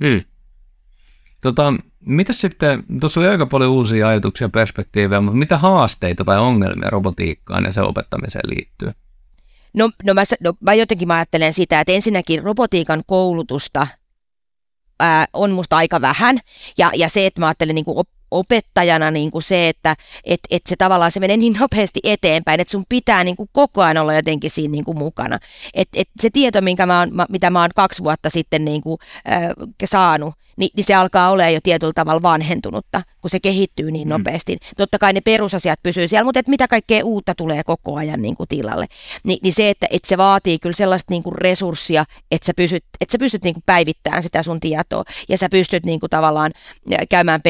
Mm. 0.00 0.24
Tota, 1.42 1.74
mitä 2.06 2.32
sitten, 2.32 2.84
tuossa 3.00 3.20
oli 3.20 3.28
aika 3.28 3.46
paljon 3.46 3.70
uusia 3.70 4.08
ajatuksia 4.08 4.44
ja 4.44 4.48
perspektiivejä, 4.48 5.20
mutta 5.20 5.38
mitä 5.38 5.58
haasteita 5.58 6.24
tai 6.24 6.38
ongelmia 6.38 6.90
robotiikkaan 6.90 7.64
ja 7.64 7.72
sen 7.72 7.84
opettamiseen 7.84 8.50
liittyy? 8.50 8.92
No, 9.74 9.90
no, 10.04 10.14
mä, 10.14 10.22
no 10.40 10.54
mä 10.60 10.74
jotenkin 10.74 11.08
mä 11.08 11.14
ajattelen 11.14 11.52
sitä, 11.52 11.80
että 11.80 11.92
ensinnäkin 11.92 12.42
robotiikan 12.42 13.02
koulutusta 13.06 13.86
ää, 15.00 15.26
on 15.32 15.50
musta 15.50 15.76
aika 15.76 16.00
vähän, 16.00 16.38
ja, 16.78 16.90
ja 16.94 17.08
se, 17.08 17.26
että 17.26 17.40
mä 17.40 17.46
ajattelen 17.46 17.74
niin 17.74 17.84
kuin 17.84 18.06
opettajana 18.30 19.10
niin 19.10 19.30
kuin 19.30 19.42
se, 19.42 19.68
että 19.68 19.96
et, 20.24 20.40
et 20.50 20.62
se 20.68 20.76
tavallaan 20.76 21.10
se 21.10 21.20
menee 21.20 21.36
niin 21.36 21.56
nopeasti 21.60 22.00
eteenpäin, 22.04 22.60
että 22.60 22.70
sun 22.70 22.84
pitää 22.88 23.24
niin 23.24 23.36
kuin 23.36 23.48
koko 23.52 23.82
ajan 23.82 23.96
olla 23.98 24.14
jotenkin 24.14 24.50
siinä 24.50 24.72
niin 24.72 24.84
kuin 24.84 24.98
mukana. 24.98 25.38
Et, 25.74 25.88
et 25.94 26.08
se 26.20 26.30
tieto, 26.32 26.60
minkä 26.60 26.86
mä 26.86 26.98
oon, 26.98 27.10
mitä 27.28 27.50
mä 27.50 27.60
oon 27.60 27.70
kaksi 27.76 28.02
vuotta 28.02 28.30
sitten 28.30 28.64
niin 28.64 28.82
kuin, 28.82 28.98
äh, 29.28 29.42
saanut, 29.84 30.34
niin, 30.60 30.70
niin 30.76 30.84
se 30.84 30.94
alkaa 30.94 31.30
olla 31.30 31.48
jo 31.48 31.60
tietyllä 31.62 31.92
tavalla 31.92 32.22
vanhentunutta, 32.22 33.02
kun 33.20 33.30
se 33.30 33.40
kehittyy 33.40 33.90
niin 33.90 34.08
mm. 34.08 34.12
nopeasti. 34.12 34.58
Totta 34.76 34.98
kai 34.98 35.12
ne 35.12 35.20
perusasiat 35.20 35.80
pysyy 35.82 36.08
siellä, 36.08 36.24
mutta 36.24 36.40
että 36.40 36.50
mitä 36.50 36.68
kaikkea 36.68 37.04
uutta 37.04 37.34
tulee 37.34 37.62
koko 37.64 37.96
ajan 37.96 38.22
niin 38.22 38.36
kuin 38.36 38.48
tilalle. 38.48 38.86
Ni, 39.24 39.38
niin 39.42 39.52
se, 39.52 39.70
että, 39.70 39.86
että 39.90 40.08
se 40.08 40.18
vaatii 40.18 40.58
kyllä 40.58 40.72
sellaista 40.72 41.12
niin 41.12 41.22
kuin 41.22 41.34
resurssia, 41.34 42.04
että 42.30 42.46
sä 42.46 42.52
pystyt, 42.56 42.84
että 43.00 43.12
sä 43.12 43.18
pystyt 43.18 43.44
niin 43.44 43.54
kuin 43.54 43.64
päivittämään 43.66 44.22
sitä 44.22 44.42
sun 44.42 44.60
tietoa 44.60 45.04
ja 45.28 45.38
sä 45.38 45.48
pystyt 45.48 45.86
niin 45.86 46.00
kuin 46.00 46.10
tavallaan 46.10 46.52
käymään 47.08 47.42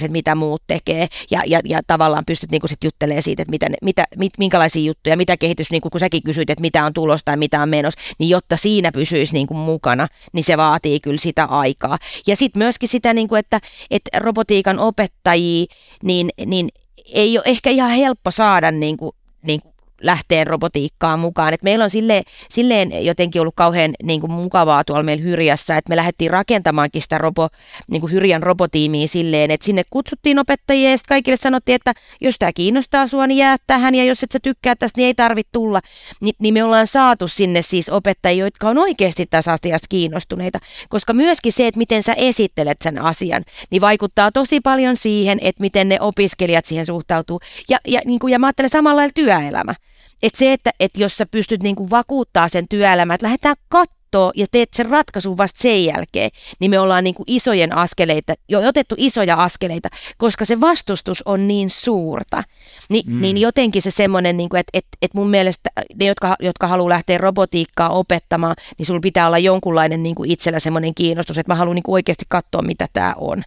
benchmarkkaamaan, 0.00 0.04
että 0.04 0.12
mitä 0.12 0.34
muut 0.34 0.62
tekee 0.66 1.08
ja, 1.30 1.42
ja, 1.46 1.60
ja 1.64 1.80
tavallaan 1.86 2.24
pystyt 2.24 2.50
niin 2.50 2.60
kuin 2.60 2.68
sit 2.68 2.84
juttelemaan 2.84 3.22
siitä, 3.22 3.42
että 3.42 3.50
mitä, 3.50 3.66
mitä, 3.82 4.04
mit, 4.16 4.32
minkälaisia 4.38 4.84
juttuja, 4.84 5.16
mitä 5.16 5.36
kehitys, 5.36 5.70
niin 5.70 5.80
kuin 5.80 5.92
kun 5.92 6.00
säkin 6.00 6.22
kysyit, 6.22 6.50
että 6.50 6.62
mitä 6.62 6.84
on 6.84 6.92
tulosta 6.92 7.24
tai 7.24 7.36
mitä 7.36 7.62
on 7.62 7.68
menossa, 7.68 8.00
niin 8.18 8.28
jotta 8.28 8.56
siinä 8.56 8.92
pysyisi 8.92 9.32
niin 9.32 9.46
kuin 9.46 9.58
mukana, 9.58 10.08
niin 10.32 10.44
se 10.44 10.56
vaatii 10.56 11.00
kyllä 11.00 11.18
sitä 11.18 11.44
aikaa. 11.44 11.98
Ja 12.26 12.36
sitten 12.36 12.60
myöskin 12.60 12.88
sitä, 12.88 13.14
niin 13.14 13.28
kuin, 13.28 13.38
että, 13.38 13.60
että 13.90 14.18
robotiikan 14.18 14.78
opettajia, 14.78 15.66
niin, 16.02 16.30
niin 16.46 16.68
ei 17.12 17.38
ole 17.38 17.44
ehkä 17.46 17.70
ihan 17.70 17.90
helppo 17.90 18.30
saada 18.30 18.70
niin 18.70 18.96
kuin, 18.96 19.12
niin 19.42 19.60
lähteen 20.02 20.46
robotiikkaan 20.46 21.18
mukaan. 21.18 21.54
Et 21.54 21.62
meillä 21.62 21.84
on 21.84 21.90
sille, 21.90 22.22
silleen 22.50 23.04
jotenkin 23.04 23.40
ollut 23.40 23.54
kauhean 23.54 23.94
niin 24.02 24.20
kuin 24.20 24.32
mukavaa 24.32 24.84
tuolla 24.84 25.02
meillä 25.02 25.22
Hyrjässä, 25.22 25.76
että 25.76 25.88
me 25.88 25.96
lähdettiin 25.96 26.30
rakentamaankin 26.30 27.02
sitä 27.02 27.18
robo, 27.18 27.48
niin 27.90 28.00
kuin 28.00 28.12
Hyrjän 28.12 28.42
robotiimiä 28.42 29.06
silleen, 29.06 29.50
että 29.50 29.64
sinne 29.64 29.82
kutsuttiin 29.90 30.38
opettajia 30.38 30.90
ja 30.90 30.96
sitten 30.96 31.14
kaikille 31.14 31.36
sanottiin, 31.36 31.76
että 31.76 31.92
jos 32.20 32.34
tämä 32.38 32.52
kiinnostaa 32.52 33.06
sua, 33.06 33.26
niin 33.26 33.38
jää 33.38 33.56
tähän 33.66 33.94
ja 33.94 34.04
jos 34.04 34.22
et 34.22 34.32
sä 34.32 34.38
tykkää 34.42 34.76
tästä, 34.76 35.00
niin 35.00 35.06
ei 35.06 35.14
tarvitse 35.14 35.50
tulla. 35.52 35.80
Ni, 36.20 36.30
niin 36.38 36.54
me 36.54 36.64
ollaan 36.64 36.86
saatu 36.86 37.28
sinne 37.28 37.62
siis 37.62 37.88
opettajia, 37.88 38.44
jotka 38.44 38.68
on 38.68 38.78
oikeasti 38.78 39.26
tästä 39.26 39.52
asiasta 39.52 39.86
kiinnostuneita, 39.88 40.58
koska 40.88 41.12
myöskin 41.12 41.52
se, 41.52 41.66
että 41.66 41.78
miten 41.78 42.02
sä 42.02 42.12
esittelet 42.12 42.78
sen 42.82 43.02
asian, 43.02 43.42
niin 43.70 43.80
vaikuttaa 43.80 44.32
tosi 44.32 44.60
paljon 44.60 44.96
siihen, 44.96 45.38
että 45.42 45.60
miten 45.60 45.88
ne 45.88 46.00
opiskelijat 46.00 46.66
siihen 46.66 46.86
suhtautuu. 46.86 47.40
Ja, 47.68 47.78
ja, 47.86 48.00
niin 48.04 48.18
kuin, 48.18 48.32
ja 48.32 48.38
mä 48.38 48.46
ajattelen 48.46 48.70
samalla 48.70 48.96
lailla 48.96 49.12
työelämä. 49.14 49.74
Että 50.22 50.38
se, 50.38 50.52
että, 50.52 50.70
että 50.80 51.00
jos 51.00 51.16
sä 51.16 51.26
pystyt 51.26 51.62
niin 51.62 51.76
kuin 51.76 51.90
vakuuttaa 51.90 52.48
sen 52.48 52.68
työelämän, 52.68 53.14
että 53.14 53.26
lähdetään 53.26 53.56
katsoa 53.68 54.32
ja 54.36 54.46
teet 54.50 54.68
sen 54.74 54.86
ratkaisun 54.86 55.36
vasta 55.36 55.62
sen 55.62 55.84
jälkeen, 55.84 56.30
niin 56.60 56.70
me 56.70 56.78
ollaan 56.80 57.04
niin 57.04 57.14
kuin 57.14 57.24
isojen 57.26 57.76
askeleita, 57.76 58.34
jo 58.48 58.68
otettu 58.68 58.94
isoja 58.98 59.36
askeleita, 59.36 59.88
koska 60.18 60.44
se 60.44 60.60
vastustus 60.60 61.22
on 61.22 61.48
niin 61.48 61.70
suurta. 61.70 62.42
Ni, 62.88 63.02
mm. 63.06 63.20
Niin 63.20 63.38
jotenkin 63.38 63.82
se 63.82 63.90
semmoinen, 63.90 64.36
niin 64.36 64.48
kuin, 64.48 64.60
että, 64.60 64.70
että, 64.78 64.98
että 65.02 65.18
mun 65.18 65.30
mielestä 65.30 65.70
ne, 66.00 66.06
jotka, 66.06 66.36
jotka 66.40 66.66
haluaa 66.66 66.88
lähteä 66.88 67.18
robotiikkaa 67.18 67.88
opettamaan, 67.88 68.56
niin 68.78 68.86
sulla 68.86 69.00
pitää 69.00 69.26
olla 69.26 69.38
jonkunlainen 69.38 70.02
niin 70.02 70.14
kuin 70.14 70.30
itsellä 70.30 70.60
semmoinen 70.60 70.94
kiinnostus, 70.94 71.38
että 71.38 71.52
mä 71.52 71.56
haluan 71.56 71.74
niin 71.74 71.82
kuin 71.82 71.94
oikeasti 71.94 72.24
katsoa, 72.28 72.62
mitä 72.62 72.86
tämä 72.92 73.14
on. 73.16 73.42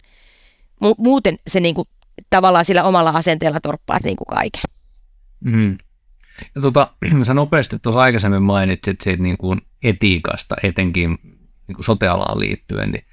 Muuten 0.98 1.36
se 1.46 1.60
niin 1.60 1.74
kuin, 1.74 1.88
tavallaan 2.30 2.64
sillä 2.64 2.84
omalla 2.84 3.10
asenteella 3.10 3.60
torppaat 3.60 4.02
niin 4.02 4.16
kuin 4.16 4.36
kaiken. 4.36 4.62
Mm. 5.40 5.78
Ja 6.54 6.62
tota, 6.62 6.90
sä 7.22 7.34
nopeasti 7.34 7.78
tuossa 7.78 8.00
aikaisemmin 8.00 8.42
mainitsit 8.42 9.00
siitä 9.00 9.22
niin 9.22 9.36
kuin 9.36 9.60
etiikasta, 9.82 10.54
etenkin 10.62 11.18
niin 11.68 11.74
kuin 11.74 11.84
sote-alaan 11.84 12.40
liittyen, 12.40 12.90
niin 12.90 13.04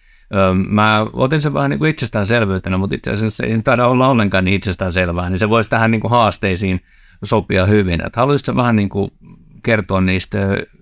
mä 0.67 1.07
otin 1.13 1.41
sen 1.41 1.53
vähän 1.53 1.69
niin 1.69 1.79
kuin 1.79 1.89
itsestäänselvyytenä, 1.89 2.77
mutta 2.77 2.95
itse 2.95 3.12
asiassa 3.12 3.38
se 3.38 3.43
ei 3.43 3.62
taida 3.62 3.88
olla 3.88 4.07
ollenkaan 4.07 4.45
niin 4.45 4.55
itsestäänselvää, 4.55 5.29
niin 5.29 5.39
se 5.39 5.49
voisi 5.49 5.69
tähän 5.69 5.91
niin 5.91 6.01
kuin 6.01 6.12
haasteisiin 6.12 6.81
sopia 7.23 7.65
hyvin. 7.65 8.05
Että 8.05 8.19
haluaisitko 8.19 8.55
vähän 8.55 8.75
niin 8.75 8.89
kuin 8.89 9.12
kertoa 9.63 10.01
niistä 10.01 10.38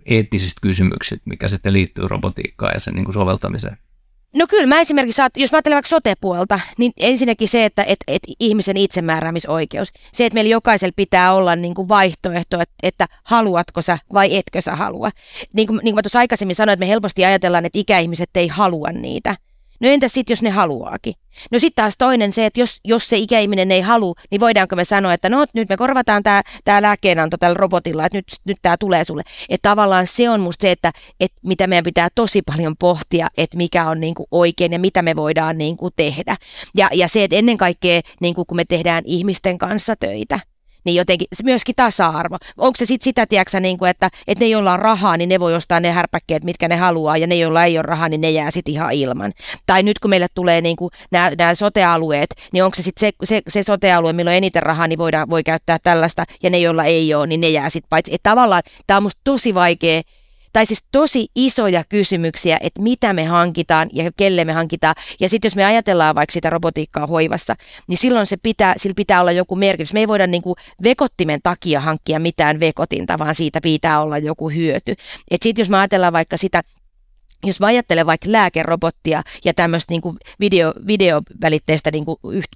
eettisistä 0.06 0.60
kysymyksistä, 0.62 1.24
mikä 1.30 1.48
sitten 1.48 1.74
liittyy 1.74 2.08
robotiikkaan 2.08 2.74
ja 2.74 2.80
sen 2.80 2.94
niin 2.94 3.06
kuin 3.06 3.14
soveltamiseen? 3.14 3.78
No 4.36 4.48
kyllä, 4.50 4.68
mä 4.68 4.80
esimerkiksi, 4.80 5.22
jos 5.38 5.52
mä 5.52 5.56
ajattelen 5.56 5.76
vaikka 5.76 5.90
sote-puolta, 5.90 6.60
niin 6.78 6.92
ensinnäkin 6.98 7.48
se, 7.48 7.66
että 7.66 7.84
et, 7.84 7.98
et 8.08 8.22
ihmisen 8.40 8.78
itsemääräämisoikeus, 8.78 9.92
se, 10.14 10.26
että 10.26 10.34
meillä 10.34 10.52
jokaisella 10.52 10.94
pitää 10.96 11.34
olla 11.34 11.56
niin 11.56 11.74
kuin 11.74 11.88
vaihtoehto, 11.88 12.60
että, 12.62 12.76
että 12.84 13.06
haluatko 13.24 13.82
sä 13.82 13.98
vai 14.14 14.38
etkö 14.38 14.62
sä 14.62 14.76
halua. 14.76 15.10
Niin 15.54 15.68
kuin, 15.68 15.80
niin 15.84 15.94
kuin 15.94 15.96
mä 15.96 16.02
tuossa 16.02 16.20
aikaisemmin 16.20 16.56
sanoin, 16.56 16.74
että 16.74 16.86
me 16.86 16.90
helposti 16.90 17.26
ajatellaan, 17.26 17.66
että 17.66 17.80
ikäihmiset 17.80 18.30
ei 18.36 18.48
halua 18.48 18.90
niitä. 18.92 19.36
No 19.80 19.90
entäs 19.90 20.12
sitten, 20.14 20.32
jos 20.32 20.42
ne 20.42 20.50
haluaakin? 20.50 21.14
No 21.52 21.60
sitten 21.60 21.84
taas 21.84 21.94
toinen 21.98 22.32
se, 22.32 22.46
että 22.46 22.60
jos, 22.60 22.80
jos 22.86 23.10
se 23.10 23.18
ikäihminen 23.18 23.72
ei 23.72 23.82
halua, 23.82 24.14
niin 24.32 24.42
voidaanko 24.42 24.76
me 24.76 24.84
sanoa, 24.84 25.14
että 25.14 25.30
no 25.30 25.46
nyt 25.54 25.70
me 25.70 25.78
korvataan 25.78 26.24
tämä 26.24 26.42
tää 26.66 26.82
lääkkeenanto 26.82 27.38
tällä 27.38 27.58
robotilla, 27.58 28.06
että 28.06 28.18
nyt, 28.18 28.26
nyt 28.46 28.58
tämä 28.62 28.78
tulee 28.78 29.04
sulle. 29.04 29.22
Että 29.50 29.70
tavallaan 29.70 30.08
se 30.08 30.30
on 30.30 30.42
musta 30.42 30.62
se, 30.62 30.72
että, 30.72 30.92
että 31.20 31.40
mitä 31.44 31.68
meidän 31.68 31.84
pitää 31.84 32.08
tosi 32.16 32.42
paljon 32.42 32.78
pohtia, 32.80 33.28
että 33.38 33.58
mikä 33.58 33.90
on 33.90 34.00
niinku 34.00 34.28
oikein 34.32 34.72
ja 34.72 34.80
mitä 34.80 35.02
me 35.02 35.16
voidaan 35.16 35.58
niinku 35.58 35.92
tehdä. 35.92 36.36
Ja, 36.78 36.90
ja 36.94 37.08
se, 37.08 37.24
että 37.24 37.36
ennen 37.36 37.58
kaikkea 37.58 38.02
niinku, 38.22 38.46
kun 38.46 38.56
me 38.56 38.66
tehdään 38.66 39.04
ihmisten 39.06 39.58
kanssa 39.58 39.96
töitä, 39.96 40.40
niin 40.84 40.96
jotenkin 40.96 41.28
myöskin 41.44 41.76
tasa-arvo. 41.76 42.38
Onko 42.58 42.78
se 42.78 42.86
sitten 42.86 43.04
sitä, 43.04 43.26
tiedätkö, 43.26 43.60
niin 43.60 43.78
kuin, 43.78 43.90
että, 43.90 44.10
että 44.28 44.46
ne, 44.46 44.50
joilla 44.50 44.74
on 44.74 44.80
rahaa, 44.80 45.18
niin 45.18 45.30
ne 45.30 45.40
voi 45.40 45.56
ostaa 45.56 45.80
ne 45.80 45.92
härpäkkeet, 45.92 46.44
mitkä 46.44 46.68
ne 46.68 46.76
haluaa, 46.76 47.18
ja 47.18 47.28
ne, 47.28 47.36
joilla 47.36 47.64
ei 47.64 47.78
ole 47.78 47.84
rahaa, 47.84 48.10
niin 48.10 48.22
ne 48.22 48.30
jää 48.30 48.52
sitten 48.52 48.74
ihan 48.74 48.94
ilman. 48.94 49.34
Tai 49.66 49.84
nyt 49.84 50.00
kun 50.00 50.10
meille 50.10 50.28
tulee 50.36 50.62
niin 50.62 50.76
kuin 50.76 50.92
nämä, 51.12 51.56
sotealueet, 51.56 52.30
niin 52.54 52.64
onko 52.64 52.76
se 52.76 52.84
sitten 52.84 53.10
se, 53.10 53.12
se, 53.24 53.42
se 53.48 53.64
sotealue, 53.64 54.14
milloin 54.14 54.38
eniten 54.38 54.64
rahaa, 54.64 54.88
niin 54.88 55.00
voidaan, 55.00 55.30
voi 55.30 55.44
käyttää 55.44 55.78
tällaista, 55.84 56.26
ja 56.44 56.50
ne, 56.50 56.58
joilla 56.58 56.84
ei 56.84 57.14
ole, 57.14 57.28
niin 57.28 57.42
ne 57.42 57.50
jää 57.50 57.70
sitten 57.70 57.90
paitsi. 57.90 58.14
Että 58.14 58.30
tavallaan 58.30 58.64
tämä 58.88 58.98
on 58.98 59.04
musta 59.04 59.22
tosi 59.24 59.54
vaikea 59.54 60.02
tai 60.54 60.66
siis 60.66 60.84
tosi 60.92 61.28
isoja 61.36 61.84
kysymyksiä, 61.90 62.58
että 62.62 62.82
mitä 62.82 63.14
me 63.14 63.26
hankitaan 63.26 63.90
ja 63.94 64.12
kelle 64.18 64.46
me 64.46 64.54
hankitaan. 64.54 64.96
Ja 65.20 65.30
sitten 65.30 65.50
jos 65.50 65.56
me 65.56 65.66
ajatellaan 65.66 66.16
vaikka 66.16 66.34
sitä 66.34 66.50
robotiikkaa 66.50 67.08
hoivassa, 67.08 67.56
niin 67.88 67.98
silloin 67.98 68.26
se 68.26 68.38
pitää, 68.38 68.74
sillä 68.78 68.94
pitää 68.96 69.22
olla 69.22 69.32
joku 69.32 69.56
merkitys. 69.56 69.94
Me 69.94 70.00
ei 70.00 70.08
voida 70.08 70.28
niin 70.28 70.42
kuin 70.42 70.56
vekottimen 70.84 71.40
takia 71.44 71.82
hankkia 71.82 72.20
mitään 72.20 72.60
vekotinta, 72.60 73.20
vaan 73.20 73.36
siitä 73.36 73.62
pitää 73.62 74.02
olla 74.02 74.18
joku 74.18 74.50
hyöty. 74.50 74.96
Sitten 75.32 75.62
jos 75.62 75.70
me 75.70 75.78
ajatellaan 75.78 76.14
vaikka 76.14 76.38
sitä 76.38 76.64
jos 77.46 77.60
mä 77.60 77.68
ajattelen 77.68 78.06
vaikka 78.06 78.32
lääkerobottia 78.32 79.22
ja 79.46 79.54
tämmöistä 79.54 79.94
niin 79.94 80.02
video, 80.40 80.74
videovälitteistä 80.88 81.92
niin 81.92 82.06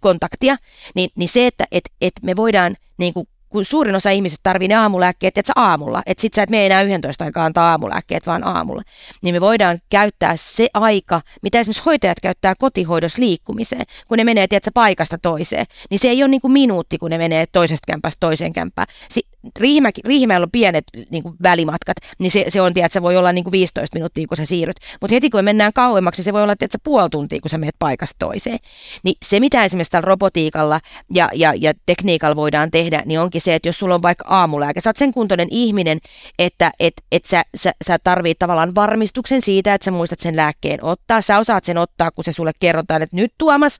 kontaktia, 0.01 0.58
niin, 0.95 1.10
niin 1.15 1.29
se, 1.29 1.47
että 1.47 1.65
et, 1.71 1.84
et 2.01 2.13
me 2.21 2.36
voidaan 2.36 2.75
niin 2.97 3.13
kuin 3.13 3.27
kun 3.54 3.66
suurin 3.66 3.96
osa 3.96 4.10
ihmisistä 4.10 4.39
tarvii 4.44 4.68
ne 4.68 4.76
aamulääkkeet, 4.76 5.38
että 5.38 5.54
aamulla, 5.56 6.04
että 6.06 6.22
sit 6.22 6.34
sä 6.34 6.44
et 6.44 6.50
mene 6.50 6.66
enää 6.66 6.82
11 6.82 7.24
aikaa 7.24 7.46
antaa 7.46 7.72
aamulääkkeet, 7.72 8.28
vaan 8.28 8.48
aamulla, 8.48 8.82
niin 9.22 9.36
me 9.36 9.42
voidaan 9.42 9.80
käyttää 9.89 10.36
se 10.36 10.68
aika, 10.74 11.22
mitä 11.42 11.60
esimerkiksi 11.60 11.84
hoitajat 11.86 12.18
käyttää 12.22 12.54
kotihoidossa 12.56 13.22
liikkumiseen, 13.22 13.86
kun 14.08 14.18
ne 14.18 14.24
menee, 14.24 14.48
tiedätkö, 14.48 14.72
paikasta 14.74 15.18
toiseen, 15.18 15.66
niin 15.89 16.00
se 16.00 16.10
ei 16.10 16.24
ole 16.24 16.28
niin 16.28 16.42
kuin 16.42 16.52
minuutti, 16.52 16.98
kun 16.98 17.12
ne 17.12 17.18
menee 17.18 17.46
toisesta 17.52 17.92
kämpästä 17.92 18.18
toiseen 18.20 18.54
kämpään. 18.54 18.88
Si- 19.12 19.33
Riihimä, 19.60 19.89
Riihimäellä 20.06 20.45
on 20.45 20.51
pienet 20.51 20.84
niin 21.10 21.23
kuin 21.23 21.36
välimatkat, 21.43 21.97
niin 22.19 22.32
se, 22.32 22.45
se 22.47 22.62
on, 22.62 22.73
tiedät, 22.73 22.91
se 22.91 23.01
voi 23.01 23.17
olla 23.17 23.32
niin 23.32 23.43
kuin 23.43 23.51
15 23.51 23.97
minuuttia, 23.97 24.27
kun 24.27 24.38
sä 24.38 24.45
siirryt. 24.45 24.77
Mutta 25.01 25.13
heti 25.13 25.29
kun 25.29 25.38
me 25.38 25.41
mennään 25.41 25.73
kauemmaksi, 25.73 26.23
se 26.23 26.34
voi 26.34 26.43
olla 26.43 26.56
tiedät, 26.56 26.84
puoli 26.84 27.10
tuntia, 27.10 27.39
kun 27.41 27.49
sä 27.49 27.58
menet 27.58 27.75
paikasta 27.79 28.15
toiseen. 28.19 28.60
Niin 29.03 29.15
se, 29.25 29.39
mitä 29.39 29.63
esimerkiksi 29.63 29.91
tällä 29.91 30.06
robotiikalla 30.06 30.79
ja, 31.13 31.29
ja, 31.34 31.53
ja 31.58 31.73
tekniikalla 31.86 32.36
voidaan 32.36 32.71
tehdä, 32.71 33.03
niin 33.06 33.19
onkin 33.19 33.41
se, 33.41 33.56
että 33.56 33.69
jos 33.69 33.79
sulla 33.79 33.95
on 33.95 34.01
vaikka 34.01 34.25
aamulääke, 34.27 34.82
sä 34.82 34.89
oot 34.89 34.97
sen 34.97 35.13
kuntoinen 35.13 35.47
ihminen, 35.51 35.99
että 36.39 36.71
et, 36.79 36.93
et 37.12 37.25
sä, 37.25 37.43
sä, 37.56 37.71
sä 37.88 37.99
tarvit 37.99 38.39
tavallaan 38.39 38.75
varmistuksen 38.75 39.41
siitä, 39.41 39.73
että 39.73 39.86
sä 39.86 39.91
muistat 39.91 40.19
sen 40.19 40.36
lääkkeen 40.36 40.84
ottaa. 40.84 41.21
Sä 41.21 41.38
osaat 41.38 41.63
sen 41.63 41.77
ottaa, 41.77 42.12
kun 42.12 42.23
se 42.23 42.32
sulle 42.32 42.51
kerrotaan, 42.60 43.01
että 43.01 43.15
nyt 43.15 43.34
Tuomas, 43.38 43.77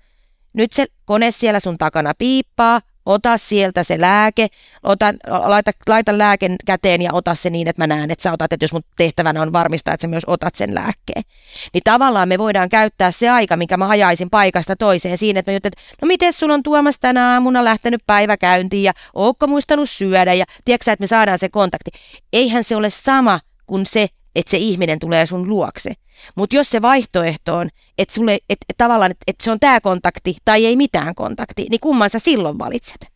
nyt 0.54 0.73
se 0.73 0.86
kone 1.06 1.32
siellä 1.32 1.60
sun 1.60 1.78
takana 1.78 2.13
piippaa, 2.17 2.82
ota 3.06 3.38
sieltä 3.38 3.84
se 3.84 4.02
lääke, 4.02 4.48
ota, 4.84 5.13
laita, 5.28 5.72
laita 5.88 6.18
lääken 6.18 6.56
käteen 6.66 7.02
ja 7.02 7.13
ota 7.13 7.36
se 7.36 7.50
niin, 7.50 7.68
että 7.68 7.82
mä 7.82 7.88
näen, 7.88 8.12
että 8.12 8.24
sä 8.24 8.32
otat, 8.32 8.54
että 8.54 8.63
jos 8.63 8.74
mun 8.74 8.82
tehtävänä 8.98 9.42
on 9.42 9.54
varmistaa, 9.54 9.94
että 9.94 10.02
sä 10.02 10.08
myös 10.08 10.24
otat 10.28 10.56
sen 10.56 10.76
lääkkeen. 10.76 11.24
Niin 11.74 11.82
tavallaan 11.84 12.28
me 12.28 12.38
voidaan 12.38 12.70
käyttää 12.70 13.12
se 13.12 13.30
aika, 13.30 13.58
mikä 13.58 13.78
mä 13.78 13.88
hajaisin 13.88 14.30
paikasta 14.30 14.76
toiseen 14.76 15.18
siinä, 15.18 15.39
että 15.39 15.52
mä 15.52 15.56
juttelin, 15.56 15.74
että 15.78 15.96
no 16.02 16.08
miten 16.08 16.34
sun 16.34 16.52
on 16.52 16.63
Tuomas 16.63 17.00
tänä 17.00 17.34
aamuna 17.34 17.63
lähtenyt 17.63 18.02
päiväkäyntiin 18.08 18.84
ja 18.84 18.94
ootko 19.13 19.48
muistanut 19.48 19.89
syödä 19.89 20.34
ja 20.34 20.46
tiedätkö 20.66 20.92
että 20.92 21.04
me 21.04 21.08
saadaan 21.08 21.39
se 21.39 21.50
kontakti. 21.50 21.92
Eihän 22.34 22.63
se 22.63 22.76
ole 22.76 22.89
sama 22.89 23.39
kuin 23.68 23.86
se, 23.86 24.08
että 24.36 24.52
se 24.52 24.58
ihminen 24.58 25.00
tulee 25.00 25.26
sun 25.26 25.50
luokse. 25.50 25.94
Mutta 26.36 26.56
jos 26.56 26.69
se 26.69 26.82
vaihtoehto 26.82 27.56
on, 27.56 27.69
että, 27.97 28.13
sulle, 28.13 28.34
et, 28.34 28.58
et 28.69 28.78
tavallaan, 28.78 29.12
että 29.12 29.23
et 29.28 29.36
se 29.41 29.52
on 29.52 29.60
tämä 29.60 29.82
kontakti 29.82 30.36
tai 30.45 30.65
ei 30.65 30.76
mitään 30.76 31.15
kontakti, 31.15 31.67
niin 31.69 31.80
kumman 31.80 32.10
sä 32.10 32.19
silloin 32.19 32.60
valitset? 32.60 33.13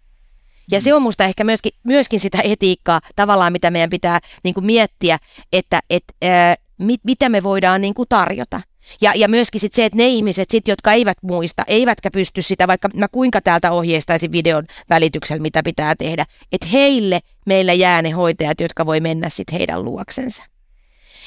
Ja 0.72 0.82
se 0.82 0.94
on 0.94 1.02
musta 1.02 1.24
ehkä 1.24 1.44
myöskin, 1.44 1.72
myöskin 1.84 2.20
sitä 2.20 2.38
etiikkaa 2.44 3.02
tavallaan, 3.16 3.52
mitä 3.52 3.72
meidän 3.72 3.90
pitää 3.90 4.20
niin 4.44 4.54
kuin 4.54 4.66
miettiä, 4.66 5.18
että 5.54 5.80
et, 5.90 6.04
ää, 6.22 6.56
mit, 6.78 7.02
mitä 7.04 7.30
me 7.30 7.44
voidaan 7.44 7.82
niin 7.82 7.94
kuin 7.94 8.10
tarjota. 8.10 8.62
Ja, 9.02 9.12
ja 9.16 9.28
myöskin 9.28 9.62
sit 9.62 9.74
se, 9.74 9.86
että 9.86 9.98
ne 9.98 10.08
ihmiset, 10.08 10.50
sit, 10.50 10.68
jotka 10.68 10.94
eivät 10.94 11.18
muista, 11.22 11.64
eivätkä 11.68 12.12
pysty 12.12 12.42
sitä, 12.42 12.68
vaikka 12.68 12.90
mä 12.94 13.08
kuinka 13.08 13.42
täältä 13.42 13.72
ohjeistaisin 13.72 14.32
videon 14.32 14.66
välityksellä, 14.90 15.42
mitä 15.42 15.64
pitää 15.64 15.96
tehdä, 15.96 16.26
että 16.52 16.68
heille 16.68 17.20
meillä 17.46 17.74
jää 17.74 18.02
ne 18.02 18.10
hoitajat, 18.10 18.60
jotka 18.60 18.86
voi 18.86 19.00
mennä 19.00 19.30
sitten 19.30 19.58
heidän 19.58 19.86
luoksensa. 19.86 20.44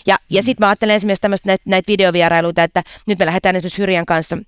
Ja, 0.06 0.16
ja 0.30 0.42
sitten 0.42 0.64
mä 0.64 0.68
ajattelen 0.68 0.96
esimerkiksi 0.96 1.22
tämmöistä 1.22 1.48
näitä, 1.48 1.64
näitä 1.66 1.88
videovierailuita, 1.88 2.62
että 2.62 2.82
nyt 3.06 3.18
me 3.18 3.26
lähdetään 3.26 3.56
esimerkiksi 3.56 3.78
Hyrjan 3.78 4.06
kanssa 4.06 4.38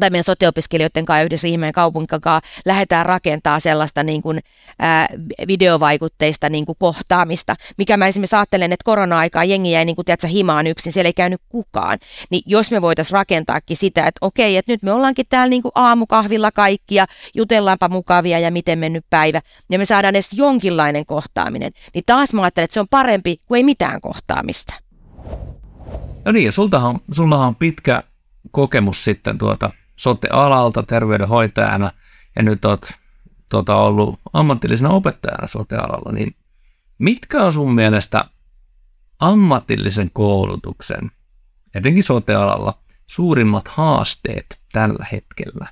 tai 0.00 0.10
meidän 0.10 0.24
soteopiskelijoiden 0.24 1.04
kanssa 1.04 1.22
yhdessä 1.22 1.44
Riihimäen 1.44 1.72
kaupungin 1.72 2.20
kanssa 2.20 2.40
lähdetään 2.64 3.06
rakentaa 3.06 3.60
sellaista 3.60 4.02
niin 4.02 4.22
kuin, 4.22 4.40
ää, 4.78 5.08
videovaikutteista 5.48 6.48
niin 6.48 6.66
kuin 6.66 6.76
kohtaamista, 6.78 7.56
mikä 7.78 7.96
mä 7.96 8.06
esimerkiksi 8.06 8.36
ajattelen, 8.36 8.72
että 8.72 8.84
korona-aikaa 8.84 9.44
jengi 9.44 9.70
jäi 9.70 9.84
niin 9.84 9.96
kuin, 9.96 10.04
tiedätkö, 10.04 10.26
himaan 10.26 10.66
yksin, 10.66 10.92
siellä 10.92 11.08
ei 11.08 11.12
käynyt 11.12 11.40
kukaan, 11.48 11.98
niin 12.30 12.42
jos 12.46 12.70
me 12.70 12.82
voitaisiin 12.82 13.12
rakentaakin 13.12 13.76
sitä, 13.76 14.06
että 14.06 14.26
okei, 14.26 14.56
että 14.56 14.72
nyt 14.72 14.82
me 14.82 14.92
ollaankin 14.92 15.26
täällä 15.28 15.50
niin 15.50 15.62
kuin 15.62 15.72
aamukahvilla 15.74 16.50
kaikki 16.50 16.94
ja 16.94 17.06
jutellaanpa 17.34 17.88
mukavia 17.88 18.38
ja 18.38 18.50
miten 18.50 18.78
mennyt 18.78 19.04
päivä, 19.10 19.40
ja 19.70 19.78
me 19.78 19.84
saadaan 19.84 20.14
edes 20.14 20.32
jonkinlainen 20.32 21.06
kohtaaminen, 21.06 21.72
niin 21.94 22.04
taas 22.06 22.32
mä 22.32 22.42
ajattelen, 22.42 22.64
että 22.64 22.74
se 22.74 22.80
on 22.80 22.88
parempi 22.90 23.36
kuin 23.46 23.56
ei 23.56 23.64
mitään 23.64 24.00
kohtaamista. 24.00 24.74
No 26.24 26.32
niin, 26.32 26.44
ja 26.44 26.52
sultahan, 26.52 27.00
sullahan 27.12 27.48
on 27.48 27.56
pitkä 27.56 28.02
kokemus 28.50 29.04
sitten 29.04 29.38
tuota 29.38 29.70
sote-alalta 29.98 30.82
terveydenhoitajana 30.82 31.90
ja 32.36 32.42
nyt 32.42 32.64
olet 32.64 32.94
tuota, 33.48 33.76
ollut 33.76 34.20
ammatillisena 34.32 34.90
opettajana 34.90 35.46
sote-alalla, 35.46 36.12
niin 36.12 36.34
Mitkä 36.98 37.44
on 37.44 37.52
sun 37.52 37.74
mielestä 37.74 38.24
ammatillisen 39.18 40.10
koulutuksen, 40.12 41.10
etenkin 41.74 42.02
sotealalla, 42.02 42.78
suurimmat 43.06 43.68
haasteet 43.68 44.60
tällä 44.72 45.06
hetkellä? 45.12 45.68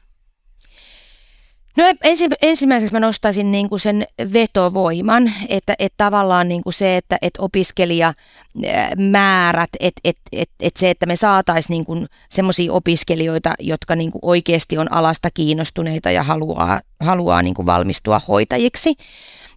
No 1.76 1.84
ensi, 2.04 2.28
ensimmäiseksi 2.42 2.92
mä 2.92 3.00
nostaisin 3.00 3.52
niin 3.52 3.68
kuin 3.68 3.80
sen 3.80 4.06
vetovoiman, 4.32 5.32
että, 5.48 5.74
että 5.78 6.04
tavallaan 6.04 6.48
niin 6.48 6.62
kuin 6.62 6.72
se, 6.72 6.96
että, 6.96 7.18
että 7.22 7.42
opiskelijamäärät, 7.42 9.70
että, 9.80 10.00
että, 10.04 10.22
että, 10.32 10.54
että 10.60 10.80
se, 10.80 10.90
että 10.90 11.06
me 11.06 11.16
saataisiin 11.16 11.84
niin 11.88 12.08
semmoisia 12.28 12.72
opiskelijoita, 12.72 13.54
jotka 13.58 13.96
niin 13.96 14.12
kuin 14.12 14.20
oikeasti 14.22 14.78
on 14.78 14.92
alasta 14.92 15.30
kiinnostuneita 15.30 16.10
ja 16.10 16.22
haluaa, 16.22 16.80
haluaa 17.00 17.42
niin 17.42 17.54
kuin 17.54 17.66
valmistua 17.66 18.20
hoitajiksi 18.28 18.94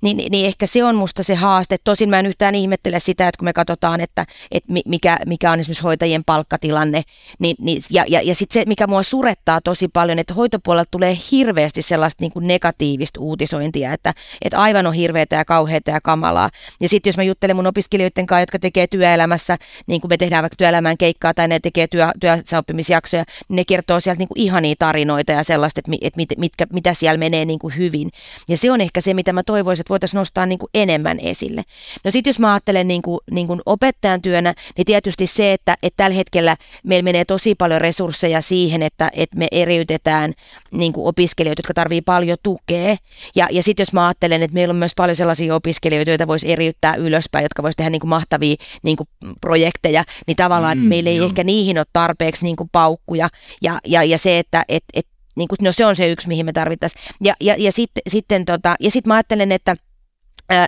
niin, 0.01 0.31
niin 0.31 0.45
ehkä 0.45 0.67
se 0.67 0.83
on 0.83 0.95
musta 0.95 1.23
se 1.23 1.35
haaste. 1.35 1.77
Tosin 1.83 2.09
mä 2.09 2.19
en 2.19 2.25
yhtään 2.25 2.55
ihmettele 2.55 2.99
sitä, 2.99 3.27
että 3.27 3.38
kun 3.38 3.45
me 3.45 3.53
katsotaan, 3.53 4.01
että, 4.01 4.25
että 4.51 4.73
mikä, 4.85 5.17
mikä 5.25 5.51
on 5.51 5.59
esimerkiksi 5.59 5.83
hoitajien 5.83 6.23
palkkatilanne, 6.23 7.01
niin, 7.39 7.55
niin, 7.59 7.81
ja, 7.89 8.03
ja, 8.07 8.21
ja 8.21 8.35
sitten 8.35 8.62
se, 8.62 8.65
mikä 8.67 8.88
mua 8.88 9.03
surettaa 9.03 9.62
tosi 9.62 9.88
paljon, 9.88 10.19
että 10.19 10.33
hoitopuolella 10.33 10.85
tulee 10.91 11.17
hirveästi 11.31 11.81
sellaista 11.81 12.23
niin 12.23 12.31
kuin 12.31 12.47
negatiivista 12.47 13.19
uutisointia, 13.19 13.93
että, 13.93 14.13
että 14.41 14.59
aivan 14.59 14.88
on 14.88 14.93
hirveätä 14.93 15.35
ja 15.35 15.45
kauheata 15.45 15.91
ja 15.91 16.01
kamalaa. 16.01 16.49
Ja 16.81 16.89
sitten 16.89 17.09
jos 17.09 17.17
mä 17.17 17.23
juttelen 17.23 17.55
mun 17.55 17.67
opiskelijoiden 17.67 18.25
kanssa, 18.25 18.41
jotka 18.41 18.59
tekee 18.59 18.88
työelämässä, 18.88 19.57
niin 19.88 20.01
kuin 20.01 20.09
me 20.09 20.17
tehdään 20.17 20.43
vaikka 20.43 20.55
työelämään 20.55 20.97
keikkaa 20.97 21.33
tai 21.33 21.47
ne 21.47 21.59
tekee 21.59 21.88
työ, 21.88 22.07
työssäoppimisjaksoja, 22.19 23.23
niin 23.49 23.55
ne 23.55 23.65
kertoo 23.65 23.99
sieltä 23.99 24.19
niin 24.19 24.27
kuin 24.27 24.39
ihania 24.39 24.75
tarinoita 24.79 25.31
ja 25.31 25.43
sellaista, 25.43 25.79
että, 25.79 25.91
että 26.01 26.17
mit, 26.17 26.29
mitkä, 26.38 26.67
mitä 26.73 26.93
siellä 26.93 27.17
menee 27.17 27.45
niin 27.45 27.59
kuin 27.59 27.77
hyvin. 27.77 28.09
Ja 28.47 28.57
se 28.57 28.71
on 28.71 28.81
ehkä 28.81 29.01
se, 29.01 29.13
mitä 29.13 29.33
mä 29.33 29.43
toivoisin, 29.43 29.85
että 29.89 29.93
voitaisiin 29.93 30.19
nostaa 30.19 30.45
niin 30.45 30.60
kuin 30.60 30.69
enemmän 30.73 31.19
esille. 31.19 31.62
No 32.04 32.12
sitten 32.12 32.32
jos 32.32 32.39
mä 32.39 32.54
ajattelen 32.54 32.88
niin 32.88 33.02
kuin, 33.02 33.19
niin 33.32 33.47
kuin 33.47 33.62
opettajan 33.65 34.21
työnä, 34.21 34.54
niin 34.78 34.86
tietysti 34.86 35.28
se, 35.28 35.54
että, 35.54 35.75
että 35.84 36.04
tällä 36.04 36.15
hetkellä 36.15 36.56
meillä 36.84 37.04
menee 37.04 37.25
tosi 37.25 37.56
paljon 37.56 37.82
resursseja 37.82 38.41
siihen, 38.41 38.84
että, 38.84 39.10
että 39.13 39.38
me 39.38 39.47
eriytetään 39.52 40.34
niin 40.71 40.93
kuin 40.93 41.08
opiskelijoita, 41.08 41.60
jotka 41.60 41.73
tarvii 41.73 42.02
paljon 42.02 42.38
tukea. 42.43 42.95
Ja, 43.36 43.47
ja 43.52 43.63
sitten 43.63 43.82
jos 43.82 43.93
mä 43.93 44.08
ajattelen, 44.08 44.43
että 44.43 44.54
meillä 44.54 44.71
on 44.71 44.78
myös 44.78 44.93
paljon 44.95 45.15
sellaisia 45.15 45.56
opiskelijoita, 45.56 46.12
joita 46.12 46.28
voisi 46.28 46.52
eriyttää 46.52 46.95
ylöspäin, 46.95 47.43
jotka 47.43 47.63
voisi 47.63 47.78
tehdä 47.78 47.89
niin 47.89 47.99
kuin 47.99 48.10
mahtavia 48.10 48.56
niin 48.84 48.97
kuin 48.97 49.10
projekteja, 49.41 50.04
niin 50.28 50.38
tavallaan 50.38 50.78
mm, 50.78 50.84
meillä 50.84 51.10
ei 51.10 51.15
joo. 51.15 51.25
ehkä 51.25 51.43
niihin 51.43 51.78
ole 51.78 51.86
tarpeeksi 51.93 52.45
niin 52.45 52.56
kuin 52.56 52.69
paukkuja. 52.71 53.30
Ja, 53.62 53.80
ja, 53.86 54.04
ja 54.04 54.17
se, 54.17 54.39
että 54.39 54.65
et, 54.69 54.84
et, 54.93 55.08
niin 55.39 55.47
kuin, 55.47 55.58
no 55.62 55.71
se 55.71 55.86
on 55.86 55.95
se 55.95 56.12
yksi, 56.12 56.28
mihin 56.28 56.45
me 56.45 56.54
tarvittaisiin. 56.54 57.02
Ja, 57.23 57.34
ja, 57.41 57.56
ja 57.58 57.71
sitten 57.71 58.02
sitten 58.08 58.45
tota, 58.45 58.75
ja 58.80 58.91
sit 58.91 59.08
mä 59.08 59.13
ajattelen, 59.13 59.52
että 59.52 59.75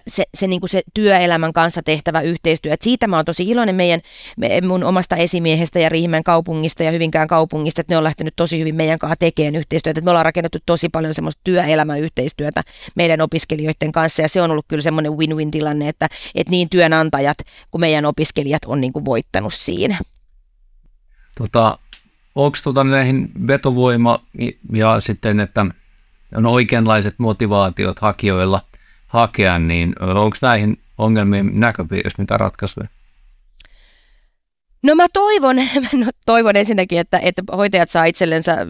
se, 0.07 0.23
se, 0.33 0.47
niin 0.47 0.59
kuin 0.59 0.69
se 0.69 0.81
työelämän 0.93 1.53
kanssa 1.53 1.81
tehtävä 1.83 2.21
yhteistyö. 2.21 2.73
Et 2.73 2.81
siitä 2.81 3.07
mä 3.07 3.15
oon 3.15 3.25
tosi 3.25 3.43
iloinen 3.43 3.75
meidän, 3.75 4.01
me, 4.37 4.61
mun 4.61 4.83
omasta 4.83 5.15
esimiehestä 5.15 5.79
ja 5.79 5.89
Riihimäen 5.89 6.23
kaupungista 6.23 6.83
ja 6.83 6.91
Hyvinkään 6.91 7.27
kaupungista, 7.27 7.81
että 7.81 7.93
ne 7.93 7.97
on 7.97 8.03
lähtenyt 8.03 8.33
tosi 8.35 8.59
hyvin 8.59 8.75
meidän 8.75 8.99
kanssa 8.99 9.15
tekemään 9.15 9.55
yhteistyötä. 9.55 9.99
Et 9.99 10.05
me 10.05 10.11
ollaan 10.11 10.25
rakennettu 10.25 10.57
tosi 10.65 10.89
paljon 10.89 11.13
semmoista 11.13 11.41
työelämän 11.43 11.99
yhteistyötä 11.99 12.63
meidän 12.95 13.21
opiskelijoiden 13.21 13.91
kanssa 13.91 14.21
ja 14.21 14.29
se 14.29 14.41
on 14.41 14.51
ollut 14.51 14.65
kyllä 14.67 14.81
semmoinen 14.81 15.17
win-win 15.17 15.51
tilanne, 15.51 15.89
että, 15.89 16.07
että 16.35 16.51
niin 16.51 16.69
työnantajat 16.69 17.37
kuin 17.71 17.79
meidän 17.79 18.05
opiskelijat 18.05 18.65
on 18.65 18.81
niin 18.81 18.93
kuin 18.93 19.05
voittanut 19.05 19.53
siinä. 19.53 19.97
Tota, 21.37 21.79
onko 22.35 22.57
tota 22.63 22.83
näihin 22.83 23.31
vetovoima 23.47 24.25
ja 24.73 24.99
sitten, 24.99 25.39
että 25.39 25.65
on 26.35 26.45
oikeanlaiset 26.45 27.15
motivaatiot 27.17 27.99
hakijoilla– 27.99 28.61
hakea, 29.11 29.59
niin 29.59 29.95
onko 29.99 30.37
näihin 30.41 30.79
ongelmiin 30.97 31.59
näköpiirissä 31.59 32.21
mitä 32.21 32.37
ratkaisuja? 32.37 32.87
No 34.83 34.95
mä 34.95 35.05
toivon, 35.13 35.55
no 36.05 36.05
toivon 36.25 36.55
ensinnäkin, 36.55 36.99
että, 36.99 37.19
että 37.19 37.43
hoitajat 37.55 37.89
saa 37.89 38.05
itsellensä 38.05 38.67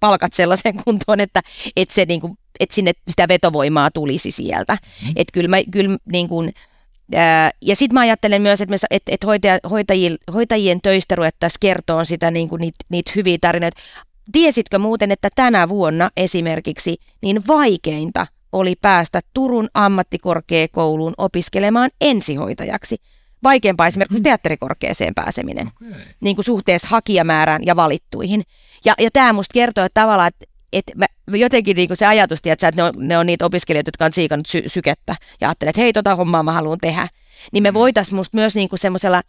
palkat 0.00 0.32
sellaiseen 0.32 0.74
kuntoon, 0.84 1.20
että, 1.20 1.40
että, 1.76 1.94
se, 1.94 2.04
niin 2.04 2.20
kuin, 2.20 2.38
että 2.60 2.74
sinne 2.74 2.92
sitä 3.08 3.28
vetovoimaa 3.28 3.90
tulisi 3.90 4.30
sieltä. 4.30 4.72
Mm. 4.72 5.12
Että 5.16 5.32
kyllä 5.32 5.48
mä, 5.48 5.56
kyllä 5.70 5.98
niin 6.12 6.28
kuin, 6.28 6.52
ja 7.62 7.76
sitten 7.76 7.94
mä 7.94 8.00
ajattelen 8.00 8.42
myös, 8.42 8.60
että, 8.60 8.70
me, 8.70 8.76
että, 8.90 9.12
että 9.12 9.26
hoitaja, 9.26 9.58
hoitajien, 9.70 10.16
hoitajien 10.34 10.80
töistä 10.80 11.14
ruvettaisiin 11.14 11.60
kertoa 11.60 12.04
sitä, 12.04 12.30
niin 12.30 12.48
kuin 12.48 12.60
niitä, 12.60 12.84
niitä 12.88 13.12
hyviä 13.16 13.38
tarinoita. 13.40 13.82
Tiesitkö 14.32 14.78
muuten, 14.78 15.12
että 15.12 15.28
tänä 15.34 15.68
vuonna 15.68 16.10
esimerkiksi 16.16 16.96
niin 17.22 17.46
vaikeinta 17.46 18.26
oli 18.52 18.74
päästä 18.80 19.20
Turun 19.34 19.68
ammattikorkeakouluun 19.74 21.14
opiskelemaan 21.18 21.90
ensihoitajaksi. 22.00 22.96
Vaikeampaa 23.42 23.86
esimerkiksi 23.86 24.18
mm. 24.18 24.22
teatterikorkeeseen 24.22 25.14
pääseminen, 25.14 25.66
okay. 25.66 26.00
niin 26.20 26.36
kuin 26.36 26.44
suhteessa 26.44 26.88
hakijamäärään 26.88 27.62
ja 27.66 27.76
valittuihin. 27.76 28.42
Ja, 28.84 28.94
ja 28.98 29.10
tämä 29.12 29.32
musta 29.32 29.54
kertoo, 29.54 29.84
että 29.84 30.00
tavallaan, 30.00 30.28
että 30.28 30.51
että 30.72 30.92
mä, 30.96 31.04
jotenkin 31.38 31.76
niin 31.76 31.88
se 31.94 32.06
ajatus, 32.06 32.38
että 32.44 32.72
ne 32.76 32.82
on, 32.82 32.92
ne 32.96 33.18
on 33.18 33.26
niitä 33.26 33.46
opiskelijoita, 33.46 33.88
jotka 33.88 34.04
on 34.04 34.12
siikannut 34.12 34.46
sy- 34.46 34.64
sykettä 34.66 35.16
ja 35.40 35.48
ajattelee, 35.48 35.70
että 35.70 35.80
hei, 35.80 35.92
tota 35.92 36.16
hommaa 36.16 36.42
mä 36.42 36.52
haluan 36.52 36.78
tehdä. 36.78 37.08
Niin 37.52 37.62
me 37.62 37.70
mm. 37.70 37.74
voitaisiin 37.74 38.16
musta 38.16 38.36
myös 38.36 38.54
niin 38.54 38.68
semmoisella 38.74 39.22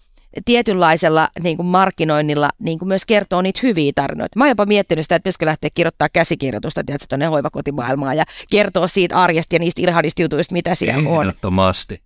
tietynlaisella 0.45 1.29
niin 1.43 1.57
kuin 1.57 1.65
markkinoinnilla 1.65 2.49
niin 2.59 2.79
kuin 2.79 2.87
myös 2.87 3.05
kertoo 3.05 3.41
niitä 3.41 3.59
hyviä 3.63 3.91
tarinoita. 3.95 4.39
Mä 4.39 4.43
oon 4.43 4.49
jopa 4.49 4.65
miettinyt 4.65 5.05
sitä, 5.05 5.15
että 5.15 5.23
pitäisikö 5.23 5.45
lähteä 5.45 5.69
kirjoittaa 5.73 6.09
käsikirjoitusta 6.09 6.83
tiedätkö, 6.83 7.05
tuonne 7.09 7.25
hoivakotimaailmaan 7.25 8.17
ja 8.17 8.23
kertoa 8.51 8.87
siitä 8.87 9.17
arjesta 9.17 9.55
ja 9.55 9.59
niistä 9.59 9.81
irhanista 9.81 10.21
jutuista, 10.21 10.53
mitä 10.53 10.75
siellä 10.75 11.09
on. 11.09 11.21
Ehdottomasti. 11.21 12.01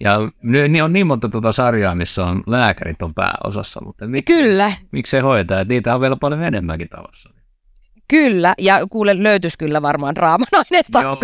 Ja 0.00 0.18
niin 0.42 0.84
on 0.84 0.92
niin 0.92 1.06
monta 1.06 1.28
tuota 1.28 1.52
sarjaa, 1.52 1.94
missä 1.94 2.26
on 2.26 2.42
lääkärit 2.46 3.02
on 3.02 3.14
pääosassa, 3.14 3.84
mutta 3.84 4.06
mik, 4.06 4.24
Kyllä. 4.24 4.72
miksei 4.90 5.20
hoitaa? 5.20 5.64
Niitä 5.64 5.94
on 5.94 6.00
vielä 6.00 6.16
paljon 6.16 6.44
enemmänkin 6.44 6.88
talossa. 6.88 7.30
Kyllä, 8.08 8.54
ja 8.58 8.86
kuule 8.90 9.22
löytyisi 9.22 9.58
kyllä 9.58 9.82
varmaan 9.82 10.14
draaman 10.14 10.48
aineesta 10.52 11.02
Joo, 11.02 11.18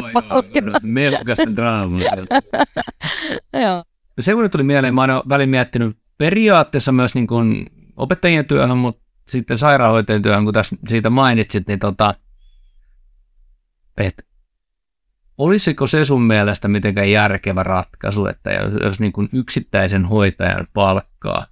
joo, 0.54 0.72
melkoista 0.82 1.56
draamaa. 1.56 2.00
joo. 3.66 3.82
Semmoinen 4.20 4.50
tuli 4.50 4.62
mieleen, 4.62 4.94
mä 4.94 5.00
oon 5.00 5.22
välin 5.28 5.48
miettinyt 5.48 5.96
periaatteessa 6.18 6.92
myös 6.92 7.14
niin 7.14 7.26
kuin 7.26 7.66
opettajien 7.96 8.44
työhön, 8.44 8.78
mutta 8.78 9.02
sitten 9.28 9.58
sairaanhoitajien 9.58 10.22
työhön, 10.22 10.44
kun 10.44 10.54
tässä 10.54 10.76
siitä 10.88 11.10
mainitsit, 11.10 11.66
niin 11.66 11.78
tota, 11.78 12.14
et, 13.96 14.26
olisiko 15.38 15.86
se 15.86 16.04
sun 16.04 16.22
mielestä 16.22 16.68
mitenkään 16.68 17.10
järkevä 17.10 17.62
ratkaisu, 17.62 18.26
että 18.26 18.50
jos 18.82 19.00
niin 19.00 19.12
kuin 19.12 19.28
yksittäisen 19.32 20.04
hoitajan 20.04 20.66
palkkaa 20.72 21.46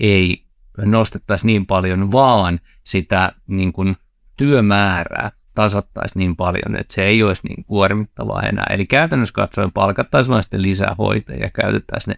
ei 0.00 0.44
nostettaisi 0.78 1.46
niin 1.46 1.66
paljon, 1.66 2.12
vaan 2.12 2.60
sitä 2.84 3.32
niin 3.46 3.72
kuin 3.72 3.96
työmäärää 4.36 5.30
tasattaisi 5.54 6.18
niin 6.18 6.36
paljon, 6.36 6.76
että 6.76 6.94
se 6.94 7.04
ei 7.04 7.22
olisi 7.22 7.42
niin 7.48 7.64
kuormittavaa 7.64 8.42
enää. 8.42 8.66
Eli 8.70 8.86
käytännössä 8.86 9.34
katsoen 9.34 9.72
palkattaisiin 9.72 10.32
vain 10.32 10.42
sitten 10.42 10.62
lisää 10.62 10.94
hoitajia 10.98 11.42
ja 11.42 11.50
käytettäisiin 11.50 12.16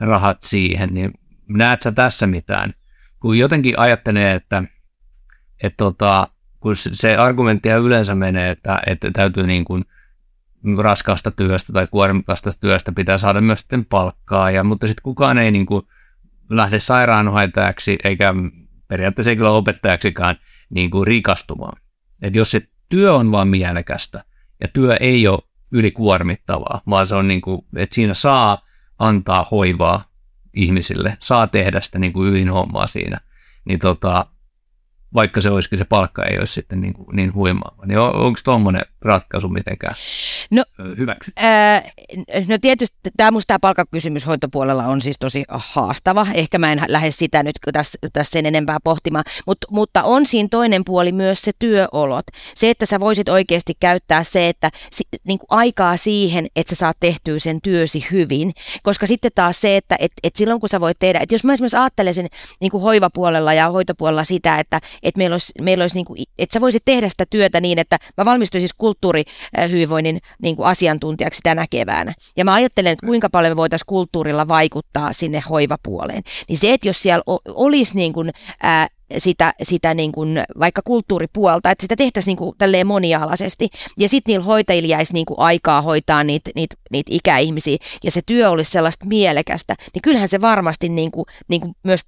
ne 0.00 0.06
rahat 0.06 0.42
siihen, 0.42 0.88
niin 0.92 1.12
näet 1.48 1.82
sä 1.82 1.92
tässä 1.92 2.26
mitään? 2.26 2.74
Kun 3.20 3.38
jotenkin 3.38 3.78
ajattelee, 3.78 4.34
että, 4.34 4.62
että 5.62 5.76
tota, 5.76 6.28
kun 6.60 6.76
se 6.76 7.16
argumentti 7.16 7.68
yleensä 7.68 8.14
menee, 8.14 8.50
että, 8.50 8.80
että 8.86 9.10
täytyy 9.10 9.46
niin 9.46 9.64
kuin 9.64 9.84
raskaasta 10.78 11.30
työstä 11.30 11.72
tai 11.72 11.86
kuormitasta 11.90 12.50
työstä 12.60 12.92
pitää 12.92 13.18
saada 13.18 13.40
myös 13.40 13.60
sitten 13.60 13.84
palkkaa, 13.84 14.50
ja, 14.50 14.64
mutta 14.64 14.88
sitten 14.88 15.02
kukaan 15.02 15.38
ei 15.38 15.50
niin 15.50 15.66
kuin 15.66 15.82
lähde 16.50 16.80
sairaanhoitajaksi 16.80 17.98
eikä 18.04 18.34
periaatteessa 18.88 19.30
ei 19.30 19.36
kyllä 19.36 19.50
opettajaksikaan 19.50 20.36
niin 20.70 20.90
kuin 20.90 21.06
rikastumaan. 21.06 21.80
Et 22.22 22.34
jos 22.34 22.50
se 22.50 22.60
työ 22.88 23.14
on 23.14 23.32
vaan 23.32 23.48
mielekästä 23.48 24.24
ja 24.60 24.68
työ 24.68 24.96
ei 24.96 25.28
ole 25.28 25.38
ylikuormittavaa, 25.72 26.80
vaan 26.90 27.06
se 27.06 27.14
on 27.14 27.28
niin 27.28 27.40
kuin, 27.40 27.66
että 27.76 27.94
siinä 27.94 28.14
saa 28.14 28.66
antaa 28.98 29.46
hoivaa 29.50 30.04
ihmisille, 30.54 31.16
saa 31.20 31.46
tehdä 31.46 31.80
sitä 31.80 31.98
niin 31.98 32.12
kuin 32.12 32.32
ydinhommaa 32.32 32.86
siinä, 32.86 33.20
niin 33.64 33.78
tota, 33.78 34.26
vaikka 35.14 35.40
se 35.40 35.50
olisikin 35.50 35.78
se 35.78 35.84
palkka 35.84 36.24
ei 36.24 36.38
olisi 36.38 36.52
sitten 36.52 36.80
niin, 36.80 36.94
kuin, 36.94 37.16
niin 37.16 37.34
huimaava. 37.34 37.86
Niin 37.86 37.98
on, 37.98 38.14
onko 38.14 38.40
tuommoinen 38.44 38.82
ratkaisu 39.00 39.48
mitenkään 39.48 39.94
no, 40.50 40.64
hyväksi? 40.96 41.32
Ää, 41.36 41.82
no 42.48 42.58
tietysti 42.60 42.96
tämä 43.16 43.30
musta 43.30 43.46
tämä 43.46 43.58
palkkakysymys 43.58 44.26
hoitopuolella 44.26 44.84
on 44.84 45.00
siis 45.00 45.16
tosi 45.18 45.44
haastava. 45.48 46.26
Ehkä 46.34 46.58
mä 46.58 46.72
en 46.72 46.82
lähde 46.88 47.10
sitä 47.10 47.42
nyt 47.42 47.56
tässä, 47.72 47.98
tässä 48.12 48.32
sen 48.32 48.46
enempää 48.46 48.78
pohtimaan, 48.84 49.24
Mut, 49.46 49.58
mutta 49.70 50.02
on 50.02 50.26
siinä 50.26 50.48
toinen 50.50 50.84
puoli 50.84 51.12
myös 51.12 51.42
se 51.42 51.52
työolot. 51.58 52.26
Se, 52.54 52.70
että 52.70 52.86
sä 52.86 53.00
voisit 53.00 53.28
oikeasti 53.28 53.72
käyttää 53.80 54.24
se, 54.24 54.48
että 54.48 54.70
niin 55.24 55.38
kuin 55.38 55.46
aikaa 55.50 55.96
siihen, 55.96 56.46
että 56.56 56.74
sä 56.74 56.78
saat 56.78 56.96
tehtyä 57.00 57.38
sen 57.38 57.60
työsi 57.60 58.06
hyvin, 58.10 58.52
koska 58.82 59.06
sitten 59.06 59.30
taas 59.34 59.60
se, 59.60 59.76
että 59.76 59.96
et, 59.98 60.12
et 60.22 60.36
silloin 60.36 60.60
kun 60.60 60.68
sä 60.68 60.80
voit 60.80 60.98
tehdä, 60.98 61.18
että 61.18 61.34
jos 61.34 61.44
mä 61.44 61.52
esimerkiksi 61.52 61.76
ajattelisin 61.76 62.26
niin 62.60 62.70
kuin 62.70 62.82
hoivapuolella 62.82 63.54
ja 63.54 63.70
hoitopuolella 63.70 64.24
sitä, 64.24 64.58
että 64.58 64.80
että 65.02 65.18
meillä 65.18 65.34
olisi, 65.34 65.52
meillä 65.60 65.82
olisi 65.82 65.96
niin 65.96 66.04
kuin, 66.04 66.22
että 66.38 66.52
sä 66.54 66.60
voisit 66.60 66.84
tehdä 66.84 67.08
sitä 67.08 67.24
työtä 67.30 67.60
niin, 67.60 67.78
että 67.78 67.98
mä 68.16 68.24
valmistuin 68.24 68.60
siis 68.60 68.74
kulttuurihyvinvoinnin 68.78 70.18
niin 70.42 70.56
kuin 70.56 70.66
asiantuntijaksi 70.66 71.40
tänä 71.42 71.66
keväänä. 71.70 72.14
Ja 72.36 72.44
mä 72.44 72.54
ajattelen, 72.54 72.92
että 72.92 73.06
kuinka 73.06 73.30
paljon 73.30 73.50
me 73.52 73.56
voitaisiin 73.56 73.86
kulttuurilla 73.86 74.48
vaikuttaa 74.48 75.12
sinne 75.12 75.42
hoivapuoleen. 75.50 76.22
Niin 76.48 76.58
se, 76.58 76.72
että 76.72 76.88
jos 76.88 77.02
siellä 77.02 77.22
olisi 77.54 77.96
niin 77.96 78.12
kuin, 78.12 78.30
ää, 78.62 78.88
sitä, 79.18 79.54
sitä 79.62 79.94
niin 79.94 80.12
kuin 80.12 80.42
vaikka 80.58 80.82
kulttuuripuolta, 80.84 81.70
että 81.70 81.82
sitä 81.82 81.96
tehtäisiin 81.96 82.30
niin 82.30 82.36
kuin 82.36 82.54
tälleen 82.58 82.86
monialaisesti. 82.86 83.68
Ja 83.98 84.08
sitten 84.08 84.32
niillä 84.32 84.44
hoitajilla 84.44 84.88
jäisi 84.88 85.12
niin 85.12 85.26
kuin 85.26 85.38
aikaa 85.38 85.82
hoitaa 85.82 86.24
niitä, 86.24 86.50
niitä, 86.54 86.76
niitä 86.90 87.10
ikäihmisiä 87.14 87.76
ja 88.04 88.10
se 88.10 88.20
työ 88.26 88.50
olisi 88.50 88.70
sellaista 88.70 89.06
mielekästä, 89.06 89.74
niin 89.94 90.02
kyllähän 90.02 90.28
se 90.28 90.40
varmasti 90.40 90.88
niin 90.88 91.10
kuin, 91.10 91.26
niin 91.48 91.60
kuin 91.60 91.72
myös 91.82 92.00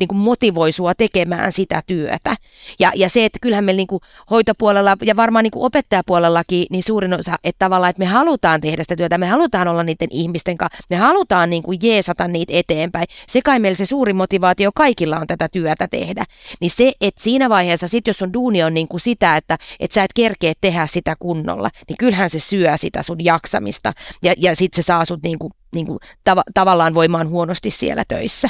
niin 0.00 0.08
kuin 0.08 0.18
motivoi 0.18 0.72
sua 0.72 0.94
tekemään 0.94 1.52
sitä 1.52 1.82
työtä. 1.86 2.36
Ja, 2.78 2.92
ja 2.94 3.08
se, 3.08 3.24
että 3.24 3.38
kyllähän 3.42 3.64
me 3.64 3.72
niin 3.72 3.86
kuin 3.86 4.00
hoitopuolella 4.30 4.96
ja 5.02 5.16
varmaan 5.16 5.42
niin 5.42 5.50
kuin 5.50 5.64
opettajapuolellakin, 5.64 6.66
niin 6.70 6.82
suurin 6.82 7.14
osa, 7.14 7.36
että 7.44 7.58
tavallaan, 7.58 7.90
että 7.90 8.00
me 8.00 8.06
halutaan 8.06 8.60
tehdä 8.60 8.82
sitä 8.82 8.96
työtä, 8.96 9.18
me 9.18 9.26
halutaan 9.26 9.68
olla 9.68 9.84
niiden 9.84 10.08
ihmisten 10.10 10.58
kanssa, 10.58 10.78
me 10.90 10.96
halutaan 10.96 11.50
niin 11.50 11.62
kuin 11.62 11.78
jeesata 11.82 12.28
niitä 12.28 12.52
eteenpäin. 12.56 13.06
Se 13.28 13.42
kai 13.42 13.58
meillä 13.58 13.76
se 13.76 13.86
suuri 13.86 14.12
motivaatio 14.12 14.70
kaikilla 14.74 15.18
on 15.18 15.26
tätä 15.26 15.48
työtä 15.48 15.88
tehdä. 15.88 16.24
Niin 16.60 16.70
se, 16.70 16.92
että 17.00 17.22
siinä 17.22 17.48
vaiheessa, 17.48 17.88
sit 17.88 18.06
jos 18.06 18.18
sun 18.18 18.32
duuni 18.32 18.62
on 18.62 18.74
niin 18.74 18.88
kuin 18.88 19.00
sitä, 19.00 19.36
että, 19.36 19.58
että 19.80 19.94
sä 19.94 20.04
et 20.04 20.12
kerkeä 20.14 20.52
tehdä 20.60 20.86
sitä 20.86 21.16
kunnolla, 21.18 21.70
niin 21.88 21.96
kyllähän 21.96 22.30
se 22.30 22.38
syö 22.38 22.76
sitä 22.76 23.02
sun 23.02 23.24
jaksamista 23.24 23.92
ja, 24.22 24.34
ja 24.38 24.56
sitten 24.56 24.82
se 24.82 24.86
saa 24.86 25.04
sut 25.04 25.22
niin 25.22 25.38
kuin, 25.38 25.52
niin 25.74 25.86
kuin 25.86 25.98
tav- 26.30 26.50
tavallaan 26.54 26.94
voimaan 26.94 27.28
huonosti 27.28 27.70
siellä 27.70 28.04
töissä. 28.08 28.48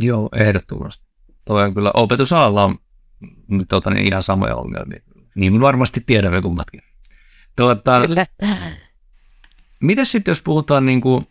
Joo, 0.00 0.28
ehdottomasti. 0.36 1.04
Toi 1.44 1.64
on 1.64 1.74
kyllä, 1.74 1.90
opetusalalla 1.94 2.64
on 2.64 2.78
tuota, 3.68 3.90
niin 3.90 4.06
ihan 4.06 4.22
samoja 4.22 4.56
ongelmia. 4.56 5.00
Niin 5.34 5.60
varmasti 5.60 6.02
tiedämme 6.06 6.42
kummatkin. 6.42 6.82
Tuota, 7.56 8.06
kyllä. 8.06 8.26
Miten 9.80 10.06
sitten, 10.06 10.30
jos 10.30 10.42
puhutaan 10.42 10.86
niin 10.86 11.00
kuin 11.00 11.26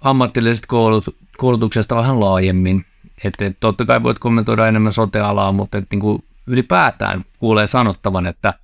ammatillisesta 0.00 0.66
koulut, 0.66 1.16
koulutuksesta 1.36 1.96
vähän 1.96 2.20
laajemmin, 2.20 2.84
että 3.24 3.44
et, 3.44 3.56
totta 3.60 3.84
kai 3.84 4.02
voit 4.02 4.18
kommentoida 4.18 4.68
enemmän 4.68 4.92
sote-alaa, 4.92 5.52
mutta 5.52 5.78
et, 5.78 5.86
niin 5.90 6.00
kuin 6.00 6.24
ylipäätään 6.46 7.24
kuulee 7.38 7.66
sanottavan, 7.66 8.26
että 8.26 8.54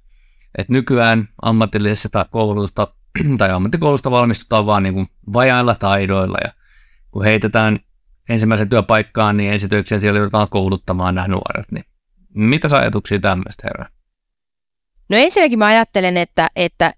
et 0.59 0.69
nykyään 0.69 1.29
ammatillisesta 1.43 2.27
koulutusta 2.31 2.88
tai 3.38 3.51
ammattikoulusta 3.51 4.11
valmistutaan 4.11 4.66
vaan 4.66 4.83
niin 4.83 4.95
kuin 4.95 5.09
vajailla 5.33 5.75
taidoilla 5.75 6.38
ja 6.45 6.53
kun 7.11 7.25
heitetään 7.25 7.81
ensimmäisen 8.31 8.69
työpaikkaan, 8.69 9.37
niin 9.37 9.53
ensityökseen 9.53 10.01
siellä 10.01 10.19
joudutaan 10.19 10.49
kouluttamaan 10.51 11.14
nämä 11.14 11.29
nuoret. 11.29 11.73
Niin 11.73 11.85
mitä 12.35 12.79
ajatuksia 12.79 13.19
tämmöistä, 13.19 13.62
herra? 13.64 13.87
No 15.09 15.16
ensinnäkin 15.16 15.59
mä 15.59 15.66
ajattelen, 15.66 16.16
että, 16.16 16.49
että 16.57 16.93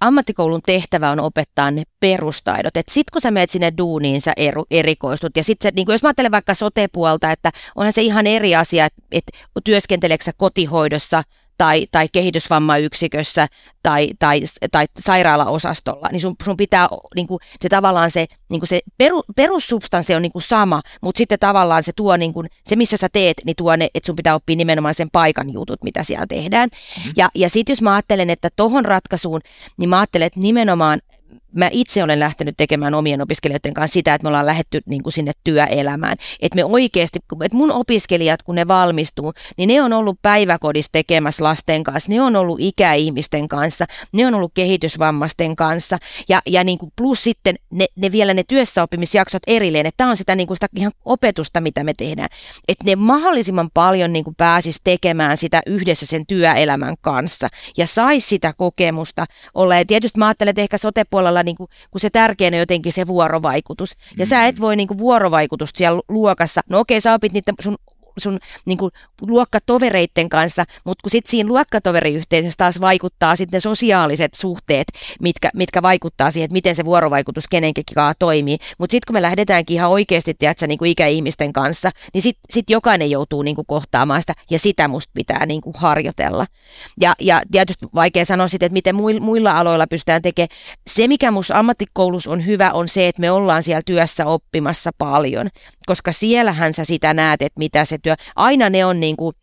ammattikoulun 0.00 0.62
tehtävä 0.66 1.10
on 1.10 1.20
opettaa 1.20 1.70
ne 1.70 1.82
perustaidot. 2.00 2.76
Että 2.76 2.94
sit 2.94 3.10
kun 3.10 3.20
sä 3.20 3.30
menet 3.30 3.50
sinne 3.50 3.72
duuniin, 3.78 4.20
sä 4.20 4.32
eru, 4.36 4.66
erikoistut. 4.70 5.36
Ja 5.36 5.44
sit 5.44 5.62
se, 5.62 5.72
niin 5.76 5.86
jos 5.88 6.02
mä 6.02 6.08
ajattelen 6.08 6.32
vaikka 6.32 6.54
sote-puolta, 6.54 7.30
että 7.30 7.50
onhan 7.74 7.92
se 7.92 8.02
ihan 8.02 8.26
eri 8.26 8.54
asia, 8.54 8.84
että, 8.84 9.02
että 9.12 9.32
työskenteleekö 9.64 10.24
kotihoidossa– 10.36 11.22
tai, 11.58 11.86
tai 11.90 12.08
kehitysvammayksikössä 12.12 13.46
tai, 13.82 14.10
tai, 14.18 14.40
tai 14.70 14.86
sairaalaosastolla, 15.00 16.08
niin 16.12 16.20
sun, 16.20 16.34
sun 16.44 16.56
pitää 16.56 16.88
niin 17.14 17.26
kuin, 17.26 17.38
se 17.60 17.68
tavallaan 17.68 18.10
se, 18.10 18.26
niin 18.50 18.60
kuin 18.60 18.68
se 18.68 18.80
peru, 18.98 19.22
perussubstanssi 19.36 20.14
on 20.14 20.22
niin 20.22 20.32
kuin 20.32 20.42
sama, 20.42 20.82
mutta 21.02 21.18
sitten 21.18 21.38
tavallaan 21.38 21.82
se 21.82 21.92
tuo 21.96 22.16
niin 22.16 22.32
kuin, 22.32 22.48
se, 22.64 22.76
missä 22.76 22.96
sä 22.96 23.08
teet, 23.12 23.36
niin 23.46 23.56
tuo 23.56 23.76
ne, 23.76 23.88
että 23.94 24.06
sun 24.06 24.16
pitää 24.16 24.34
oppia 24.34 24.56
nimenomaan 24.56 24.94
sen 24.94 25.10
paikan 25.10 25.52
jutut, 25.52 25.84
mitä 25.84 26.04
siellä 26.04 26.26
tehdään. 26.26 26.68
Mm-hmm. 26.72 27.12
Ja, 27.16 27.28
ja 27.34 27.48
sitten 27.48 27.72
jos 27.72 27.82
mä 27.82 27.94
ajattelen, 27.94 28.30
että 28.30 28.48
tohon 28.56 28.84
ratkaisuun, 28.84 29.40
niin 29.76 29.88
mä 29.88 29.98
ajattelen, 29.98 30.26
että 30.26 30.40
nimenomaan 30.40 31.00
mä 31.54 31.68
itse 31.72 32.02
olen 32.02 32.20
lähtenyt 32.20 32.56
tekemään 32.56 32.94
omien 32.94 33.22
opiskelijoiden 33.22 33.74
kanssa 33.74 33.94
sitä, 33.94 34.14
että 34.14 34.24
me 34.24 34.28
ollaan 34.28 34.46
lähetty 34.46 34.80
niin 34.86 35.02
kuin 35.02 35.12
sinne 35.12 35.32
työelämään. 35.44 36.16
Että 36.40 36.56
me 36.56 36.64
oikeasti, 36.64 37.18
että 37.44 37.56
mun 37.56 37.72
opiskelijat, 37.72 38.42
kun 38.42 38.54
ne 38.54 38.68
valmistuu, 38.68 39.32
niin 39.56 39.68
ne 39.68 39.82
on 39.82 39.92
ollut 39.92 40.18
päiväkodissa 40.22 40.92
tekemässä 40.92 41.44
lasten 41.44 41.84
kanssa, 41.84 42.12
ne 42.12 42.22
on 42.22 42.36
ollut 42.36 42.58
ikäihmisten 42.60 43.48
kanssa, 43.48 43.84
ne 44.12 44.26
on 44.26 44.34
ollut 44.34 44.52
kehitysvammaisten 44.54 45.56
kanssa 45.56 45.98
ja, 46.28 46.42
ja 46.46 46.64
niin 46.64 46.78
kuin 46.78 46.92
plus 46.96 47.24
sitten 47.24 47.54
ne, 47.70 47.86
ne 47.96 48.12
vielä 48.12 48.34
ne 48.34 48.42
työssäoppimisjaksot 48.48 49.42
erilleen, 49.46 49.86
että 49.86 49.96
tämä 49.96 50.10
on 50.10 50.16
sitä, 50.16 50.36
niin 50.36 50.46
kuin 50.46 50.56
sitä 50.56 50.66
ihan 50.76 50.92
opetusta, 51.04 51.60
mitä 51.60 51.84
me 51.84 51.92
tehdään. 51.94 52.28
Että 52.68 52.84
ne 52.84 52.96
mahdollisimman 52.96 53.70
paljon 53.74 54.12
niin 54.12 54.24
kuin 54.24 54.36
pääsis 54.36 54.80
tekemään 54.84 55.36
sitä 55.36 55.62
yhdessä 55.66 56.06
sen 56.06 56.26
työelämän 56.26 56.94
kanssa 57.00 57.48
ja 57.76 57.86
saisi 57.86 58.28
sitä 58.28 58.52
kokemusta 58.52 59.26
olla. 59.54 59.76
Ja 59.76 59.84
tietysti 59.84 60.18
mä 60.18 60.26
ajattelen, 60.26 60.50
että 60.50 60.62
ehkä 60.62 60.78
sote-puolella 60.78 61.42
niin 61.44 61.56
kuin, 61.56 61.68
kun 61.90 62.00
se 62.00 62.10
tärkein 62.10 62.54
on 62.54 62.60
jotenkin 62.60 62.92
se 62.92 63.06
vuorovaikutus. 63.06 63.92
Ja 64.16 64.24
mm. 64.24 64.28
sä 64.28 64.46
et 64.46 64.60
voi 64.60 64.76
niin 64.76 64.88
kuin, 64.88 64.98
vuorovaikutusta 64.98 65.78
siellä 65.78 66.02
luokassa, 66.08 66.60
no 66.68 66.80
okei, 66.80 67.00
sä 67.00 67.14
opit 67.14 67.32
niitä 67.32 67.52
sun 67.60 67.78
sun 68.18 68.38
niin 68.64 68.78
kuin, 68.78 68.90
luokkatovereitten 69.20 70.28
kanssa, 70.28 70.64
mutta 70.84 71.02
kun 71.02 71.10
sitten 71.10 71.30
siinä 71.30 71.48
luokkatoveriyhteisössä 71.48 72.56
taas 72.56 72.80
vaikuttaa 72.80 73.36
sitten 73.36 73.60
sosiaaliset 73.60 74.34
suhteet, 74.34 74.86
mitkä, 75.22 75.50
mitkä 75.54 75.82
vaikuttaa 75.82 76.30
siihen, 76.30 76.44
että 76.44 76.52
miten 76.52 76.74
se 76.74 76.84
vuorovaikutus 76.84 77.44
kenenkin 77.50 77.84
toimii. 78.18 78.56
Mutta 78.78 78.92
sitten 78.92 79.06
kun 79.06 79.14
me 79.14 79.22
lähdetäänkin 79.22 79.74
ihan 79.74 79.90
oikeasti 79.90 80.34
tiedätkö, 80.34 80.66
niin 80.66 80.78
kuin 80.78 80.90
ikäihmisten 80.90 81.52
kanssa, 81.52 81.90
niin 82.14 82.22
sitten 82.22 82.42
sit 82.50 82.70
jokainen 82.70 83.10
joutuu 83.10 83.42
niin 83.42 83.56
kuin, 83.56 83.66
kohtaamaan 83.66 84.22
sitä, 84.22 84.32
ja 84.50 84.58
sitä 84.58 84.88
musta 84.88 85.10
pitää 85.14 85.46
niin 85.46 85.60
kuin, 85.60 85.74
harjoitella. 85.76 86.46
Ja, 87.00 87.14
ja 87.20 87.42
tietysti 87.50 87.86
vaikea 87.94 88.24
sanoa 88.24 88.48
sitten, 88.48 88.66
että 88.66 88.72
miten 88.72 88.94
muilla 89.20 89.58
aloilla 89.58 89.86
pystytään 89.86 90.22
tekemään. 90.22 90.48
Se, 90.90 91.08
mikä 91.08 91.30
musta 91.30 91.58
ammattikoulussa 91.58 92.30
on 92.30 92.46
hyvä, 92.46 92.70
on 92.72 92.88
se, 92.88 93.08
että 93.08 93.20
me 93.20 93.30
ollaan 93.30 93.62
siellä 93.62 93.82
työssä 93.86 94.26
oppimassa 94.26 94.90
paljon, 94.98 95.50
koska 95.86 96.12
siellähän 96.12 96.74
sä 96.74 96.84
sitä 96.84 97.14
näet, 97.14 97.42
että 97.42 97.58
mitä 97.58 97.84
se 97.84 97.98
työ, 97.98 98.14
aina 98.36 98.70
ne 98.70 98.84
on 98.84 99.00
niin 99.00 99.16
kuin 99.16 99.36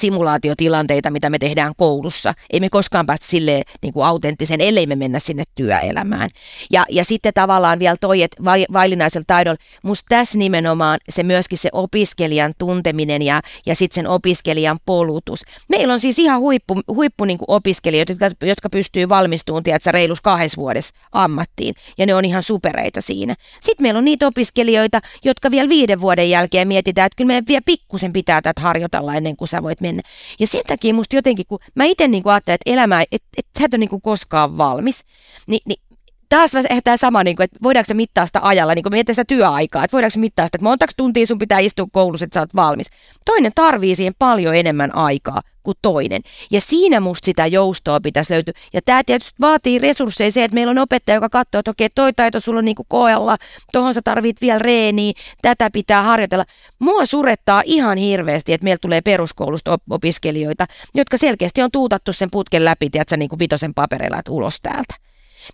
simulaatiotilanteita, 0.00 1.10
mitä 1.10 1.30
me 1.30 1.38
tehdään 1.38 1.72
koulussa. 1.76 2.34
Ei 2.50 2.60
me 2.60 2.68
koskaan 2.68 3.06
päästä 3.06 3.26
sille 3.26 3.62
niin 3.82 3.92
kuin 3.92 4.06
autenttisen, 4.06 4.60
ellei 4.60 4.86
me 4.86 4.96
mennä 4.96 5.18
sinne 5.18 5.44
työelämään. 5.54 6.30
Ja, 6.70 6.84
ja 6.90 7.04
sitten 7.04 7.32
tavallaan 7.34 7.78
vielä 7.78 7.96
toi, 8.00 8.22
että 8.22 8.44
vaillinaisella 8.72 9.24
taidolla, 9.26 9.58
musta 9.82 10.06
tässä 10.08 10.38
nimenomaan 10.38 10.98
se 11.08 11.22
myöskin 11.22 11.58
se 11.58 11.68
opiskelijan 11.72 12.52
tunteminen 12.58 13.22
ja, 13.22 13.40
ja 13.66 13.74
sitten 13.74 13.94
sen 13.94 14.08
opiskelijan 14.08 14.78
polutus. 14.86 15.40
Meillä 15.68 15.94
on 15.94 16.00
siis 16.00 16.18
ihan 16.18 16.40
huippu, 16.40 16.80
huippu 16.88 17.24
niin 17.24 17.38
kuin 17.38 17.50
opiskelijoita, 17.50 18.12
jotka, 18.12 18.46
jotka 18.46 18.70
pystyy 18.70 19.08
valmistumaan, 19.08 19.62
tiedätkö, 19.62 19.92
reilus 19.92 20.20
kahdessa 20.20 20.56
vuodessa 20.60 20.94
ammattiin, 21.12 21.74
ja 21.98 22.06
ne 22.06 22.14
on 22.14 22.24
ihan 22.24 22.42
supereita 22.42 23.00
siinä. 23.00 23.34
Sitten 23.60 23.84
meillä 23.84 23.98
on 23.98 24.04
niitä 24.04 24.26
opiskelijoita, 24.26 25.00
jotka 25.24 25.50
vielä 25.50 25.68
viiden 25.68 26.00
vuoden 26.00 26.30
jälkeen 26.30 26.68
mietitään, 26.68 27.06
että 27.06 27.16
kyllä 27.16 27.28
meidän 27.28 27.44
vielä 27.48 27.62
pikkusen 27.64 28.12
pitää 28.12 28.42
tätä 28.42 28.60
harjoitella 28.60 29.14
ennen 29.14 29.36
kuin 29.36 29.48
sä 29.48 29.62
voit 29.62 29.80
mennä. 29.86 30.02
Ja 30.40 30.46
sen 30.46 30.62
takia 30.66 30.94
musta 30.94 31.16
jotenkin, 31.16 31.46
kun 31.48 31.58
mä 31.74 31.84
itse 31.84 32.08
niin 32.08 32.22
ajattelen, 32.24 32.54
että 32.54 32.72
elämä, 32.72 33.02
että 33.12 33.28
et, 33.36 33.46
sä 33.58 33.64
et 33.64 33.74
ole 33.74 33.78
niin 33.78 34.00
koskaan 34.02 34.58
valmis, 34.58 35.00
niin, 35.46 35.60
niin 35.66 35.80
taas 36.28 36.54
ehkä 36.54 36.80
tämä 36.84 36.96
sama, 36.96 37.24
niin 37.24 37.36
kuin, 37.36 37.44
että 37.44 37.58
voidaanko 37.62 37.86
se 37.86 37.94
mittaa 37.94 38.26
sitä 38.26 38.40
ajalla, 38.42 38.74
niin 38.74 38.82
kuin 38.82 38.92
miettiä 38.92 39.14
sitä 39.14 39.24
työaikaa, 39.24 39.84
että 39.84 39.92
voidaanko 39.92 40.12
se 40.12 40.18
mittaa 40.18 40.46
sitä, 40.46 40.56
että 40.56 40.64
montako 40.64 40.92
tuntia 40.96 41.26
sun 41.26 41.38
pitää 41.38 41.58
istua 41.58 41.86
koulussa, 41.92 42.24
että 42.24 42.34
sä 42.34 42.40
oot 42.40 42.56
valmis. 42.56 42.86
Toinen 43.24 43.52
tarvii 43.54 43.94
siihen 43.94 44.14
paljon 44.18 44.56
enemmän 44.56 44.94
aikaa 44.94 45.40
kuin 45.62 45.76
toinen. 45.82 46.22
Ja 46.50 46.60
siinä 46.60 47.00
musta 47.00 47.26
sitä 47.26 47.46
joustoa 47.46 48.00
pitäisi 48.00 48.32
löytyä. 48.32 48.54
Ja 48.72 48.80
tämä 48.84 49.04
tietysti 49.04 49.34
vaatii 49.40 49.78
resursseja 49.78 50.30
se, 50.30 50.44
että 50.44 50.54
meillä 50.54 50.70
on 50.70 50.78
opettaja, 50.78 51.16
joka 51.16 51.28
katsoo, 51.28 51.58
että 51.58 51.70
okei, 51.70 51.88
toi 51.94 52.12
taito 52.12 52.40
sulla 52.40 52.58
on 52.58 52.64
niin 52.64 52.76
kuin 52.76 52.86
koella, 52.88 53.36
tohon 53.72 53.94
sä 53.94 54.00
tarvit 54.04 54.40
vielä 54.40 54.58
reeniä, 54.58 55.12
tätä 55.42 55.70
pitää 55.72 56.02
harjoitella. 56.02 56.44
Mua 56.78 57.06
surettaa 57.06 57.62
ihan 57.64 57.98
hirveästi, 57.98 58.52
että 58.52 58.64
meillä 58.64 58.78
tulee 58.82 59.00
peruskoulusta 59.00 59.72
op- 59.72 59.82
opiskelijoita, 59.90 60.66
jotka 60.94 61.16
selkeästi 61.16 61.62
on 61.62 61.70
tuutattu 61.70 62.12
sen 62.12 62.28
putken 62.32 62.64
läpi, 62.64 62.90
tiedätkö, 62.90 63.16
niin 63.16 63.28
kuin 63.28 63.38
vitosen 63.38 63.74
paperilla, 63.74 64.18
että 64.18 64.32
ulos 64.32 64.60
täältä. 64.62 64.94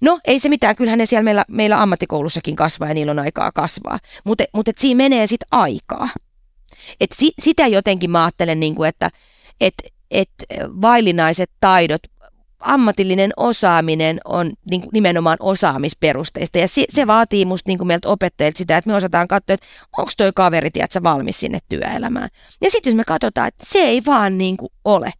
No 0.00 0.20
ei 0.24 0.38
se 0.38 0.48
mitään, 0.48 0.76
kyllähän 0.76 0.98
ne 0.98 1.07
siellä 1.07 1.24
meillä, 1.24 1.44
meillä 1.48 1.83
ammattikoulussakin 1.83 2.57
kasvaa 2.57 2.88
ja 2.88 2.94
niillä 2.94 3.11
on 3.11 3.18
aikaa 3.18 3.52
kasvaa, 3.52 3.98
mutta 4.24 4.44
mut 4.55 4.66
siinä 4.78 4.98
menee 4.98 5.26
sitten 5.26 5.48
aikaa. 5.50 6.09
Et 7.00 7.11
si, 7.18 7.33
sitä 7.38 7.66
jotenkin 7.66 8.11
mä 8.11 8.24
ajattelen, 8.24 8.61
niin 8.61 8.74
kuin, 8.74 8.88
että 8.88 9.11
et, 9.61 9.74
et 10.11 10.31
vaillinaiset 10.83 11.50
taidot, 11.61 12.02
ammatillinen 12.61 13.31
osaaminen 13.37 14.20
on 14.24 14.52
niin 14.70 14.83
nimenomaan 14.92 15.37
osaamisperusteista 15.40 16.59
ja 16.59 16.68
se, 16.68 16.85
se 16.94 17.07
vaatii 17.07 17.44
musta 17.44 17.70
niin 17.70 17.87
meiltä 17.87 18.09
opettajilta 18.09 18.59
sitä, 18.59 18.76
että 18.76 18.90
me 18.90 18.96
osataan 18.96 19.28
katsoa, 19.28 19.55
että 19.55 19.66
onko 19.98 20.11
toi 20.16 20.33
kaveri 20.35 20.70
tiedätkö, 20.70 21.02
valmis 21.02 21.40
sinne 21.40 21.59
työelämään. 21.68 22.28
Ja 22.61 22.70
sitten 22.70 22.90
jos 22.90 22.96
me 22.96 23.05
katsotaan, 23.05 23.48
että 23.48 23.66
se 23.66 23.78
ei 23.78 24.02
vaan 24.07 24.38
niin 24.38 24.57
kuin 24.57 24.72
ole, 24.85 25.12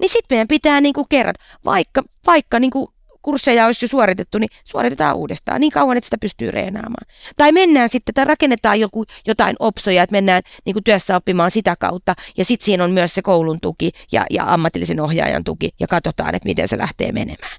niin 0.00 0.08
sitten 0.08 0.36
meidän 0.36 0.48
pitää 0.48 0.80
niin 0.80 0.94
kuin 0.94 1.06
kerrata, 1.08 1.44
vaikka, 1.64 2.02
vaikka 2.26 2.60
niin 2.60 2.70
kuin 2.70 2.88
kursseja 3.22 3.66
olisi 3.66 3.84
jo 3.84 3.88
suoritettu, 3.88 4.38
niin 4.38 4.48
suoritetaan 4.64 5.16
uudestaan 5.16 5.60
niin 5.60 5.72
kauan, 5.72 5.96
että 5.96 6.06
sitä 6.06 6.18
pystyy 6.20 6.50
reenaamaan. 6.50 7.06
Tai 7.36 7.52
mennään 7.52 7.88
sitten, 7.88 8.14
tai 8.14 8.24
rakennetaan 8.24 8.80
joku, 8.80 9.04
jotain 9.26 9.56
opsoja, 9.58 10.02
että 10.02 10.14
mennään 10.14 10.42
niin 10.64 10.74
kuin 10.74 10.84
työssä 10.84 11.16
oppimaan 11.16 11.50
sitä 11.50 11.76
kautta, 11.76 12.14
ja 12.36 12.44
sitten 12.44 12.64
siinä 12.64 12.84
on 12.84 12.90
myös 12.90 13.14
se 13.14 13.22
koulun 13.22 13.60
tuki 13.60 13.90
ja, 14.12 14.26
ja 14.30 14.52
ammatillisen 14.54 15.00
ohjaajan 15.00 15.44
tuki, 15.44 15.70
ja 15.80 15.86
katsotaan, 15.86 16.34
että 16.34 16.48
miten 16.48 16.68
se 16.68 16.78
lähtee 16.78 17.12
menemään. 17.12 17.56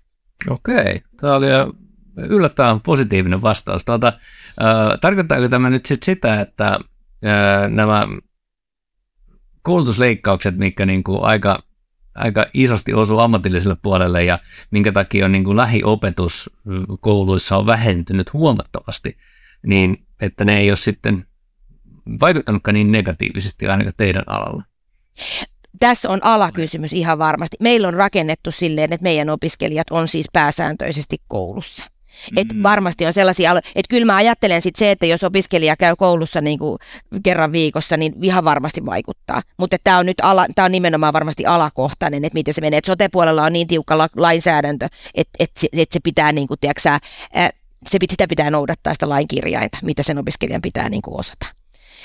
Okei, 0.49 1.01
tämä 1.22 1.36
oli 1.36 1.47
yllättävän 2.18 2.82
positiivinen 2.82 3.41
vastaus. 3.41 3.86
Tuota, 3.86 4.07
äh, 4.07 4.99
tarkoittaako 5.01 5.49
tämä 5.49 5.70
nyt 5.70 5.86
sit 5.86 6.03
sitä, 6.03 6.41
että 6.41 6.68
äh, 6.68 7.70
nämä 7.70 8.07
koulutusleikkaukset, 9.62 10.57
mikä 10.57 10.86
niin 10.86 11.03
kuin 11.03 11.24
aika 11.24 11.64
aika 12.16 12.45
isosti 12.53 12.93
osuu 12.93 13.20
ammatilliselle 13.20 13.78
puolelle 13.82 14.24
ja 14.24 14.39
minkä 14.72 14.91
takia 14.91 15.26
on 15.26 15.32
niin 15.32 15.43
kuin 15.43 15.57
lähiopetus 15.57 16.49
kouluissa 16.99 17.57
on 17.57 17.66
vähentynyt 17.66 18.34
huomattavasti, 18.34 19.18
niin 19.66 20.05
että 20.22 20.45
ne 20.45 20.59
ei 20.59 20.70
ole 20.70 20.76
sitten 20.76 21.26
vaikuttanutkaan 22.22 22.74
niin 22.74 22.91
negatiivisesti 22.91 23.68
ainakaan 23.68 23.93
teidän 23.97 24.24
alalla. 24.28 24.64
Tässä 25.80 26.09
on 26.09 26.20
alakysymys 26.22 26.93
ihan 26.93 27.20
varmasti. 27.20 27.57
Meillä 27.59 27.88
on 27.88 27.93
rakennettu 27.93 28.51
silleen, 28.51 28.93
että 28.93 29.03
meidän 29.03 29.30
opiskelijat 29.30 29.88
on 29.91 30.07
siis 30.07 30.26
pääsääntöisesti 30.34 31.18
koulussa. 31.28 31.91
Et 32.38 32.53
mm. 32.53 32.64
varmasti 32.64 33.05
on 33.05 33.14
sellaisia, 33.14 33.51
että 33.57 33.89
kyllä 33.89 34.05
mä 34.05 34.16
ajattelen 34.16 34.62
sit 34.62 34.76
se, 34.76 34.91
että 34.91 35.05
jos 35.05 35.24
opiskelija 35.24 35.76
käy 35.76 35.95
koulussa 35.95 36.41
niin 36.41 36.59
kuin 36.59 36.78
kerran 37.24 37.51
viikossa, 37.51 37.97
niin 37.97 38.14
ihan 38.22 38.45
varmasti 38.45 38.86
vaikuttaa. 38.86 39.41
Mutta 39.57 39.78
tämä 39.84 39.97
on 39.97 40.05
nyt 40.05 40.18
ala, 40.22 40.45
tää 40.55 40.66
on 40.66 40.72
nimenomaan 40.72 41.14
varmasti 41.14 41.45
alakohtainen, 41.45 42.26
että 42.26 42.38
miten 42.38 42.53
se 42.53 42.62
menee. 42.62 42.78
Et 42.78 42.86
sote-puolella 42.86 43.43
on 43.43 43.53
niin 43.53 43.68
tiukka 43.68 43.97
la, 43.97 44.07
lainsäädäntö, 44.16 44.88
että 45.16 45.32
et 45.39 45.51
se, 45.57 45.68
et 45.74 45.91
se 45.91 45.99
pitää, 46.03 46.32
niin 46.32 46.47
kuin, 46.47 46.59
tiiäksä, 46.59 46.99
ää, 47.34 47.49
se, 47.88 47.97
sitä 48.09 48.28
pitää 48.28 48.49
noudattaa 48.49 48.93
sitä 48.93 49.09
lainkirjainta, 49.09 49.78
mitä 49.82 50.03
sen 50.03 50.18
opiskelijan 50.18 50.62
pitää 50.62 50.89
niin 50.89 51.01
kuin 51.01 51.20
osata. 51.20 51.45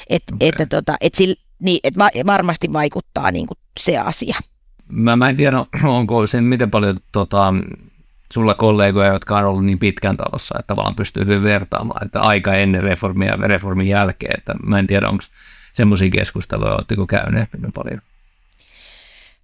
Et, 0.08 0.22
okay. 0.34 0.48
että, 0.48 0.66
tota, 0.66 0.96
et 1.00 1.14
sil, 1.18 1.32
niin, 1.58 1.80
et 1.84 1.94
varmasti 2.26 2.72
vaikuttaa 2.72 3.30
niin 3.30 3.46
kuin 3.46 3.58
se 3.80 3.98
asia. 3.98 4.36
Mä, 4.88 5.16
mä 5.16 5.28
en 5.28 5.36
tiedä, 5.36 5.66
onko 5.98 6.26
se 6.26 6.40
miten 6.40 6.70
paljon 6.70 6.98
tota, 7.12 7.54
sulla 8.32 8.54
kollegoja, 8.54 9.12
jotka 9.12 9.38
on 9.38 9.44
ollut 9.44 9.64
niin 9.64 9.78
pitkän 9.78 10.16
talossa, 10.16 10.58
että 10.58 10.66
tavallaan 10.66 10.96
pystyy 10.96 11.24
hyvin 11.24 11.42
vertaamaan, 11.42 12.06
että 12.06 12.20
aika 12.20 12.54
ennen 12.54 12.82
reformia 12.82 13.30
ja 13.30 13.36
reformin 13.36 13.88
jälkeen, 13.88 14.38
että 14.38 14.54
mä 14.62 14.78
en 14.78 14.86
tiedä, 14.86 15.08
onko 15.08 15.24
semmoisia 15.72 16.10
keskusteluja, 16.10 16.74
oletteko 16.74 17.06
käyneet 17.06 17.48
paljon? 17.74 18.00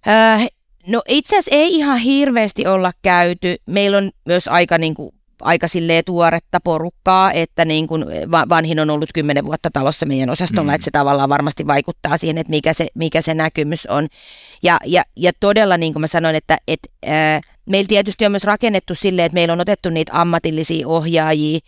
Äh, 0.07 0.47
no 0.87 1.01
itse 1.07 1.35
asiassa 1.37 1.55
ei 1.55 1.75
ihan 1.75 1.97
hirveästi 1.97 2.67
olla 2.67 2.91
käyty. 3.01 3.55
Meillä 3.65 3.97
on 3.97 4.11
myös 4.25 4.47
aika 4.47 4.77
niin 4.77 4.93
kuin 4.93 5.15
aika 5.43 5.67
silleen 5.67 6.03
tuoretta 6.05 6.59
porukkaa, 6.63 7.31
että 7.31 7.65
niin 7.65 7.87
kuin 7.87 8.05
vanhin 8.49 8.79
on 8.79 8.89
ollut 8.89 9.09
kymmenen 9.13 9.45
vuotta 9.45 9.69
talossa 9.73 10.05
meidän 10.05 10.29
osastolla, 10.29 10.71
mm. 10.71 10.75
että 10.75 10.85
se 10.85 10.91
tavallaan 10.91 11.29
varmasti 11.29 11.67
vaikuttaa 11.67 12.17
siihen, 12.17 12.37
että 12.37 12.51
mikä 12.51 12.73
se, 12.73 12.87
mikä 12.95 13.21
se 13.21 13.33
näkymys 13.33 13.85
on. 13.85 14.07
Ja, 14.63 14.77
ja, 14.85 15.03
ja 15.15 15.31
todella 15.39 15.77
niin 15.77 15.93
kuin 15.93 16.01
mä 16.01 16.07
sanoin, 16.07 16.35
että, 16.35 16.57
että 16.67 16.89
ää, 17.05 17.41
meillä 17.65 17.87
tietysti 17.87 18.25
on 18.25 18.31
myös 18.31 18.43
rakennettu 18.43 18.95
silleen, 18.95 19.25
että 19.25 19.33
meillä 19.33 19.53
on 19.53 19.59
otettu 19.61 19.89
niitä 19.89 20.21
ammatillisia 20.21 20.87
ohjaajia, 20.87 21.59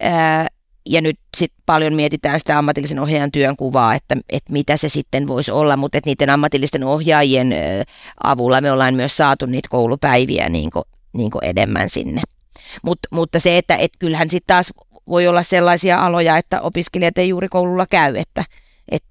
ää, 0.00 0.46
ja 0.88 1.00
nyt 1.00 1.18
sitten 1.36 1.62
paljon 1.66 1.94
mietitään 1.94 2.38
sitä 2.38 2.58
ammatillisen 2.58 2.98
ohjaajan 2.98 3.32
työn 3.32 3.56
kuvaa, 3.56 3.94
että, 3.94 4.16
että 4.28 4.52
mitä 4.52 4.76
se 4.76 4.88
sitten 4.88 5.28
voisi 5.28 5.50
olla, 5.50 5.76
mutta 5.76 5.98
että 5.98 6.10
niiden 6.10 6.30
ammatillisten 6.30 6.84
ohjaajien 6.84 7.54
avulla 8.24 8.60
me 8.60 8.72
ollaan 8.72 8.94
myös 8.94 9.16
saatu 9.16 9.46
niitä 9.46 9.68
koulupäiviä 9.70 10.48
niin 10.48 10.70
kuin, 10.70 10.84
niin 11.12 11.30
kuin 11.30 11.44
enemmän 11.44 11.90
sinne. 11.90 12.20
Mut, 12.82 12.98
mutta 13.10 13.40
se, 13.40 13.58
että 13.58 13.76
et 13.76 13.92
kyllähän 13.98 14.30
sitten 14.30 14.54
taas 14.54 14.72
voi 15.08 15.28
olla 15.28 15.42
sellaisia 15.42 16.06
aloja, 16.06 16.36
että 16.36 16.60
opiskelijat 16.60 17.18
ei 17.18 17.28
juuri 17.28 17.48
koululla 17.48 17.86
käy, 17.90 18.16
että 18.16 18.44
et, 18.88 19.04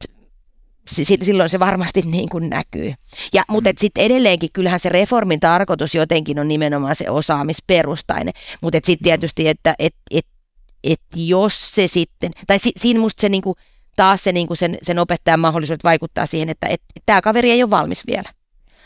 silloin 0.88 1.50
se 1.50 1.60
varmasti 1.60 2.02
niin 2.06 2.30
kuin 2.30 2.50
näkyy. 2.50 2.94
Ja, 3.34 3.44
mutta 3.50 3.70
mm. 3.70 3.76
sitten 3.80 4.04
edelleenkin 4.04 4.50
kyllähän 4.54 4.80
se 4.80 4.90
reformin 4.90 5.40
tarkoitus 5.40 5.96
jotenkin 5.96 6.40
on 6.40 6.48
nimenomaan 6.48 6.96
se 6.96 7.10
osaamisperustainen, 7.10 8.34
mutta 8.62 8.80
sitten 8.84 9.04
tietysti, 9.04 9.48
että 9.48 9.76
et, 9.80 9.96
et, 10.12 10.26
et 10.84 11.02
jos 11.16 11.72
se 11.72 11.88
sitten, 11.88 12.32
tai 12.48 12.60
si, 12.60 12.72
siinä 12.82 13.00
musta 13.00 13.22
se 13.22 13.30
niinku, 13.30 13.56
taas 13.96 14.24
se 14.24 14.32
niinku 14.32 14.56
sen, 14.56 14.78
sen 14.82 15.00
opettajan 15.00 15.40
mahdollisuudet 15.40 15.84
vaikuttaa 15.84 16.26
siihen, 16.26 16.50
että 16.50 16.68
et, 16.68 16.82
tämä 17.06 17.22
kaveri 17.22 17.52
ei 17.52 17.64
ole 17.64 17.70
valmis 17.70 18.08
vielä. 18.08 18.30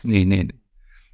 Niin, 0.03 0.29
niin. 0.29 0.47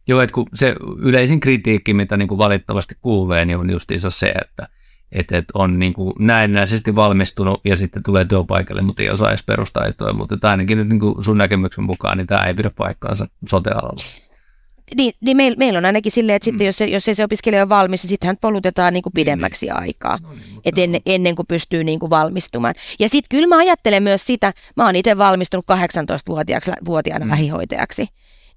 Joo, 0.08 0.22
että 0.22 0.34
kun 0.34 0.46
se 0.54 0.76
yleisin 1.00 1.40
kritiikki, 1.40 1.94
mitä 1.94 2.18
niin 2.18 2.28
kuin 2.28 2.38
valitettavasti 2.38 2.96
kuulee, 3.02 3.46
niin 3.46 3.58
on 3.58 3.70
justiinsa 3.70 4.10
se, 4.10 4.30
että, 4.30 4.68
että, 5.12 5.38
että 5.38 5.52
on 5.54 5.80
niin 5.80 5.94
kuin 5.94 6.14
näennäisesti 6.20 6.96
valmistunut 6.96 7.62
ja 7.66 7.76
sitten 7.76 8.04
tulee 8.04 8.26
työpaikalle, 8.26 8.82
mutta 8.82 9.02
ei 9.02 9.10
osaa 9.10 9.30
edes 9.30 9.44
perustaitoja, 9.44 10.14
mutta 10.14 10.50
ainakin 10.50 10.78
nyt 10.78 10.90
niin 10.90 11.00
kuin 11.00 11.24
sun 11.24 11.38
näkemyksen 11.38 11.84
mukaan, 11.84 12.18
niin 12.18 12.28
tämä 12.28 12.44
ei 12.44 12.54
pidä 12.54 12.72
paikkaansa 12.78 13.28
sote-alalla. 13.48 14.04
Niin, 14.96 15.14
niin 15.22 15.38
meillä, 15.38 15.58
meil 15.58 15.76
on 15.76 15.86
ainakin 15.86 16.12
silleen, 16.12 16.36
että 16.36 16.46
sitten 16.46 16.66
mm. 16.66 16.66
jos, 16.66 16.78
se, 16.78 16.86
jos 16.86 17.08
ei 17.08 17.16
se 17.16 17.24
opiskelija 17.24 17.62
ole 17.62 17.70
valmis, 17.70 18.04
niin 18.04 18.10
sitten 18.10 18.28
hän 18.28 18.38
polutetaan 18.42 18.94
niin 18.94 19.04
kuin 19.04 19.14
pidemmäksi 19.14 19.66
niin, 19.66 19.76
aikaa, 19.76 20.18
no 20.22 20.30
niin, 20.34 20.62
et 20.66 20.78
ennen, 20.78 21.02
ennen 21.06 21.36
kuin 21.36 21.46
pystyy 21.48 21.84
niin 21.84 22.00
kuin 22.00 22.10
valmistumaan. 22.10 22.76
Ja 23.00 23.10
sitten 23.10 23.28
kyllä 23.30 23.48
mä 23.48 23.58
ajattelen 23.58 24.04
myös 24.04 24.26
sitä, 24.26 24.54
mä 24.76 24.86
oon 24.86 24.96
itse 24.96 25.18
valmistunut 25.18 25.66
18-vuotiaana 25.72 27.26
mm. 27.26 27.32
lähihoitajaksi, 27.32 28.08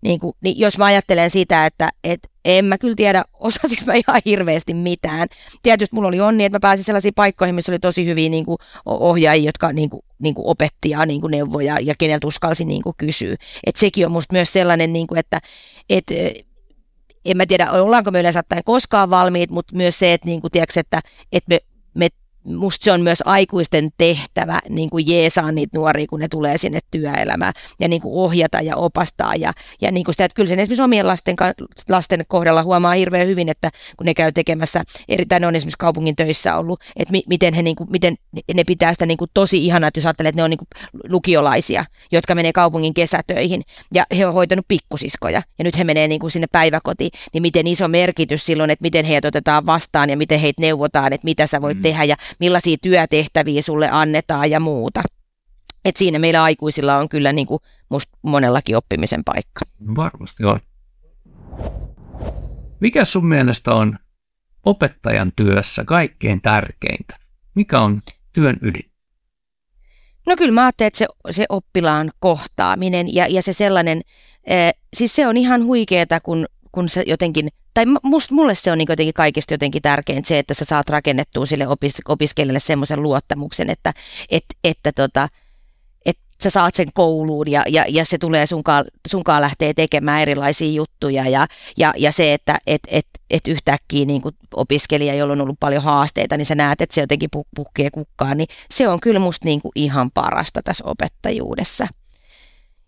niin, 0.03 0.20
kuin, 0.20 0.32
niin 0.40 0.59
jos 0.59 0.78
mä 0.78 0.84
ajattelen 0.84 1.30
sitä, 1.30 1.66
että 1.66 1.88
et 2.05 2.20
en 2.44 2.64
mä 2.64 2.78
kyllä 2.78 2.94
tiedä, 2.94 3.24
osasinko 3.40 3.82
mä 3.86 3.92
ihan 3.92 4.22
hirveästi 4.24 4.74
mitään. 4.74 5.28
Tietysti 5.62 5.94
mulla 5.94 6.09
oli 6.09 6.20
onni, 6.20 6.44
että 6.44 6.57
mä 6.57 6.61
pääsin 6.61 6.84
sellaisiin 6.84 7.14
paikkoihin, 7.14 7.55
missä 7.55 7.72
oli 7.72 7.78
tosi 7.78 8.07
hyviä 8.07 8.28
niin 8.28 8.44
kuin, 8.44 8.59
ohjaajia, 8.86 9.48
jotka 9.48 9.72
niin 9.72 9.90
kuin, 9.90 10.03
niin 10.18 10.34
kuin 10.34 10.46
opetti 10.46 10.90
ja 10.90 11.07
niin 11.07 11.20
kuin 11.20 11.30
neuvoja 11.30 11.76
ja 11.80 11.94
keneltä 11.98 12.26
uskalsi 12.26 12.64
niin 12.64 12.82
kuin, 12.82 12.94
kysyä. 12.96 13.36
Et 13.66 13.76
sekin 13.76 14.07
on 14.07 14.12
musta 14.12 14.32
myös 14.32 14.53
sellainen, 14.53 14.92
niin 14.92 15.07
kuin, 15.07 15.18
että 15.18 15.40
et, 15.90 16.05
en 17.24 17.36
mä 17.36 17.46
tiedä, 17.46 17.70
ollaanko 17.70 18.11
me 18.11 18.20
yleensä 18.20 18.42
koskaan 18.64 19.11
valmiit, 19.11 19.51
mutta 19.51 19.76
myös 19.76 19.98
se, 19.98 20.12
että, 20.12 20.26
niin 20.26 20.40
kuin, 20.40 20.51
tiedätkö, 20.51 20.80
että, 20.80 21.01
että 21.32 21.48
me, 21.48 21.59
me 21.94 22.09
musta 22.45 22.84
se 22.84 22.93
on 22.93 23.01
myös 23.01 23.22
aikuisten 23.24 23.88
tehtävä 23.99 24.59
niin 24.68 24.91
kuin 24.91 25.05
jeesaa 25.09 25.53
niitä 25.53 25.78
nuoria, 25.78 26.07
kun 26.07 26.20
ne 26.20 26.28
tulee 26.28 26.59
sinne 26.59 26.78
työelämään 26.91 27.53
ja 27.80 27.88
niin 27.88 28.03
kuin 28.03 28.14
ohjata 28.14 28.61
ja 28.61 28.76
opastaa. 28.76 29.34
Ja, 29.34 29.53
ja 29.80 29.93
niin 29.93 30.05
kuin 30.05 30.14
sitä, 30.14 30.24
että 30.24 30.34
kyllä 30.34 30.49
sen 30.49 30.59
esimerkiksi 30.59 30.82
omien 30.82 31.07
lasten, 31.07 31.36
lasten 31.88 32.24
kohdalla 32.28 32.62
huomaa 32.62 32.93
hirveän 32.93 33.26
hyvin, 33.26 33.49
että 33.49 33.70
kun 33.97 34.07
ne 34.07 34.14
käy 34.14 34.32
tekemässä, 34.32 34.84
erittäin 35.09 35.45
on 35.45 35.57
esimerkiksi 35.57 35.78
kaupungin 35.78 36.16
töissä 36.16 36.57
ollut, 36.57 36.80
että 36.97 37.12
mi, 37.12 37.22
miten, 37.28 37.55
he, 37.55 37.62
niin 37.62 37.76
kuin, 37.76 37.91
miten 37.91 38.16
ne 38.55 38.64
pitää 38.64 38.93
sitä 38.93 39.07
niin 39.07 39.18
kuin 39.18 39.30
tosi 39.34 39.66
ihanaa, 39.66 39.88
että 39.88 39.99
jos 39.99 40.07
ajattelee, 40.07 40.28
että 40.28 40.38
ne 40.38 40.45
on 40.45 40.51
niin 40.51 40.59
kuin 40.59 40.68
lukiolaisia, 41.09 41.84
jotka 42.12 42.34
menee 42.34 42.53
kaupungin 42.53 42.95
kesätöihin 42.95 43.62
ja 43.95 44.05
he 44.16 44.26
on 44.26 44.34
hoitanut 44.34 44.64
pikkusiskoja 44.68 45.43
ja 45.59 45.64
nyt 45.64 45.78
he 45.78 45.84
menee 45.84 46.09
niin 46.09 46.20
kuin 46.20 46.30
sinne 46.30 46.47
päiväkotiin, 46.53 47.11
niin 47.32 47.43
miten 47.43 47.66
iso 47.66 47.88
merkitys 47.88 48.47
silloin, 48.47 48.70
että 48.70 48.82
miten 48.82 49.05
heidät 49.05 49.24
otetaan 49.24 49.66
vastaan 49.66 50.11
ja 50.11 50.16
miten 50.16 50.41
heitä 50.41 50.61
neuvotaan, 50.61 51.12
että 51.12 51.24
mitä 51.24 51.47
sä 51.47 51.62
voit 51.62 51.76
mm. 51.76 51.82
tehdä 51.82 52.05
ja 52.05 52.16
millaisia 52.39 52.76
työtehtäviä 52.83 53.62
sulle 53.62 53.89
annetaan 53.91 54.51
ja 54.51 54.61
muuta. 54.61 55.03
Et 55.85 55.97
siinä 55.97 56.18
meillä 56.18 56.43
aikuisilla 56.43 56.97
on 56.97 57.09
kyllä 57.09 57.33
niin 57.33 57.47
kuin 57.47 57.61
musta 57.89 58.18
monellakin 58.22 58.76
oppimisen 58.76 59.24
paikka. 59.24 59.61
Varmasti 59.97 60.45
on. 60.45 60.61
Mikä 62.81 63.05
sun 63.05 63.26
mielestä 63.26 63.74
on 63.74 63.99
opettajan 64.64 65.33
työssä 65.37 65.85
kaikkein 65.85 66.43
tärkeintä? 66.43 67.16
Mikä 67.55 67.81
on 67.81 68.03
työn 68.33 68.57
ydin? 68.62 68.91
No 70.26 70.37
kyllä 70.37 70.53
mä 70.53 70.62
ajattelen, 70.62 70.87
että 70.87 70.99
se, 70.99 71.07
se 71.31 71.47
oppilaan 71.49 72.11
kohtaaminen 72.18 73.14
ja, 73.14 73.26
ja 73.26 73.43
se 73.43 73.53
sellainen, 73.53 74.03
eh, 74.45 74.74
siis 74.97 75.16
se 75.16 75.26
on 75.26 75.37
ihan 75.37 75.64
huikeeta, 75.64 76.20
kun, 76.20 76.47
kun 76.72 76.89
se 76.89 77.05
jotenkin 77.07 77.49
tai 77.75 77.85
must, 78.03 78.31
mulle 78.31 78.55
se 78.55 78.73
on 78.73 78.79
niin 78.79 78.87
jotenkin 78.89 79.14
kaikista 79.14 79.55
jotenkin 79.55 79.83
tärkeintä 79.83 80.29
se, 80.29 80.39
että 80.39 80.55
sä 80.55 80.64
saat 80.64 80.91
rakennettua 80.91 81.47
sille 81.47 81.68
opis, 81.68 81.97
opiskelijalle 82.09 82.61
semmoisen 82.61 83.03
luottamuksen, 83.03 83.71
että 83.71 83.93
et, 84.31 84.45
että 84.64 84.93
tota, 84.93 85.29
et 86.07 86.18
sä 86.43 86.51
saat 86.51 86.75
sen 86.75 86.89
kouluun 86.95 87.51
ja, 87.51 87.64
ja, 87.68 87.85
ja 87.89 88.05
se 88.05 88.18
tulee 88.18 88.47
sunkaan, 88.47 88.85
sunkaan 89.09 89.43
lähtee 89.43 89.75
tekemään 89.75 90.23
erilaisia 90.23 90.73
juttuja 90.73 91.29
ja, 91.29 91.47
ja, 91.77 91.95
ja 91.97 92.12
se, 92.12 92.35
että 92.35 92.59
et, 92.66 92.83
et, 92.89 93.07
et 93.31 93.49
yhtäkkiä 93.49 94.05
niin 94.05 94.23
opiskelija, 94.55 95.14
jolla 95.14 95.33
on 95.33 95.41
ollut 95.41 95.61
paljon 95.61 95.83
haasteita, 95.83 96.37
niin 96.37 96.47
sä 96.47 96.55
näet, 96.55 96.81
että 96.81 96.95
se 96.95 97.01
jotenkin 97.01 97.31
pukkee 97.57 97.91
kukkaan, 97.91 98.37
niin 98.37 98.49
se 98.71 98.89
on 98.89 99.01
kyllä 99.01 99.21
musta 99.21 99.45
niin 99.45 99.61
ihan 99.75 100.11
parasta 100.11 100.62
tässä 100.62 100.85
opettajuudessa. 100.87 101.87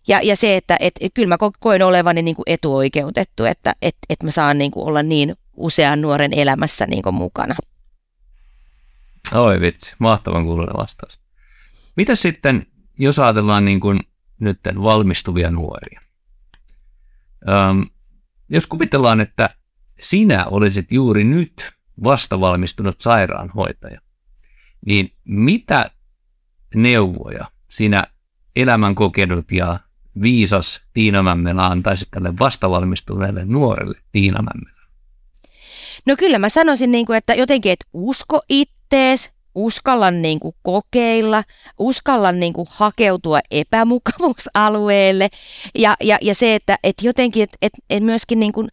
Ja, 0.07 0.19
ja 0.23 0.35
se, 0.35 0.57
että 0.57 0.77
et, 0.79 0.93
kyllä 1.13 1.27
mä 1.27 1.37
koen 1.59 1.81
olevani 1.81 2.21
niin 2.21 2.35
kuin 2.35 2.43
etuoikeutettu, 2.47 3.45
että 3.45 3.75
et, 3.81 3.95
et 4.09 4.23
mä 4.23 4.31
saan 4.31 4.57
niin 4.57 4.71
kuin 4.71 4.87
olla 4.87 5.03
niin 5.03 5.35
usean 5.55 6.01
nuoren 6.01 6.33
elämässä 6.33 6.85
niin 6.85 7.03
kuin 7.03 7.15
mukana. 7.15 7.55
Oi 9.33 9.59
vitsi, 9.59 9.95
mahtavan 9.99 10.45
kuulonen 10.45 10.75
vastaus. 10.77 11.19
Mitä 11.95 12.15
sitten, 12.15 12.65
jos 12.99 13.19
ajatellaan 13.19 13.65
niin 13.65 13.79
kuin 13.79 13.99
nyt 14.39 14.59
valmistuvia 14.83 15.51
nuoria? 15.51 16.01
Öm, 17.49 17.85
jos 18.49 18.67
kuvitellaan, 18.67 19.21
että 19.21 19.49
sinä 19.99 20.45
olisit 20.45 20.91
juuri 20.91 21.23
nyt 21.23 21.71
vastavalmistunut 22.03 23.01
sairaanhoitaja, 23.01 24.01
niin 24.85 25.15
mitä 25.23 25.91
neuvoja 26.75 27.45
sinä 27.69 28.07
elämän 28.55 28.95
kokenut 28.95 29.51
ja 29.51 29.79
viisas 30.21 30.81
Tiina 30.93 31.23
Mämmelä 31.23 31.65
antaisi 31.65 32.05
tälle 32.11 32.33
vastavalmistuneelle 32.39 33.45
nuorelle 33.45 33.97
Tiina 34.11 34.39
Mämmelä? 34.41 34.83
No 36.05 36.15
kyllä 36.15 36.39
mä 36.39 36.49
sanoisin, 36.49 36.91
niin 36.91 37.05
kuin, 37.05 37.17
että 37.17 37.33
jotenkin, 37.33 37.71
että 37.71 37.85
usko 37.93 38.41
ittees, 38.49 39.31
uskalla 39.55 40.11
niin 40.11 40.39
kuin 40.39 40.55
kokeilla, 40.61 41.43
uskalla 41.79 42.31
niin 42.31 42.53
kuin 42.53 42.67
hakeutua 42.71 43.39
epämukavuusalueelle 43.51 45.29
ja, 45.75 45.95
ja, 46.01 46.17
ja 46.21 46.35
se, 46.35 46.55
että, 46.55 46.77
että 46.83 47.07
jotenkin, 47.07 47.43
että, 47.43 47.57
että, 47.61 48.05
myöskin 48.05 48.39
niin 48.39 48.53
kuin 48.53 48.67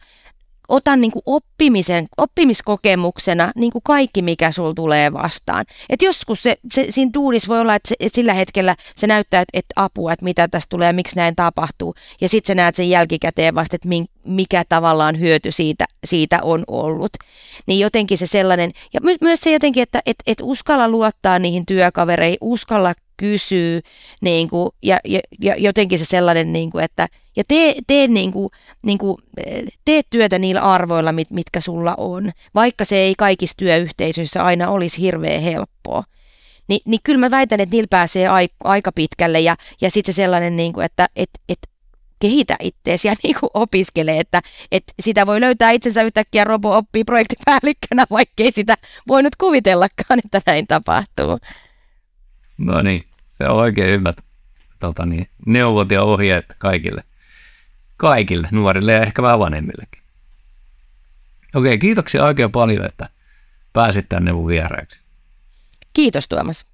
otan 0.71 1.01
niin 1.01 1.11
kuin 1.11 1.23
oppimisen, 1.25 2.05
oppimiskokemuksena 2.17 3.51
niin 3.55 3.71
kuin 3.71 3.81
kaikki, 3.83 4.21
mikä 4.21 4.51
sulla 4.51 4.73
tulee 4.73 5.13
vastaan. 5.13 5.65
Et 5.89 6.01
joskus 6.01 6.43
se, 6.43 6.55
se, 6.73 6.85
siinä 6.89 7.11
duunissa 7.13 7.47
voi 7.47 7.59
olla, 7.59 7.75
että, 7.75 7.89
se, 7.89 7.95
että 7.99 8.15
sillä 8.15 8.33
hetkellä 8.33 8.75
se 8.95 9.07
näyttää, 9.07 9.41
että, 9.41 9.59
että 9.59 9.73
apua, 9.75 10.13
että 10.13 10.25
mitä 10.25 10.47
tässä 10.47 10.69
tulee 10.69 10.93
miksi 10.93 11.15
näin 11.15 11.35
tapahtuu. 11.35 11.95
Ja 12.21 12.29
sitten 12.29 12.47
sä 12.47 12.55
näet 12.55 12.75
sen 12.75 12.89
jälkikäteen 12.89 13.55
vasta, 13.55 13.75
että 13.75 13.89
mikä 14.25 14.63
tavallaan 14.69 15.19
hyöty 15.19 15.51
siitä, 15.51 15.85
siitä 16.03 16.39
on 16.41 16.63
ollut. 16.67 17.11
Niin 17.65 17.79
jotenkin 17.79 18.17
se 18.17 18.27
sellainen, 18.27 18.71
ja 18.93 18.99
my, 19.03 19.15
myös 19.21 19.41
se 19.41 19.51
jotenkin, 19.51 19.83
että 19.83 20.01
et, 20.05 20.17
et 20.27 20.37
uskalla 20.41 20.89
luottaa 20.89 21.39
niihin 21.39 21.65
työkavereihin, 21.65 22.37
uskalla 22.41 22.93
kysyy 23.21 23.81
niin 24.21 24.49
kuin, 24.49 24.69
ja, 24.83 24.99
ja, 25.05 25.19
ja 25.41 25.55
jotenkin 25.57 25.99
se 25.99 26.05
sellainen, 26.05 26.53
niin 26.53 26.71
kuin, 26.71 26.83
että 26.83 27.07
ja 27.35 27.43
tee, 27.47 27.75
tee, 27.87 28.07
niin 28.07 28.31
kuin, 28.31 28.49
niin 28.81 28.97
kuin, 28.97 29.17
tee 29.85 30.01
työtä 30.09 30.39
niillä 30.39 30.61
arvoilla, 30.61 31.11
mit, 31.11 31.31
mitkä 31.31 31.61
sulla 31.61 31.95
on, 31.97 32.31
vaikka 32.55 32.85
se 32.85 32.95
ei 32.95 33.15
kaikissa 33.17 33.57
työyhteisöissä 33.57 34.43
aina 34.43 34.69
olisi 34.69 35.01
hirveän 35.01 35.41
helppoa. 35.41 36.03
Ni, 36.67 36.79
niin 36.85 36.99
kyllä 37.03 37.19
mä 37.19 37.31
väitän, 37.31 37.59
että 37.59 37.75
niillä 37.75 37.87
pääsee 37.89 38.27
aika 38.63 38.91
pitkälle 38.91 39.39
ja, 39.39 39.55
ja 39.81 39.91
sitten 39.91 40.13
se 40.13 40.15
sellainen, 40.15 40.55
niin 40.55 40.73
kuin, 40.73 40.85
että 40.85 41.07
et, 41.15 41.29
et, 41.49 41.59
kehitä 42.19 42.55
itseäsi 42.61 43.07
ja 43.07 43.15
niin 43.23 43.35
kuin 43.39 43.49
opiskele, 43.53 44.19
että, 44.19 44.41
että 44.71 44.93
sitä 44.99 45.27
voi 45.27 45.41
löytää 45.41 45.71
itsensä 45.71 46.01
yhtäkkiä 46.01 46.43
robo 46.43 46.77
oppii 46.77 47.03
projektipäällikkönä, 47.03 48.05
vaikkei 48.11 48.51
sitä 48.51 48.75
voinut 49.07 49.35
kuvitellakaan, 49.35 50.19
että 50.25 50.41
näin 50.45 50.67
tapahtuu. 50.67 51.37
No 52.57 52.81
niin, 52.81 53.10
se 53.41 53.49
on 53.49 53.57
oikein 53.57 53.91
hyvät 53.99 54.17
tota 54.79 55.05
niin, 55.05 55.29
neuvot 55.45 55.91
ja 55.91 56.03
ohjeet 56.03 56.45
kaikille. 56.57 57.03
Kaikille, 57.97 58.47
nuorille 58.51 58.91
ja 58.91 59.01
ehkä 59.01 59.21
vähän 59.21 59.39
vanhemmillekin. 59.39 60.01
Okei, 61.55 61.77
kiitoksia 61.77 62.25
oikein 62.25 62.51
paljon, 62.51 62.85
että 62.85 63.09
pääsit 63.73 64.09
tänne 64.09 64.33
mun 64.33 64.47
vieraaksi. 64.47 64.99
Kiitos 65.93 66.27
Tuomas. 66.27 66.65